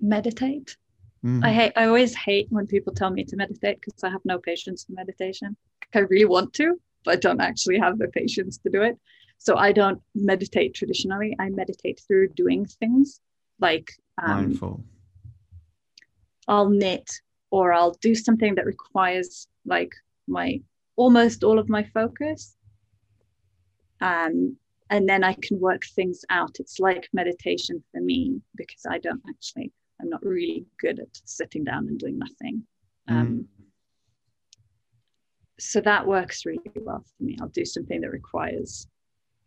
meditate. 0.00 0.76
Mm-hmm. 1.24 1.42
i 1.42 1.52
hate 1.52 1.72
i 1.74 1.86
always 1.86 2.14
hate 2.14 2.48
when 2.50 2.66
people 2.66 2.92
tell 2.92 3.08
me 3.08 3.24
to 3.24 3.36
meditate 3.36 3.80
because 3.80 4.04
i 4.04 4.10
have 4.10 4.20
no 4.26 4.38
patience 4.38 4.84
for 4.84 4.92
meditation. 4.92 5.56
I 5.94 6.00
really 6.00 6.26
want 6.26 6.52
to 6.54 6.78
but 7.02 7.12
i 7.12 7.16
don't 7.16 7.40
actually 7.40 7.78
have 7.78 7.98
the 7.98 8.08
patience 8.08 8.58
to 8.58 8.68
do 8.68 8.82
it 8.82 8.98
so 9.38 9.56
I 9.56 9.72
don't 9.72 10.00
meditate 10.14 10.74
traditionally. 10.74 11.36
I 11.38 11.50
meditate 11.50 12.00
through 12.06 12.28
doing 12.28 12.64
things 12.64 13.20
like 13.60 13.90
um, 14.22 14.46
mindful. 14.46 14.84
I'll 16.48 16.68
knit 16.68 17.10
or 17.50 17.72
I'll 17.72 17.96
do 18.00 18.14
something 18.14 18.54
that 18.56 18.66
requires 18.66 19.48
like 19.64 19.92
my 20.26 20.60
almost 20.96 21.44
all 21.44 21.58
of 21.58 21.68
my 21.68 21.84
focus. 21.84 22.56
Um, 24.00 24.56
and 24.90 25.08
then 25.08 25.24
I 25.24 25.34
can 25.34 25.58
work 25.58 25.82
things 25.94 26.24
out. 26.30 26.56
It's 26.60 26.78
like 26.78 27.08
meditation 27.12 27.82
for 27.90 28.00
me 28.00 28.40
because 28.54 28.82
I 28.88 28.98
don't 28.98 29.22
actually, 29.28 29.72
I'm 30.00 30.10
not 30.10 30.24
really 30.24 30.66
good 30.78 31.00
at 31.00 31.08
sitting 31.24 31.64
down 31.64 31.88
and 31.88 31.98
doing 31.98 32.18
nothing. 32.18 32.62
Um, 33.08 33.26
mm. 33.26 33.44
So 35.58 35.80
that 35.80 36.06
works 36.06 36.44
really 36.44 36.60
well 36.74 37.04
for 37.16 37.24
me. 37.24 37.38
I'll 37.40 37.48
do 37.48 37.64
something 37.64 38.00
that 38.00 38.10
requires 38.10 38.86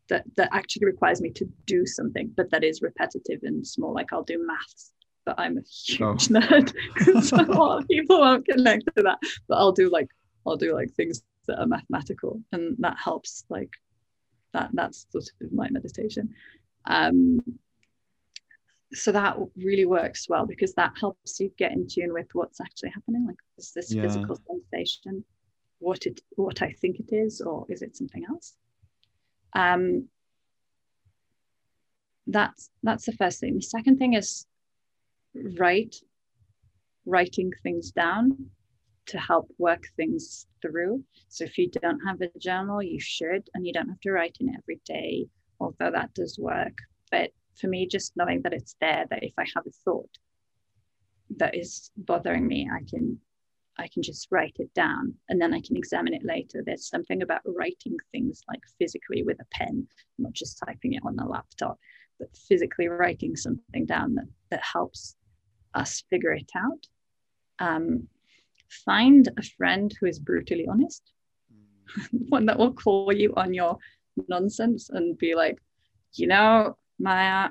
that 0.10 0.24
that 0.36 0.50
actually 0.52 0.86
requires 0.86 1.22
me 1.22 1.32
to 1.32 1.46
do 1.66 1.86
something, 1.86 2.32
but 2.36 2.50
that 2.52 2.64
is 2.64 2.82
repetitive 2.82 3.42
and 3.44 3.66
small. 3.66 3.94
Like 3.94 4.14
I'll 4.14 4.24
do 4.24 4.46
maths, 4.46 4.94
but 5.26 5.36
I'm 5.38 5.58
a 5.58 5.62
huge 5.62 6.02
oh. 6.02 6.14
nerd, 6.16 7.24
so 7.24 7.38
a 7.38 7.44
lot 7.44 7.80
of 7.80 7.88
people 7.88 8.20
won't 8.20 8.48
connect 8.48 8.86
to 8.96 9.04
that. 9.04 9.20
But 9.48 9.58
I'll 9.58 9.72
do 9.72 9.90
like 9.90 10.08
I'll 10.46 10.58
do 10.58 10.74
like 10.74 10.92
things 10.94 11.24
that 11.48 11.60
are 11.60 11.68
mathematical, 11.68 12.42
and 12.52 12.76
that 12.80 12.98
helps. 13.04 13.44
Like 13.50 13.72
that 14.54 14.70
that's 14.74 15.06
sort 15.12 15.26
of 15.42 15.52
my 15.52 15.70
meditation. 15.70 16.34
Um, 16.86 17.42
so 18.94 19.12
that 19.12 19.36
really 19.58 19.86
works 19.86 20.28
well 20.30 20.46
because 20.46 20.74
that 20.76 20.94
helps 20.98 21.40
you 21.42 21.52
get 21.58 21.74
in 21.74 21.88
tune 21.88 22.14
with 22.14 22.28
what's 22.32 22.62
actually 22.62 22.90
happening. 22.92 23.28
Like, 23.28 23.36
is 23.58 23.74
this 23.74 23.94
Yeah. 23.94 24.04
physical 24.04 24.40
sensation 24.48 25.26
what 25.80 26.06
it 26.06 26.22
what 26.36 26.62
I 26.62 26.72
think 26.72 27.00
it 27.00 27.14
is, 27.14 27.42
or 27.42 27.66
is 27.70 27.82
it 27.82 27.96
something 27.96 28.26
else? 28.26 28.56
Um, 29.58 30.08
that's 32.28 32.70
that's 32.84 33.06
the 33.06 33.14
first 33.14 33.40
thing. 33.40 33.56
The 33.56 33.62
second 33.62 33.98
thing 33.98 34.14
is 34.14 34.46
write, 35.34 35.96
writing 37.06 37.52
things 37.64 37.92
down 37.92 38.50
to 39.08 39.18
help 39.18 39.50
work 39.58 39.84
things 39.96 40.46
through. 40.62 41.04
So 41.30 41.46
if 41.46 41.58
you 41.58 41.72
don't 41.82 42.02
have 42.02 42.22
a 42.22 42.40
journal, 42.40 42.84
you 42.84 43.00
should, 43.00 43.50
and 43.54 43.66
you 43.66 43.74
don't 43.74 43.90
have 43.90 44.02
to 44.02 44.12
write 44.12 44.38
in 44.40 44.54
every 44.56 44.80
day, 44.86 45.26
although 45.60 45.92
that 45.92 46.14
does 46.14 46.38
work. 46.38 46.78
But 47.10 47.32
for 47.60 47.68
me, 47.68 47.88
just 47.88 48.16
knowing 48.16 48.42
that 48.44 48.54
it's 48.54 48.76
there, 48.80 49.06
that 49.10 49.24
if 49.24 49.34
I 49.40 49.46
have 49.56 49.66
a 49.66 49.72
thought 49.84 50.12
that 51.38 51.56
is 51.56 51.90
bothering 51.98 52.46
me, 52.46 52.70
I 52.72 52.84
can 52.88 53.20
I 53.80 53.88
can 53.88 54.02
just 54.02 54.28
write 54.32 54.56
it 54.58 54.74
down 54.74 55.14
and 55.30 55.42
then 55.42 55.54
I 55.54 55.62
can 55.62 55.78
examine 55.78 56.14
it 56.14 56.26
later. 56.26 56.64
There's 56.66 56.90
something 56.90 57.22
about 57.22 57.42
writing 57.46 57.96
things 58.12 58.42
like 58.48 58.62
physically 58.80 59.24
with 59.24 59.40
a 59.40 59.46
pen, 59.52 59.88
not 60.18 60.34
just 60.34 60.62
typing 60.66 60.94
it 60.94 61.04
on 61.06 61.16
the 61.16 61.26
laptop, 61.26 61.78
but 62.20 62.36
physically 62.36 62.88
writing 62.88 63.36
something 63.36 63.86
down 63.86 64.16
that, 64.16 64.28
that 64.50 64.64
helps 64.64 65.16
us 65.74 66.04
figure 66.10 66.34
it 66.34 66.52
out. 66.56 66.88
Um, 67.60 68.08
find 68.86 69.30
a 69.38 69.44
friend 69.44 69.94
who 70.00 70.08
is 70.08 70.20
brutally 70.20 70.68
honest, 70.68 71.04
one 72.12 72.48
that 72.48 72.58
will 72.58 72.74
call 72.74 73.14
you 73.14 73.34
on 73.36 73.54
your 73.54 73.78
nonsense 74.28 74.90
and 74.90 75.18
be 75.18 75.36
like, 75.36 75.58
you 76.14 76.28
know, 76.28 76.78
Maya, 77.00 77.50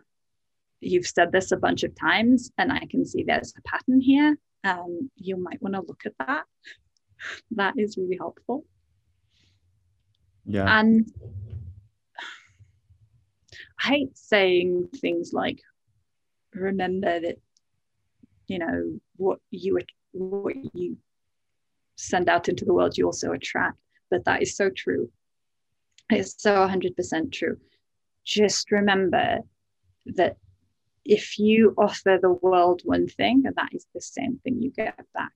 you've 0.80 1.06
said 1.06 1.30
this 1.30 1.52
a 1.52 1.56
bunch 1.56 1.84
of 1.84 1.94
times 1.94 2.50
and 2.58 2.72
I 2.72 2.86
can 2.90 3.04
see 3.04 3.22
there's 3.22 3.54
a 3.56 3.62
pattern 3.62 4.00
here 4.00 4.36
um, 4.66 5.10
you 5.16 5.36
might 5.36 5.62
want 5.62 5.74
to 5.74 5.80
look 5.80 6.02
at 6.06 6.14
that. 6.18 6.44
That 7.52 7.74
is 7.78 7.96
really 7.96 8.16
helpful. 8.16 8.64
Yeah. 10.44 10.78
And 10.78 11.10
I 13.82 13.88
hate 13.88 14.16
saying 14.16 14.88
things 15.00 15.32
like, 15.32 15.60
remember 16.54 17.20
that, 17.20 17.36
you 18.46 18.58
know, 18.58 19.00
what 19.16 19.38
you 19.50 19.78
what 20.12 20.54
you 20.74 20.96
send 21.96 22.28
out 22.28 22.48
into 22.48 22.64
the 22.64 22.74
world, 22.74 22.96
you 22.96 23.06
also 23.06 23.32
attract. 23.32 23.78
But 24.10 24.24
that 24.24 24.42
is 24.42 24.56
so 24.56 24.70
true. 24.70 25.10
It's 26.10 26.40
so 26.40 26.54
100% 26.54 27.32
true. 27.32 27.56
Just 28.24 28.70
remember 28.70 29.40
that 30.14 30.36
if 31.08 31.38
you 31.38 31.74
offer 31.78 32.18
the 32.20 32.32
world 32.32 32.82
one 32.84 33.06
thing, 33.06 33.44
and 33.46 33.54
that 33.56 33.70
is 33.72 33.86
the 33.94 34.00
same 34.00 34.38
thing 34.42 34.60
you 34.60 34.70
get 34.70 34.96
back. 35.14 35.32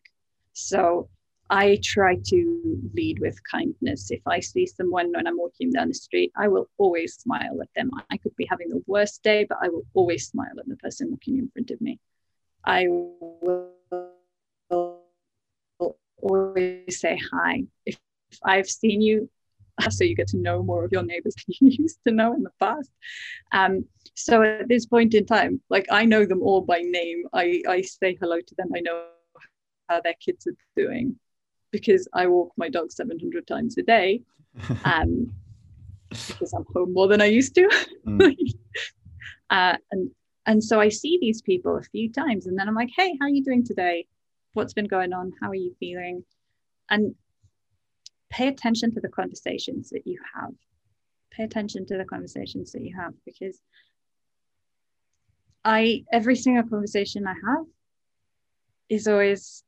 So 0.52 1.08
I 1.48 1.78
try 1.82 2.16
to 2.26 2.80
lead 2.94 3.18
with 3.20 3.36
kindness. 3.50 4.10
If 4.10 4.20
I 4.26 4.40
see 4.40 4.66
someone 4.66 5.12
when 5.12 5.26
I'm 5.26 5.38
walking 5.38 5.70
down 5.70 5.88
the 5.88 5.94
street, 5.94 6.32
I 6.36 6.48
will 6.48 6.68
always 6.78 7.14
smile 7.14 7.60
at 7.60 7.68
them. 7.74 7.90
I 8.10 8.16
could 8.18 8.36
be 8.36 8.46
having 8.48 8.68
the 8.68 8.82
worst 8.86 9.22
day, 9.22 9.46
but 9.48 9.58
I 9.62 9.68
will 9.68 9.84
always 9.94 10.26
smile 10.26 10.54
at 10.58 10.68
the 10.68 10.76
person 10.76 11.10
walking 11.10 11.38
in 11.38 11.50
front 11.52 11.70
of 11.70 11.80
me. 11.80 11.98
I 12.64 12.86
will 12.88 13.70
always 16.20 17.00
say 17.00 17.18
hi. 17.32 17.64
If, 17.86 17.98
if 18.30 18.38
I've 18.44 18.68
seen 18.68 19.00
you, 19.00 19.28
so 19.90 20.04
you 20.04 20.14
get 20.14 20.28
to 20.28 20.36
know 20.36 20.62
more 20.62 20.84
of 20.84 20.92
your 20.92 21.02
neighbors 21.02 21.34
than 21.46 21.54
you 21.60 21.76
used 21.82 21.98
to 22.06 22.12
know 22.12 22.34
in 22.34 22.42
the 22.42 22.50
past. 22.60 22.90
Um, 23.52 23.84
so 24.14 24.42
at 24.42 24.68
this 24.68 24.86
point 24.86 25.14
in 25.14 25.26
time, 25.26 25.60
like 25.70 25.86
I 25.90 26.04
know 26.04 26.26
them 26.26 26.42
all 26.42 26.60
by 26.60 26.80
name. 26.80 27.24
I, 27.32 27.62
I 27.68 27.82
say 27.82 28.16
hello 28.20 28.40
to 28.40 28.54
them. 28.56 28.70
I 28.74 28.80
know 28.80 29.04
how 29.88 30.00
their 30.00 30.14
kids 30.14 30.46
are 30.46 30.56
doing 30.76 31.16
because 31.70 32.08
I 32.12 32.26
walk 32.26 32.52
my 32.56 32.68
dog 32.68 32.90
700 32.90 33.46
times 33.46 33.76
a 33.78 33.82
day. 33.82 34.22
Um, 34.84 35.32
because 36.10 36.52
I'm 36.52 36.64
home 36.74 36.92
more 36.92 37.08
than 37.08 37.20
I 37.20 37.26
used 37.26 37.54
to. 37.54 37.68
Mm. 38.06 38.34
uh, 39.50 39.76
and 39.92 40.10
and 40.46 40.64
so 40.64 40.80
I 40.80 40.88
see 40.88 41.18
these 41.20 41.42
people 41.42 41.76
a 41.76 41.82
few 41.82 42.10
times, 42.10 42.46
and 42.46 42.58
then 42.58 42.68
I'm 42.68 42.74
like, 42.74 42.90
"Hey, 42.96 43.16
how 43.20 43.26
are 43.26 43.30
you 43.30 43.44
doing 43.44 43.64
today? 43.64 44.06
What's 44.54 44.72
been 44.72 44.86
going 44.86 45.12
on? 45.12 45.32
How 45.40 45.50
are 45.50 45.54
you 45.54 45.74
feeling?" 45.78 46.24
And 46.88 47.14
pay 48.30 48.48
attention 48.48 48.92
to 48.94 49.00
the 49.00 49.08
conversations 49.08 49.90
that 49.90 50.06
you 50.06 50.18
have. 50.34 50.54
Pay 51.32 51.44
attention 51.44 51.86
to 51.86 51.96
the 51.96 52.04
conversations 52.04 52.72
that 52.72 52.82
you 52.82 52.96
have 52.96 53.12
because 53.24 53.60
I 55.64 56.04
every 56.12 56.36
single 56.36 56.62
conversation 56.64 57.26
I 57.26 57.34
have 57.34 57.66
is 58.88 59.06
always, 59.06 59.62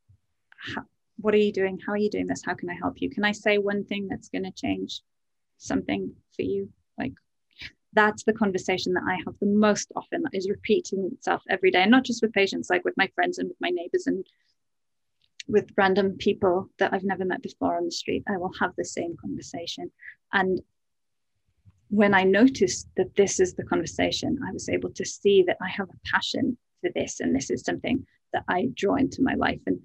"What 1.19 1.35
are 1.35 1.39
you 1.39 1.53
doing? 1.53 1.79
How 1.85 1.93
are 1.93 1.99
you 1.99 2.11
doing 2.11 2.27
this? 2.27 2.43
How 2.45 2.55
can 2.55 2.71
I 2.71 2.75
help 2.75 3.01
you? 3.01 3.11
Can 3.11 3.25
I 3.25 3.33
say 3.33 3.59
one 3.59 3.85
thing 3.85 4.09
that's 4.09 4.29
going 4.29 4.45
to 4.45 4.53
change 4.53 5.03
something 5.59 6.15
for 6.35 6.43
you?" 6.43 6.73
Like 6.99 7.13
that's 7.93 8.25
the 8.25 8.33
conversation 8.33 8.95
that 8.95 9.05
I 9.07 9.17
have 9.25 9.39
the 9.39 9.47
most 9.47 9.93
often 9.95 10.23
that 10.23 10.35
is 10.35 10.49
repeating 10.49 11.11
itself 11.13 11.43
every 11.49 11.71
day, 11.71 11.83
and 11.83 11.91
not 11.91 12.05
just 12.05 12.23
with 12.23 12.33
patients, 12.33 12.71
like 12.71 12.85
with 12.85 12.97
my 12.97 13.09
friends 13.09 13.39
and 13.39 13.49
with 13.49 13.61
my 13.61 13.71
neighbors 13.71 14.07
and 14.07 14.25
with 15.49 15.71
random 15.77 16.17
people 16.19 16.69
that 16.79 16.93
I've 16.93 17.05
never 17.05 17.25
met 17.25 17.43
before 17.43 17.77
on 17.77 17.85
the 17.85 17.91
street. 17.91 18.23
I 18.29 18.37
will 18.37 18.53
have 18.61 18.73
the 18.77 18.85
same 18.85 19.17
conversation. 19.21 19.91
And 20.33 20.61
when 21.91 22.15
I 22.15 22.23
noticed 22.23 22.89
that 22.97 23.15
this 23.17 23.39
is 23.39 23.55
the 23.55 23.65
conversation, 23.65 24.39
I 24.47 24.53
was 24.53 24.69
able 24.69 24.91
to 24.91 25.05
see 25.05 25.43
that 25.47 25.59
I 25.61 25.69
have 25.69 25.89
a 25.91 26.09
passion 26.11 26.57
for 26.81 26.91
this, 26.95 27.21
and 27.21 27.35
this 27.35 27.51
is 27.51 27.63
something 27.63 28.07
that 28.33 28.45
I 28.49 28.69
draw 28.75 28.95
into 28.97 29.23
my 29.23 29.35
life. 29.35 29.61
And 29.67 29.81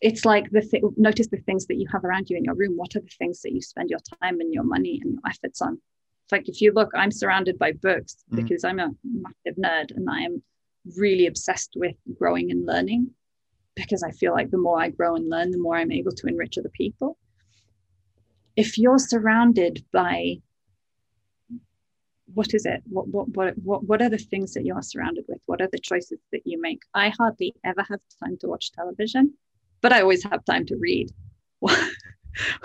it's 0.00 0.24
like 0.24 0.50
the 0.50 0.60
th- 0.60 0.84
notice 0.96 1.26
the 1.26 1.38
things 1.38 1.66
that 1.66 1.76
you 1.76 1.88
have 1.92 2.04
around 2.04 2.30
you 2.30 2.36
in 2.36 2.44
your 2.44 2.54
room. 2.54 2.76
What 2.76 2.94
are 2.94 3.00
the 3.00 3.14
things 3.18 3.42
that 3.42 3.52
you 3.52 3.60
spend 3.60 3.90
your 3.90 3.98
time 4.22 4.40
and 4.40 4.54
your 4.54 4.62
money 4.62 5.00
and 5.02 5.14
your 5.14 5.22
efforts 5.28 5.60
on? 5.60 5.80
It's 6.24 6.32
like 6.32 6.48
if 6.48 6.60
you 6.60 6.72
look, 6.72 6.90
I'm 6.94 7.10
surrounded 7.10 7.58
by 7.58 7.72
books 7.72 8.24
Mhm. 8.30 8.36
because 8.36 8.62
I'm 8.62 8.78
a 8.78 8.94
massive 9.02 9.56
nerd 9.56 9.96
and 9.96 10.08
I 10.08 10.20
am 10.20 10.42
really 10.96 11.26
obsessed 11.26 11.72
with 11.74 11.96
growing 12.16 12.50
and 12.52 12.64
learning 12.64 13.10
because 13.82 14.02
I 14.02 14.10
feel 14.10 14.32
like 14.32 14.50
the 14.50 14.58
more 14.58 14.80
I 14.80 14.90
grow 14.90 15.14
and 15.14 15.28
learn, 15.28 15.50
the 15.50 15.58
more 15.58 15.76
I'm 15.76 15.92
able 15.92 16.12
to 16.12 16.26
enrich 16.26 16.58
other 16.58 16.70
people. 16.70 17.16
If 18.56 18.78
you're 18.78 18.98
surrounded 18.98 19.84
by 19.92 20.38
what 22.34 22.52
is 22.52 22.66
it? 22.66 22.82
What 22.88 23.08
what 23.08 23.28
what 23.30 23.54
what 23.58 23.84
what 23.84 24.02
are 24.02 24.10
the 24.10 24.18
things 24.18 24.52
that 24.54 24.64
you 24.64 24.74
are 24.74 24.82
surrounded 24.82 25.24
with? 25.28 25.40
What 25.46 25.62
are 25.62 25.68
the 25.72 25.78
choices 25.78 26.18
that 26.32 26.42
you 26.44 26.60
make? 26.60 26.82
I 26.92 27.08
hardly 27.10 27.54
ever 27.64 27.82
have 27.88 28.00
time 28.22 28.36
to 28.38 28.48
watch 28.48 28.72
television, 28.72 29.34
but 29.80 29.92
I 29.92 30.02
always 30.02 30.24
have 30.24 30.44
time 30.44 30.66
to 30.66 30.76
read. 30.76 31.10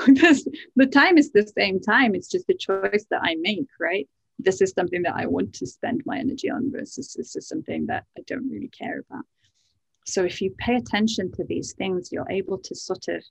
Because 0.05 0.47
the 0.75 0.85
time 0.85 1.17
is 1.17 1.31
the 1.31 1.51
same 1.57 1.79
time. 1.79 2.13
It's 2.13 2.27
just 2.27 2.49
a 2.49 2.53
choice 2.53 3.05
that 3.09 3.21
I 3.23 3.35
make, 3.39 3.67
right? 3.79 4.07
This 4.37 4.61
is 4.61 4.71
something 4.71 5.01
that 5.03 5.15
I 5.15 5.25
want 5.25 5.53
to 5.53 5.65
spend 5.65 6.03
my 6.05 6.19
energy 6.19 6.49
on 6.49 6.71
versus 6.71 7.13
this 7.13 7.35
is 7.35 7.47
something 7.47 7.87
that 7.87 8.05
I 8.15 8.21
don't 8.27 8.49
really 8.51 8.67
care 8.67 8.99
about. 8.99 9.25
So 10.05 10.23
if 10.23 10.41
you 10.41 10.53
pay 10.57 10.75
attention 10.75 11.31
to 11.33 11.43
these 11.43 11.73
things, 11.73 12.09
you're 12.11 12.29
able 12.29 12.57
to 12.57 12.75
sort 12.75 13.07
of 13.07 13.23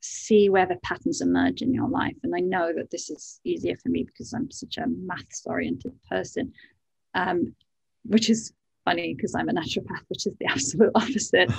see 0.00 0.48
where 0.48 0.66
the 0.66 0.76
patterns 0.82 1.20
emerge 1.20 1.62
in 1.62 1.72
your 1.72 1.88
life. 1.88 2.16
And 2.22 2.34
I 2.34 2.40
know 2.40 2.72
that 2.76 2.90
this 2.90 3.10
is 3.10 3.40
easier 3.44 3.76
for 3.76 3.88
me 3.88 4.04
because 4.04 4.32
I'm 4.32 4.50
such 4.50 4.76
a 4.78 4.86
maths 4.86 5.42
oriented 5.46 5.92
person, 6.08 6.52
um, 7.14 7.54
which 8.04 8.30
is 8.30 8.52
funny 8.84 9.14
because 9.14 9.34
I'm 9.34 9.48
a 9.48 9.52
naturopath, 9.52 10.04
which 10.08 10.26
is 10.26 10.34
the 10.38 10.46
absolute 10.50 10.92
opposite. 10.94 11.50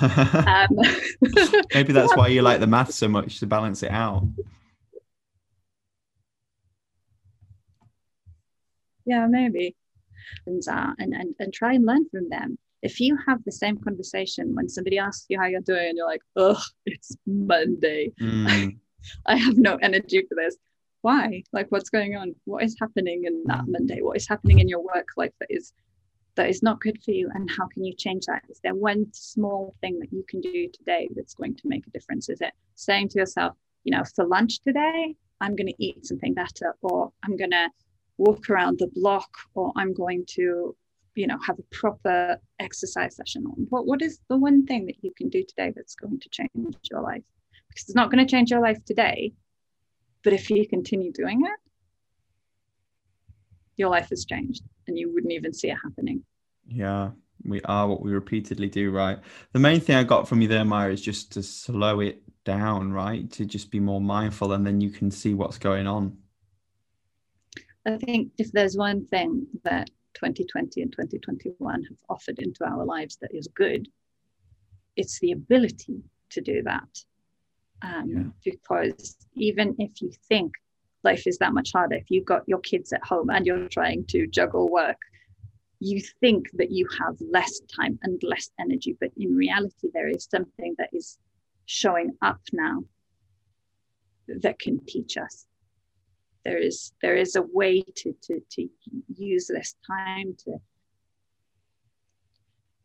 Um, 0.50 0.68
Maybe 1.74 1.92
that's 1.92 2.16
why 2.16 2.28
you 2.28 2.42
like 2.42 2.60
the 2.60 2.66
math 2.66 2.92
so 2.92 3.08
much 3.08 3.40
to 3.40 3.46
balance 3.46 3.82
it 3.82 3.90
out. 3.90 4.24
yeah, 9.04 9.26
maybe. 9.26 9.74
And, 10.46 10.62
uh, 10.68 10.92
and, 10.98 11.14
and, 11.14 11.34
and 11.38 11.52
try 11.52 11.74
and 11.74 11.86
learn 11.86 12.08
from 12.10 12.28
them. 12.28 12.58
If 12.82 12.98
you 12.98 13.18
have 13.26 13.44
the 13.44 13.52
same 13.52 13.76
conversation 13.78 14.54
when 14.54 14.68
somebody 14.68 14.98
asks 14.98 15.26
you 15.28 15.38
how 15.38 15.46
you're 15.46 15.60
doing 15.60 15.88
and 15.88 15.96
you're 15.96 16.06
like, 16.06 16.22
oh, 16.36 16.60
it's 16.86 17.16
Monday. 17.26 18.12
Mm. 18.20 18.78
I 19.26 19.36
have 19.36 19.56
no 19.56 19.76
energy 19.82 20.24
for 20.28 20.34
this. 20.34 20.56
Why? 21.02 21.42
Like 21.52 21.66
what's 21.70 21.90
going 21.90 22.16
on? 22.16 22.34
What 22.44 22.62
is 22.62 22.76
happening 22.80 23.24
in 23.24 23.42
that 23.46 23.64
Monday? 23.66 24.00
What 24.02 24.16
is 24.16 24.28
happening 24.28 24.58
in 24.58 24.68
your 24.68 24.82
work 24.82 25.08
life 25.16 25.32
that 25.40 25.48
is 25.50 25.72
that 26.36 26.48
is 26.48 26.62
not 26.62 26.80
good 26.80 27.02
for 27.02 27.10
you? 27.10 27.30
And 27.34 27.50
how 27.50 27.66
can 27.66 27.84
you 27.84 27.94
change 27.94 28.26
that? 28.26 28.42
Is 28.48 28.60
there 28.62 28.74
one 28.74 29.06
small 29.12 29.74
thing 29.80 29.98
that 30.00 30.12
you 30.12 30.24
can 30.28 30.40
do 30.40 30.68
today 30.72 31.08
that's 31.14 31.34
going 31.34 31.56
to 31.56 31.68
make 31.68 31.86
a 31.86 31.90
difference? 31.90 32.28
Is 32.28 32.40
it 32.40 32.52
saying 32.74 33.08
to 33.10 33.18
yourself, 33.18 33.56
you 33.84 33.96
know, 33.96 34.04
for 34.14 34.24
lunch 34.26 34.60
today, 34.60 35.14
I'm 35.40 35.56
going 35.56 35.68
to 35.68 35.84
eat 35.84 36.06
something 36.06 36.34
better, 36.34 36.74
or 36.82 37.12
I'm 37.22 37.36
going 37.36 37.50
to 37.50 37.68
walk 38.20 38.50
around 38.50 38.78
the 38.78 38.90
block, 39.00 39.30
or 39.54 39.72
I'm 39.76 39.92
going 39.94 40.24
to, 40.36 40.76
you 41.14 41.26
know, 41.26 41.38
have 41.46 41.58
a 41.58 41.74
proper 41.80 42.38
exercise 42.58 43.16
session 43.16 43.44
on? 43.46 43.66
What 43.70 43.86
what 43.86 44.02
is 44.02 44.20
the 44.28 44.36
one 44.36 44.66
thing 44.66 44.86
that 44.86 45.02
you 45.02 45.12
can 45.16 45.28
do 45.28 45.42
today 45.42 45.72
that's 45.74 45.94
going 45.94 46.20
to 46.20 46.28
change 46.28 46.50
your 46.90 47.00
life? 47.00 47.22
Because 47.68 47.84
it's 47.84 47.94
not 47.94 48.10
going 48.10 48.24
to 48.24 48.30
change 48.30 48.50
your 48.50 48.60
life 48.60 48.84
today, 48.84 49.32
but 50.22 50.32
if 50.32 50.50
you 50.50 50.68
continue 50.68 51.12
doing 51.12 51.40
it, 51.46 51.58
your 53.76 53.88
life 53.88 54.10
has 54.10 54.24
changed 54.24 54.62
and 54.86 54.98
you 54.98 55.12
wouldn't 55.12 55.32
even 55.32 55.52
see 55.52 55.70
it 55.70 55.78
happening. 55.82 56.22
Yeah, 56.68 57.10
we 57.44 57.62
are 57.62 57.88
what 57.88 58.02
we 58.02 58.12
repeatedly 58.12 58.68
do, 58.68 58.90
right? 58.90 59.18
The 59.52 59.58
main 59.58 59.80
thing 59.80 59.96
I 59.96 60.04
got 60.04 60.28
from 60.28 60.42
you 60.42 60.48
there, 60.48 60.64
Maya, 60.64 60.90
is 60.90 61.00
just 61.00 61.32
to 61.32 61.42
slow 61.42 62.00
it 62.00 62.22
down, 62.44 62.92
right? 62.92 63.30
To 63.32 63.46
just 63.46 63.70
be 63.70 63.80
more 63.80 64.00
mindful 64.00 64.52
and 64.52 64.66
then 64.66 64.80
you 64.80 64.90
can 64.90 65.10
see 65.10 65.32
what's 65.34 65.58
going 65.58 65.86
on. 65.86 66.18
I 67.94 67.98
think 67.98 68.32
if 68.38 68.52
there's 68.52 68.76
one 68.76 69.06
thing 69.06 69.46
that 69.64 69.90
2020 70.14 70.82
and 70.82 70.92
2021 70.92 71.82
have 71.82 71.96
offered 72.08 72.38
into 72.38 72.64
our 72.64 72.84
lives 72.84 73.16
that 73.20 73.34
is 73.34 73.48
good, 73.54 73.88
it's 74.96 75.18
the 75.20 75.32
ability 75.32 76.02
to 76.30 76.40
do 76.40 76.62
that. 76.62 77.04
Um, 77.82 78.34
yeah. 78.44 78.52
Because 78.52 79.16
even 79.34 79.74
if 79.78 80.02
you 80.02 80.10
think 80.28 80.52
life 81.02 81.26
is 81.26 81.38
that 81.38 81.54
much 81.54 81.72
harder, 81.72 81.96
if 81.96 82.10
you've 82.10 82.26
got 82.26 82.42
your 82.46 82.60
kids 82.60 82.92
at 82.92 83.04
home 83.04 83.30
and 83.30 83.46
you're 83.46 83.68
trying 83.68 84.04
to 84.06 84.26
juggle 84.26 84.68
work, 84.68 84.98
you 85.80 86.00
think 86.20 86.50
that 86.54 86.70
you 86.70 86.86
have 86.98 87.16
less 87.20 87.60
time 87.74 87.98
and 88.02 88.22
less 88.22 88.50
energy. 88.60 88.96
But 89.00 89.10
in 89.16 89.34
reality, 89.34 89.88
there 89.94 90.08
is 90.08 90.28
something 90.30 90.74
that 90.78 90.90
is 90.92 91.18
showing 91.64 92.10
up 92.20 92.40
now 92.52 92.84
that 94.28 94.58
can 94.58 94.84
teach 94.86 95.16
us 95.16 95.46
there 96.44 96.58
is 96.58 96.92
there 97.02 97.16
is 97.16 97.36
a 97.36 97.42
way 97.42 97.82
to 97.82 98.14
to 98.22 98.40
to 98.50 98.68
use 99.14 99.46
this 99.46 99.74
time 99.86 100.34
to 100.44 100.58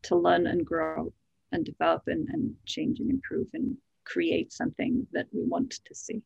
to 0.02 0.16
learn 0.16 0.46
and 0.46 0.64
grow 0.64 1.12
and 1.52 1.64
develop 1.64 2.02
and, 2.06 2.28
and 2.28 2.54
change 2.64 3.00
and 3.00 3.10
improve 3.10 3.48
and 3.54 3.76
create 4.04 4.52
something 4.52 5.06
that 5.12 5.26
we 5.32 5.42
want 5.44 5.70
to 5.84 5.94
see 5.94 6.22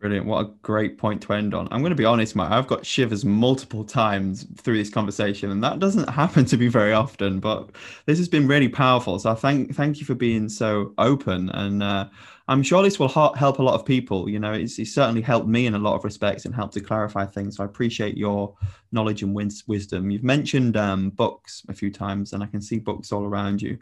Brilliant. 0.00 0.26
What 0.26 0.46
a 0.46 0.50
great 0.62 0.96
point 0.96 1.20
to 1.22 1.32
end 1.32 1.54
on. 1.54 1.66
I'm 1.72 1.80
going 1.80 1.90
to 1.90 1.96
be 1.96 2.04
honest, 2.04 2.36
Mike, 2.36 2.52
I've 2.52 2.68
got 2.68 2.86
shivers 2.86 3.24
multiple 3.24 3.82
times 3.82 4.46
through 4.56 4.78
this 4.78 4.90
conversation, 4.90 5.50
and 5.50 5.62
that 5.64 5.80
doesn't 5.80 6.08
happen 6.10 6.44
to 6.44 6.56
be 6.56 6.68
very 6.68 6.92
often, 6.92 7.40
but 7.40 7.70
this 8.06 8.16
has 8.18 8.28
been 8.28 8.46
really 8.46 8.68
powerful. 8.68 9.18
So 9.18 9.34
thank 9.34 9.74
thank 9.74 9.98
you 9.98 10.06
for 10.06 10.14
being 10.14 10.48
so 10.48 10.94
open. 10.98 11.50
And 11.50 11.82
uh, 11.82 12.08
I'm 12.48 12.62
sure 12.62 12.82
this 12.82 12.98
will 12.98 13.08
help 13.08 13.58
a 13.58 13.62
lot 13.62 13.74
of 13.74 13.84
people. 13.84 14.28
You 14.28 14.40
know, 14.40 14.52
it's, 14.52 14.78
it's, 14.78 14.94
certainly 14.94 15.20
helped 15.20 15.48
me 15.48 15.66
in 15.66 15.74
a 15.74 15.78
lot 15.78 15.96
of 15.96 16.04
respects 16.04 16.46
and 16.46 16.54
helped 16.54 16.74
to 16.74 16.80
clarify 16.80 17.26
things. 17.26 17.56
So 17.56 17.62
I 17.62 17.66
appreciate 17.66 18.16
your 18.16 18.56
knowledge 18.90 19.22
and 19.22 19.34
wis- 19.34 19.64
wisdom. 19.66 20.10
You've 20.10 20.24
mentioned 20.24 20.76
um, 20.76 21.10
books 21.10 21.62
a 21.68 21.74
few 21.74 21.90
times, 21.90 22.32
and 22.32 22.42
I 22.42 22.46
can 22.46 22.62
see 22.62 22.78
books 22.78 23.12
all 23.12 23.24
around 23.24 23.60
you. 23.60 23.78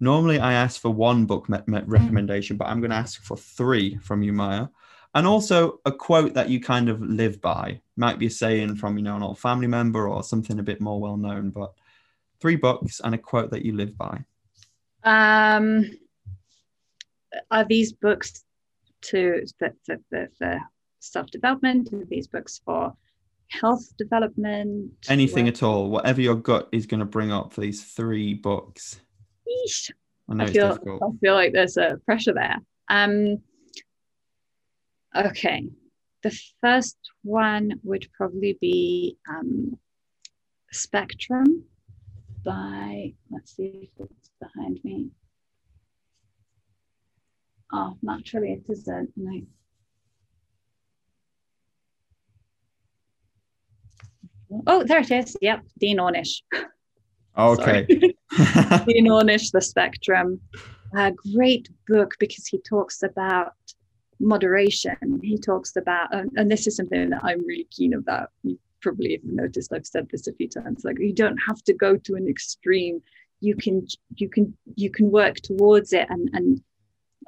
Normally, 0.00 0.40
I 0.40 0.54
ask 0.54 0.80
for 0.80 0.90
one 0.90 1.24
book 1.24 1.48
me- 1.48 1.58
me- 1.66 1.82
recommendation, 1.86 2.56
but 2.56 2.66
I'm 2.66 2.80
going 2.80 2.90
to 2.90 2.96
ask 2.96 3.22
for 3.22 3.36
three 3.36 3.96
from 3.98 4.22
you, 4.22 4.32
Maya 4.32 4.66
and 5.14 5.26
also 5.26 5.80
a 5.84 5.92
quote 5.92 6.34
that 6.34 6.48
you 6.48 6.60
kind 6.60 6.88
of 6.88 7.00
live 7.00 7.40
by 7.40 7.80
might 7.96 8.18
be 8.18 8.26
a 8.26 8.30
saying 8.30 8.76
from 8.76 8.96
you 8.96 9.02
know 9.02 9.16
an 9.16 9.22
old 9.22 9.38
family 9.38 9.66
member 9.66 10.08
or 10.08 10.22
something 10.22 10.58
a 10.58 10.62
bit 10.62 10.80
more 10.80 11.00
well 11.00 11.16
known 11.16 11.50
but 11.50 11.72
three 12.40 12.56
books 12.56 13.00
and 13.02 13.14
a 13.14 13.18
quote 13.18 13.50
that 13.50 13.64
you 13.64 13.74
live 13.74 13.96
by 13.96 14.22
um 15.04 15.90
are 17.50 17.64
these 17.64 17.92
books 17.92 18.44
to 19.02 19.44
for, 19.58 19.72
for, 19.86 19.96
for, 20.10 20.28
for 20.38 20.60
self-development 21.00 21.92
are 21.92 22.04
these 22.06 22.26
books 22.26 22.60
for 22.64 22.92
health 23.48 23.96
development 23.96 24.92
anything 25.08 25.48
at 25.48 25.62
all 25.62 25.90
whatever 25.90 26.20
your 26.20 26.36
gut 26.36 26.68
is 26.72 26.86
going 26.86 27.00
to 27.00 27.06
bring 27.06 27.32
up 27.32 27.52
for 27.52 27.62
these 27.62 27.82
three 27.82 28.34
books 28.34 29.00
Yeesh. 29.48 29.90
I, 30.28 30.34
know 30.34 30.44
I 30.44 30.46
feel, 30.48 30.78
I 31.02 31.18
feel 31.20 31.34
like 31.34 31.52
there's 31.52 31.76
a 31.76 31.98
pressure 32.04 32.32
there 32.32 32.58
um 32.90 33.38
Okay. 35.16 35.68
The 36.22 36.38
first 36.60 36.98
one 37.22 37.80
would 37.82 38.06
probably 38.16 38.58
be 38.60 39.16
um, 39.28 39.78
Spectrum 40.70 41.64
by, 42.44 43.12
let's 43.30 43.56
see 43.56 43.90
if 43.98 44.08
it's 44.10 44.30
behind 44.40 44.78
me. 44.84 45.10
Oh, 47.72 47.96
naturally 48.02 48.52
it 48.52 48.70
isn't. 48.70 49.10
No. 49.16 49.40
Oh, 54.66 54.82
there 54.84 55.00
it 55.00 55.10
is. 55.10 55.36
Yep, 55.40 55.62
Dean 55.78 55.98
Ornish. 55.98 56.42
Okay. 57.36 57.86
Dean 58.36 59.06
Ornish, 59.06 59.52
The 59.52 59.60
Spectrum. 59.60 60.40
A 60.94 61.12
great 61.34 61.70
book 61.86 62.14
because 62.18 62.46
he 62.46 62.58
talks 62.58 63.02
about 63.04 63.52
moderation. 64.18 65.20
He 65.22 65.38
talks 65.38 65.76
about, 65.76 66.12
and 66.12 66.50
this 66.50 66.66
is 66.66 66.76
something 66.76 67.10
that 67.10 67.20
I'm 67.22 67.38
really 67.46 67.68
keen 67.70 67.94
about. 67.94 68.30
You 68.42 68.58
probably 68.82 69.12
have 69.12 69.24
noticed 69.24 69.72
I've 69.72 69.86
said 69.86 70.08
this 70.10 70.26
a 70.26 70.32
few 70.32 70.48
times. 70.48 70.82
Like 70.84 70.98
you 70.98 71.14
don't 71.14 71.38
have 71.48 71.62
to 71.64 71.72
go 71.72 71.96
to 71.96 72.14
an 72.14 72.28
extreme. 72.28 73.00
You 73.40 73.54
can 73.54 73.86
you 74.16 74.28
can 74.28 74.52
you 74.74 74.90
can 74.90 75.10
work 75.10 75.36
towards 75.36 75.92
it, 75.92 76.06
and 76.10 76.28
and 76.32 76.60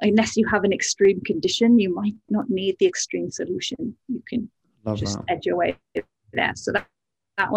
unless 0.03 0.37
you 0.37 0.47
have 0.47 0.63
an 0.63 0.73
extreme 0.73 1.21
condition, 1.21 1.79
you 1.79 1.93
might 1.93 2.15
not 2.29 2.49
need 2.49 2.75
the 2.79 2.85
extreme 2.85 3.31
solution. 3.31 3.95
You 4.07 4.21
can 4.27 4.49
Love 4.85 4.97
just 4.97 5.17
that. 5.17 5.25
edge 5.29 5.45
your 5.45 5.57
way 5.57 5.77
there. 6.33 6.53
So 6.55 6.71
that 6.73 6.87
that 7.37 7.51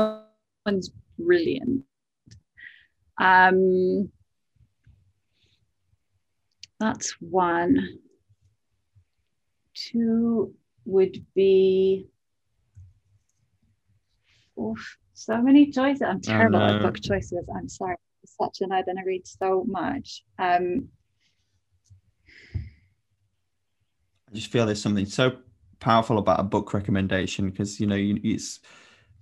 one's 0.64 0.90
brilliant. 1.18 1.84
Um, 3.18 4.10
that's 6.78 7.12
one 7.20 7.98
two 9.74 10.54
would 10.86 11.24
be 11.34 12.06
oof, 14.58 14.96
so 15.12 15.42
many 15.42 15.70
choices. 15.70 16.02
I'm 16.02 16.20
terrible 16.20 16.60
at 16.60 16.80
book 16.80 17.00
choices. 17.00 17.44
I'm 17.54 17.68
sorry. 17.68 17.96
I'm 17.96 18.46
such 18.46 18.60
a 18.62 18.68
nerd 18.68 18.84
and 18.86 18.98
I 18.98 19.02
read 19.04 19.26
so 19.26 19.64
much. 19.68 20.24
Um, 20.38 20.88
I 24.25 24.25
just 24.36 24.52
feel 24.52 24.66
there's 24.66 24.82
something 24.82 25.06
so 25.06 25.36
powerful 25.80 26.18
about 26.18 26.40
a 26.40 26.44
book 26.44 26.72
recommendation 26.72 27.50
because 27.50 27.80
you 27.80 27.86
know 27.86 27.96
it's 27.98 28.60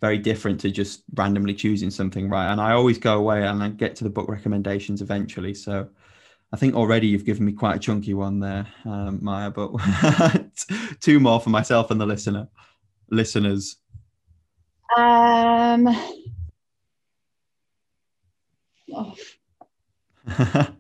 very 0.00 0.18
different 0.18 0.60
to 0.60 0.70
just 0.70 1.02
randomly 1.14 1.54
choosing 1.54 1.90
something 1.90 2.28
right 2.28 2.52
and 2.52 2.60
i 2.60 2.72
always 2.72 2.98
go 2.98 3.18
away 3.18 3.46
and 3.46 3.62
i 3.62 3.68
get 3.68 3.96
to 3.96 4.04
the 4.04 4.10
book 4.10 4.28
recommendations 4.28 5.00
eventually 5.00 5.54
so 5.54 5.88
I 6.54 6.56
think 6.56 6.76
already 6.76 7.08
you've 7.08 7.24
given 7.24 7.44
me 7.44 7.52
quite 7.52 7.74
a 7.74 7.78
chunky 7.80 8.14
one 8.14 8.38
there, 8.38 8.64
um, 8.84 9.18
Maya, 9.20 9.50
but 9.50 9.72
two 11.00 11.18
more 11.18 11.40
for 11.40 11.50
myself 11.50 11.90
and 11.90 12.00
the 12.00 12.06
listener, 12.06 12.46
listeners. 13.10 13.74
Um. 14.96 15.88
Oh. 20.28 20.73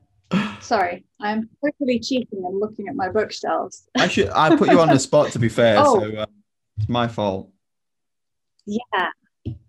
Sorry, 0.64 1.04
I'm 1.20 1.50
quickly 1.60 2.00
cheating 2.00 2.42
and 2.44 2.58
looking 2.58 2.88
at 2.88 2.96
my 2.96 3.10
bookshelves. 3.10 3.86
I 3.96 4.08
should. 4.08 4.30
I 4.30 4.56
put 4.56 4.70
you 4.70 4.80
on 4.80 4.88
the 4.88 4.98
spot. 4.98 5.30
To 5.32 5.38
be 5.38 5.48
fair, 5.48 5.76
oh. 5.84 6.00
so 6.00 6.16
uh, 6.16 6.26
it's 6.78 6.88
my 6.88 7.06
fault. 7.06 7.50
Yeah. 8.66 9.10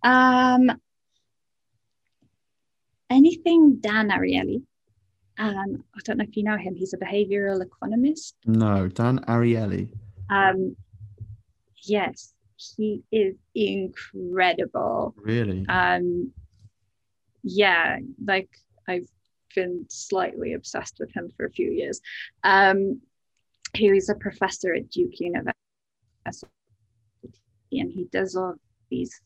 Um. 0.03 0.71
Anything 3.09 3.77
Dan 3.81 4.09
Ariely? 4.09 4.63
Um, 5.37 5.83
I 5.95 5.99
don't 6.05 6.17
know 6.17 6.23
if 6.23 6.35
you 6.37 6.43
know 6.43 6.57
him. 6.57 6.75
He's 6.75 6.93
a 6.93 6.97
behavioral 6.97 7.61
economist. 7.61 8.35
No, 8.45 8.87
Dan 8.87 9.19
Ariely. 9.27 9.89
Um, 10.29 10.75
yes, 11.83 12.33
he 12.55 13.03
is 13.11 13.35
incredible. 13.53 15.13
Really? 15.17 15.65
Um, 15.67 16.31
yeah, 17.43 17.99
like 18.25 18.49
I've 18.87 19.09
been 19.55 19.85
slightly 19.89 20.53
obsessed 20.53 20.97
with 20.99 21.11
him 21.13 21.31
for 21.35 21.45
a 21.45 21.51
few 21.51 21.71
years. 21.71 22.01
Um, 22.43 23.01
he 23.73 23.91
was 23.91 24.09
a 24.09 24.15
professor 24.15 24.73
at 24.73 24.89
Duke 24.89 25.19
University, 25.19 25.55
and 27.71 27.91
he 27.91 28.07
does 28.11 28.35
all 28.35 28.55
these 28.89 29.21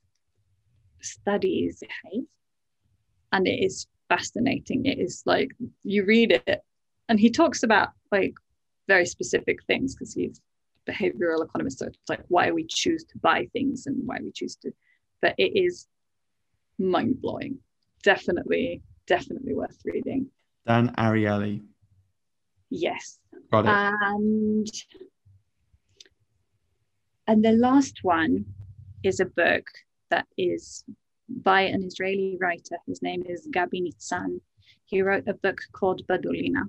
studies, 1.02 1.84
and 3.32 3.48
it 3.48 3.64
is 3.64 3.88
fascinating. 4.08 4.86
It 4.86 5.00
is 5.00 5.22
like 5.26 5.52
you 5.84 6.06
read 6.06 6.42
it 6.48 6.64
and 7.10 7.20
he 7.20 7.30
talks 7.30 7.64
about 7.64 7.90
like 8.12 8.34
very 8.88 9.06
specific 9.06 9.64
things 9.66 9.96
because 9.96 10.14
he's 10.14 10.42
a 10.88 10.92
behavioral 10.92 11.44
economist 11.44 11.80
so 11.80 11.88
it's 11.88 11.98
like 12.08 12.24
why 12.30 12.52
we 12.52 12.66
choose 12.68 13.04
to 13.04 13.18
buy 13.20 13.48
things 13.54 13.86
and 13.88 13.96
why 14.08 14.18
we 14.22 14.32
choose 14.32 14.56
to 14.56 14.72
but 15.22 15.36
it 15.38 15.60
is 15.60 15.88
mind-blowing. 16.78 17.58
Definitely 18.04 18.82
definitely 19.16 19.54
worth 19.62 19.80
reading 19.92 20.22
dan 20.68 20.86
ariely 21.06 21.56
yes 22.70 23.06
Got 23.52 23.66
it. 23.66 23.78
and 24.14 24.68
and 27.30 27.40
the 27.48 27.56
last 27.68 27.96
one 28.04 28.46
is 29.10 29.20
a 29.20 29.26
book 29.44 29.66
that 30.14 30.28
is 30.38 30.84
by 31.50 31.62
an 31.62 31.82
Israeli 31.90 32.38
writer. 32.42 32.78
His 32.88 33.02
name 33.08 33.22
is 33.34 33.48
Gabi 33.56 33.80
Nitzan. 33.86 34.32
He 34.92 34.98
wrote 35.06 35.28
a 35.28 35.36
book 35.46 35.60
called 35.78 36.02
Badolina, 36.08 36.64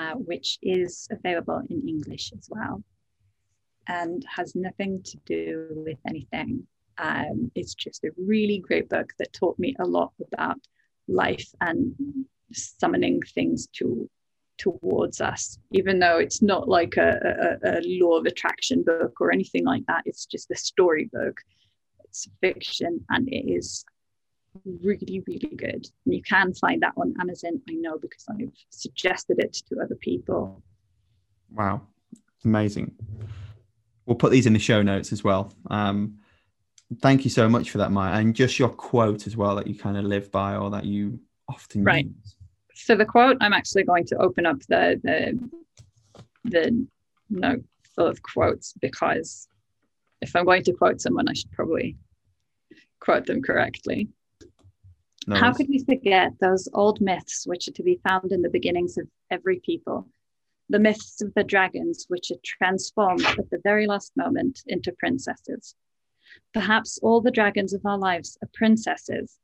uh, 0.00 0.14
which 0.30 0.58
is 0.62 1.08
available 1.10 1.60
in 1.70 1.88
English 1.94 2.26
as 2.38 2.46
well 2.54 2.84
and 3.88 4.24
has 4.36 4.54
nothing 4.54 5.02
to 5.10 5.16
do 5.34 5.68
with 5.86 5.98
anything 6.10 6.50
Um, 6.98 7.50
it's 7.54 7.74
just 7.74 8.04
a 8.04 8.10
really 8.16 8.58
great 8.58 8.88
book 8.88 9.08
that 9.18 9.32
taught 9.32 9.58
me 9.58 9.74
a 9.78 9.86
lot 9.86 10.12
about 10.32 10.60
life 11.08 11.48
and 11.60 11.94
summoning 12.52 13.20
things 13.34 13.68
to 13.74 14.08
towards 14.58 15.20
us, 15.20 15.58
even 15.72 15.98
though 15.98 16.18
it's 16.18 16.40
not 16.40 16.68
like 16.68 16.96
a, 16.96 17.58
a, 17.64 17.78
a 17.78 17.80
law 18.00 18.16
of 18.16 18.26
attraction 18.26 18.84
book 18.84 19.20
or 19.20 19.32
anything 19.32 19.64
like 19.64 19.84
that. 19.86 20.02
It's 20.06 20.24
just 20.24 20.50
a 20.50 20.56
storybook. 20.56 21.40
It's 22.04 22.28
fiction 22.40 23.04
and 23.10 23.28
it 23.28 23.50
is 23.50 23.84
really, 24.64 25.22
really 25.26 25.56
good. 25.56 25.86
And 26.04 26.14
you 26.14 26.22
can 26.22 26.52
find 26.54 26.82
that 26.82 26.92
on 26.96 27.14
Amazon, 27.20 27.60
I 27.68 27.72
know, 27.74 27.98
because 27.98 28.24
I've 28.30 28.52
suggested 28.70 29.38
it 29.38 29.54
to 29.68 29.80
other 29.82 29.96
people. 29.96 30.62
Wow. 31.50 31.82
Amazing. 32.44 32.92
We'll 34.06 34.16
put 34.16 34.32
these 34.32 34.46
in 34.46 34.52
the 34.52 34.58
show 34.58 34.82
notes 34.82 35.12
as 35.12 35.24
well. 35.24 35.52
Um, 35.70 36.18
thank 37.00 37.24
you 37.24 37.30
so 37.30 37.48
much 37.48 37.70
for 37.70 37.78
that, 37.78 37.92
Maya. 37.92 38.18
And 38.18 38.34
just 38.34 38.58
your 38.58 38.68
quote 38.68 39.26
as 39.26 39.36
well 39.36 39.56
that 39.56 39.66
you 39.66 39.74
kind 39.74 39.96
of 39.96 40.04
live 40.04 40.30
by 40.30 40.56
or 40.56 40.70
that 40.70 40.84
you 40.84 41.20
often 41.48 41.84
right. 41.84 42.06
use. 42.06 42.36
So 42.74 42.96
the 42.96 43.04
quote, 43.04 43.36
I'm 43.40 43.52
actually 43.52 43.84
going 43.84 44.06
to 44.06 44.16
open 44.16 44.46
up 44.46 44.58
the 44.68 45.00
the 45.02 45.50
the 46.44 46.86
note 47.30 47.64
full 47.94 48.06
of 48.06 48.22
quotes 48.22 48.72
because 48.80 49.48
if 50.20 50.34
I'm 50.34 50.44
going 50.44 50.64
to 50.64 50.72
quote 50.72 51.00
someone, 51.00 51.28
I 51.28 51.34
should 51.34 51.52
probably 51.52 51.96
quote 53.00 53.26
them 53.26 53.42
correctly. 53.42 54.08
No 55.26 55.36
How 55.36 55.52
could 55.52 55.68
we 55.68 55.84
forget 55.84 56.32
those 56.40 56.68
old 56.72 57.00
myths 57.00 57.46
which 57.46 57.68
are 57.68 57.72
to 57.72 57.82
be 57.82 58.00
found 58.08 58.32
in 58.32 58.42
the 58.42 58.48
beginnings 58.48 58.98
of 58.98 59.06
every 59.30 59.60
people? 59.60 60.08
The 60.68 60.78
myths 60.78 61.20
of 61.20 61.32
the 61.34 61.44
dragons, 61.44 62.06
which 62.08 62.30
are 62.30 62.40
transformed 62.44 63.24
at 63.24 63.50
the 63.50 63.60
very 63.62 63.86
last 63.86 64.12
moment 64.16 64.62
into 64.66 64.92
princesses. 64.92 65.74
Perhaps 66.52 66.98
all 67.02 67.20
the 67.20 67.30
dragons 67.30 67.72
of 67.72 67.84
our 67.84 67.98
lives 67.98 68.36
are 68.42 68.50
princesses 68.54 69.38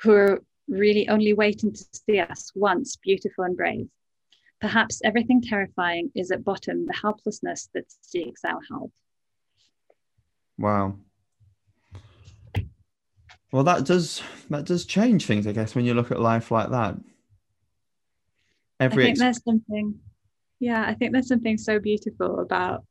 who 0.00 0.12
are 0.12 0.42
really 0.68 1.08
only 1.08 1.32
waiting 1.32 1.72
to 1.72 1.84
see 1.92 2.18
us 2.18 2.50
once 2.54 2.96
beautiful 2.96 3.44
and 3.44 3.56
brave. 3.56 3.88
Perhaps 4.60 5.00
everything 5.04 5.42
terrifying 5.42 6.10
is 6.14 6.30
at 6.30 6.44
bottom 6.44 6.86
the 6.86 6.94
helplessness 6.94 7.68
that 7.74 7.84
seeks 8.02 8.44
our 8.44 8.60
help. 8.70 8.92
Wow. 10.58 10.96
Well, 13.50 13.64
that 13.64 13.84
does 13.84 14.22
that 14.48 14.64
does 14.64 14.86
change 14.86 15.26
things, 15.26 15.46
I 15.46 15.52
guess, 15.52 15.74
when 15.74 15.84
you 15.84 15.94
look 15.94 16.10
at 16.10 16.20
life 16.20 16.50
like 16.50 16.70
that. 16.70 16.96
Every 18.80 19.04
I 19.04 19.06
think 19.06 19.18
there's 19.18 19.42
something, 19.44 20.00
yeah, 20.58 20.84
I 20.86 20.94
think 20.94 21.12
there's 21.12 21.28
something 21.28 21.58
so 21.58 21.78
beautiful 21.78 22.40
about 22.40 22.84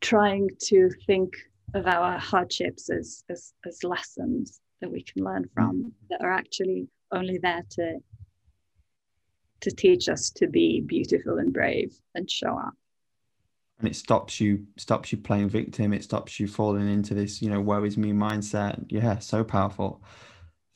trying 0.00 0.48
to 0.64 0.90
think 1.06 1.34
of 1.74 1.86
our 1.86 2.18
hardships 2.18 2.90
as 2.90 3.24
as, 3.30 3.52
as 3.66 3.82
lessons 3.84 4.60
that 4.80 4.90
we 4.90 5.02
can 5.02 5.24
learn 5.24 5.48
from 5.54 5.84
mm. 5.84 5.92
that 6.10 6.20
are 6.20 6.32
actually 6.32 6.88
only 7.12 7.38
there 7.38 7.62
to 7.70 7.98
to 9.60 9.70
teach 9.70 10.08
us 10.08 10.30
to 10.30 10.48
be 10.48 10.80
beautiful 10.80 11.38
and 11.38 11.52
brave 11.52 11.94
and 12.16 12.28
show 12.28 12.58
up. 12.58 12.74
And 13.78 13.88
it 13.88 13.96
stops 13.96 14.40
you 14.40 14.66
stops 14.76 15.12
you 15.12 15.18
playing 15.18 15.48
victim. 15.48 15.92
It 15.92 16.04
stops 16.04 16.38
you 16.38 16.46
falling 16.46 16.92
into 16.92 17.14
this 17.14 17.40
you 17.40 17.48
know 17.48 17.60
woe 17.60 17.84
is 17.84 17.96
me 17.96 18.12
mindset. 18.12 18.84
Yeah 18.88 19.18
so 19.18 19.42
powerful. 19.42 20.02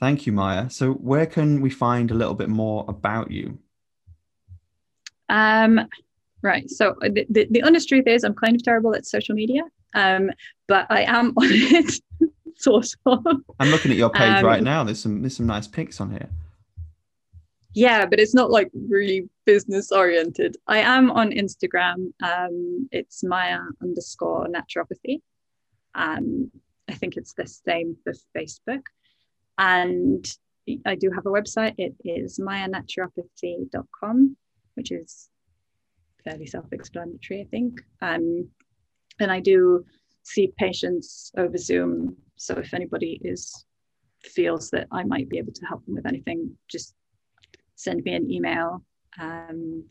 Thank 0.01 0.27
you 0.27 0.33
maya. 0.33 0.71
So 0.71 0.93
where 0.93 1.27
can 1.27 1.61
we 1.61 1.71
find 1.71 2.11
a 2.11 2.15
little 2.15 2.35
bit 2.35 2.49
more 2.49 2.85
about 2.89 3.31
you? 3.31 3.59
Um 5.29 5.81
right. 6.43 6.71
So 6.71 6.95
the, 7.01 7.27
the, 7.29 7.49
the 7.51 7.63
honest 7.63 7.89
truth 7.89 8.07
is 8.07 8.23
i'm 8.25 8.35
kind 8.35 8.55
of 8.55 8.63
terrible 8.63 8.95
at 8.95 9.05
social 9.05 9.35
media 9.35 9.63
um 9.95 10.31
but 10.69 10.87
i 10.91 11.03
am 11.03 11.29
on 11.37 11.49
it 11.51 12.01
sort 12.57 12.89
of. 13.07 13.25
I'm 13.61 13.71
looking 13.71 13.91
at 13.91 13.97
your 13.97 14.11
page 14.11 14.39
um, 14.39 14.45
right 14.45 14.63
now. 14.63 14.85
There's 14.85 15.01
some 15.01 15.23
there's 15.23 15.37
some 15.37 15.47
nice 15.47 15.67
pics 15.67 16.01
on 16.01 16.11
here. 16.11 16.29
Yeah 17.75 18.07
but 18.07 18.19
it's 18.19 18.35
not 18.35 18.51
like 18.51 18.71
really 18.73 19.29
business 19.45 19.93
oriented 19.93 20.57
i 20.67 20.79
am 20.79 21.11
on 21.11 21.31
instagram. 21.31 22.13
Um, 22.23 22.89
it's 22.91 23.23
maya 23.23 23.61
underscore 23.83 24.47
naturopathy. 24.49 25.21
Um, 25.95 26.51
i 26.89 26.95
think 26.95 27.17
it's 27.17 27.35
the 27.35 27.47
same 27.47 27.97
for 28.03 28.15
facebook. 28.37 28.83
And 29.59 30.27
i 30.87 30.95
do 30.95 31.11
have 31.15 31.27
a 31.27 31.31
website. 31.31 31.75
It 31.79 31.95
is 32.05 32.39
mayanaturopathy.com 32.39 34.37
which 34.75 34.93
is 34.93 35.31
fairly 36.25 36.47
self-explanatory 36.47 37.43
i 37.43 37.45
think. 37.45 37.83
Um, 38.01 38.49
and 39.21 39.31
i 39.31 39.41
do 39.41 39.85
see 40.23 40.53
patients 40.59 41.31
over 41.37 41.57
zoom 41.57 42.17
so 42.37 42.55
if 42.55 42.75
anybody 42.75 43.21
is 43.23 43.65
feels 44.23 44.71
that 44.71 44.87
i 44.93 45.05
might 45.05 45.29
be 45.29 45.39
able 45.39 45.53
to 45.53 45.65
help 45.67 45.85
them 45.87 45.95
with 45.95 46.07
anything 46.07 46.51
just 46.69 46.95
send 47.77 48.03
me 48.05 48.15
an 48.15 48.31
email, 48.31 48.83
um, 49.21 49.85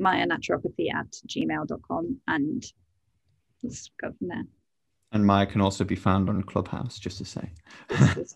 mayanaturopathy 0.00 0.92
at 0.94 1.10
gmail.com, 1.26 2.20
and 2.28 2.64
let's 3.62 3.90
go 4.00 4.12
from 4.18 4.28
there. 4.28 4.44
And 5.12 5.26
Maya 5.26 5.44
can 5.44 5.60
also 5.60 5.84
be 5.84 5.96
found 5.96 6.30
on 6.30 6.42
Clubhouse, 6.42 6.98
just 6.98 7.18
to 7.18 7.24
say. 7.26 7.50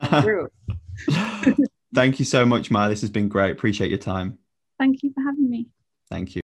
Thank 1.95 2.19
you 2.19 2.27
so 2.27 2.45
much, 2.45 2.71
Maya. 2.71 2.91
This 2.91 3.01
has 3.01 3.11
been 3.11 3.29
great. 3.29 3.53
Appreciate 3.53 3.89
your 3.89 3.99
time. 3.99 4.39
Thank 4.79 5.03
you 5.03 5.11
for 5.15 5.23
having 5.23 5.49
me. 5.49 5.69
Thank 6.11 6.37
you. 6.37 6.46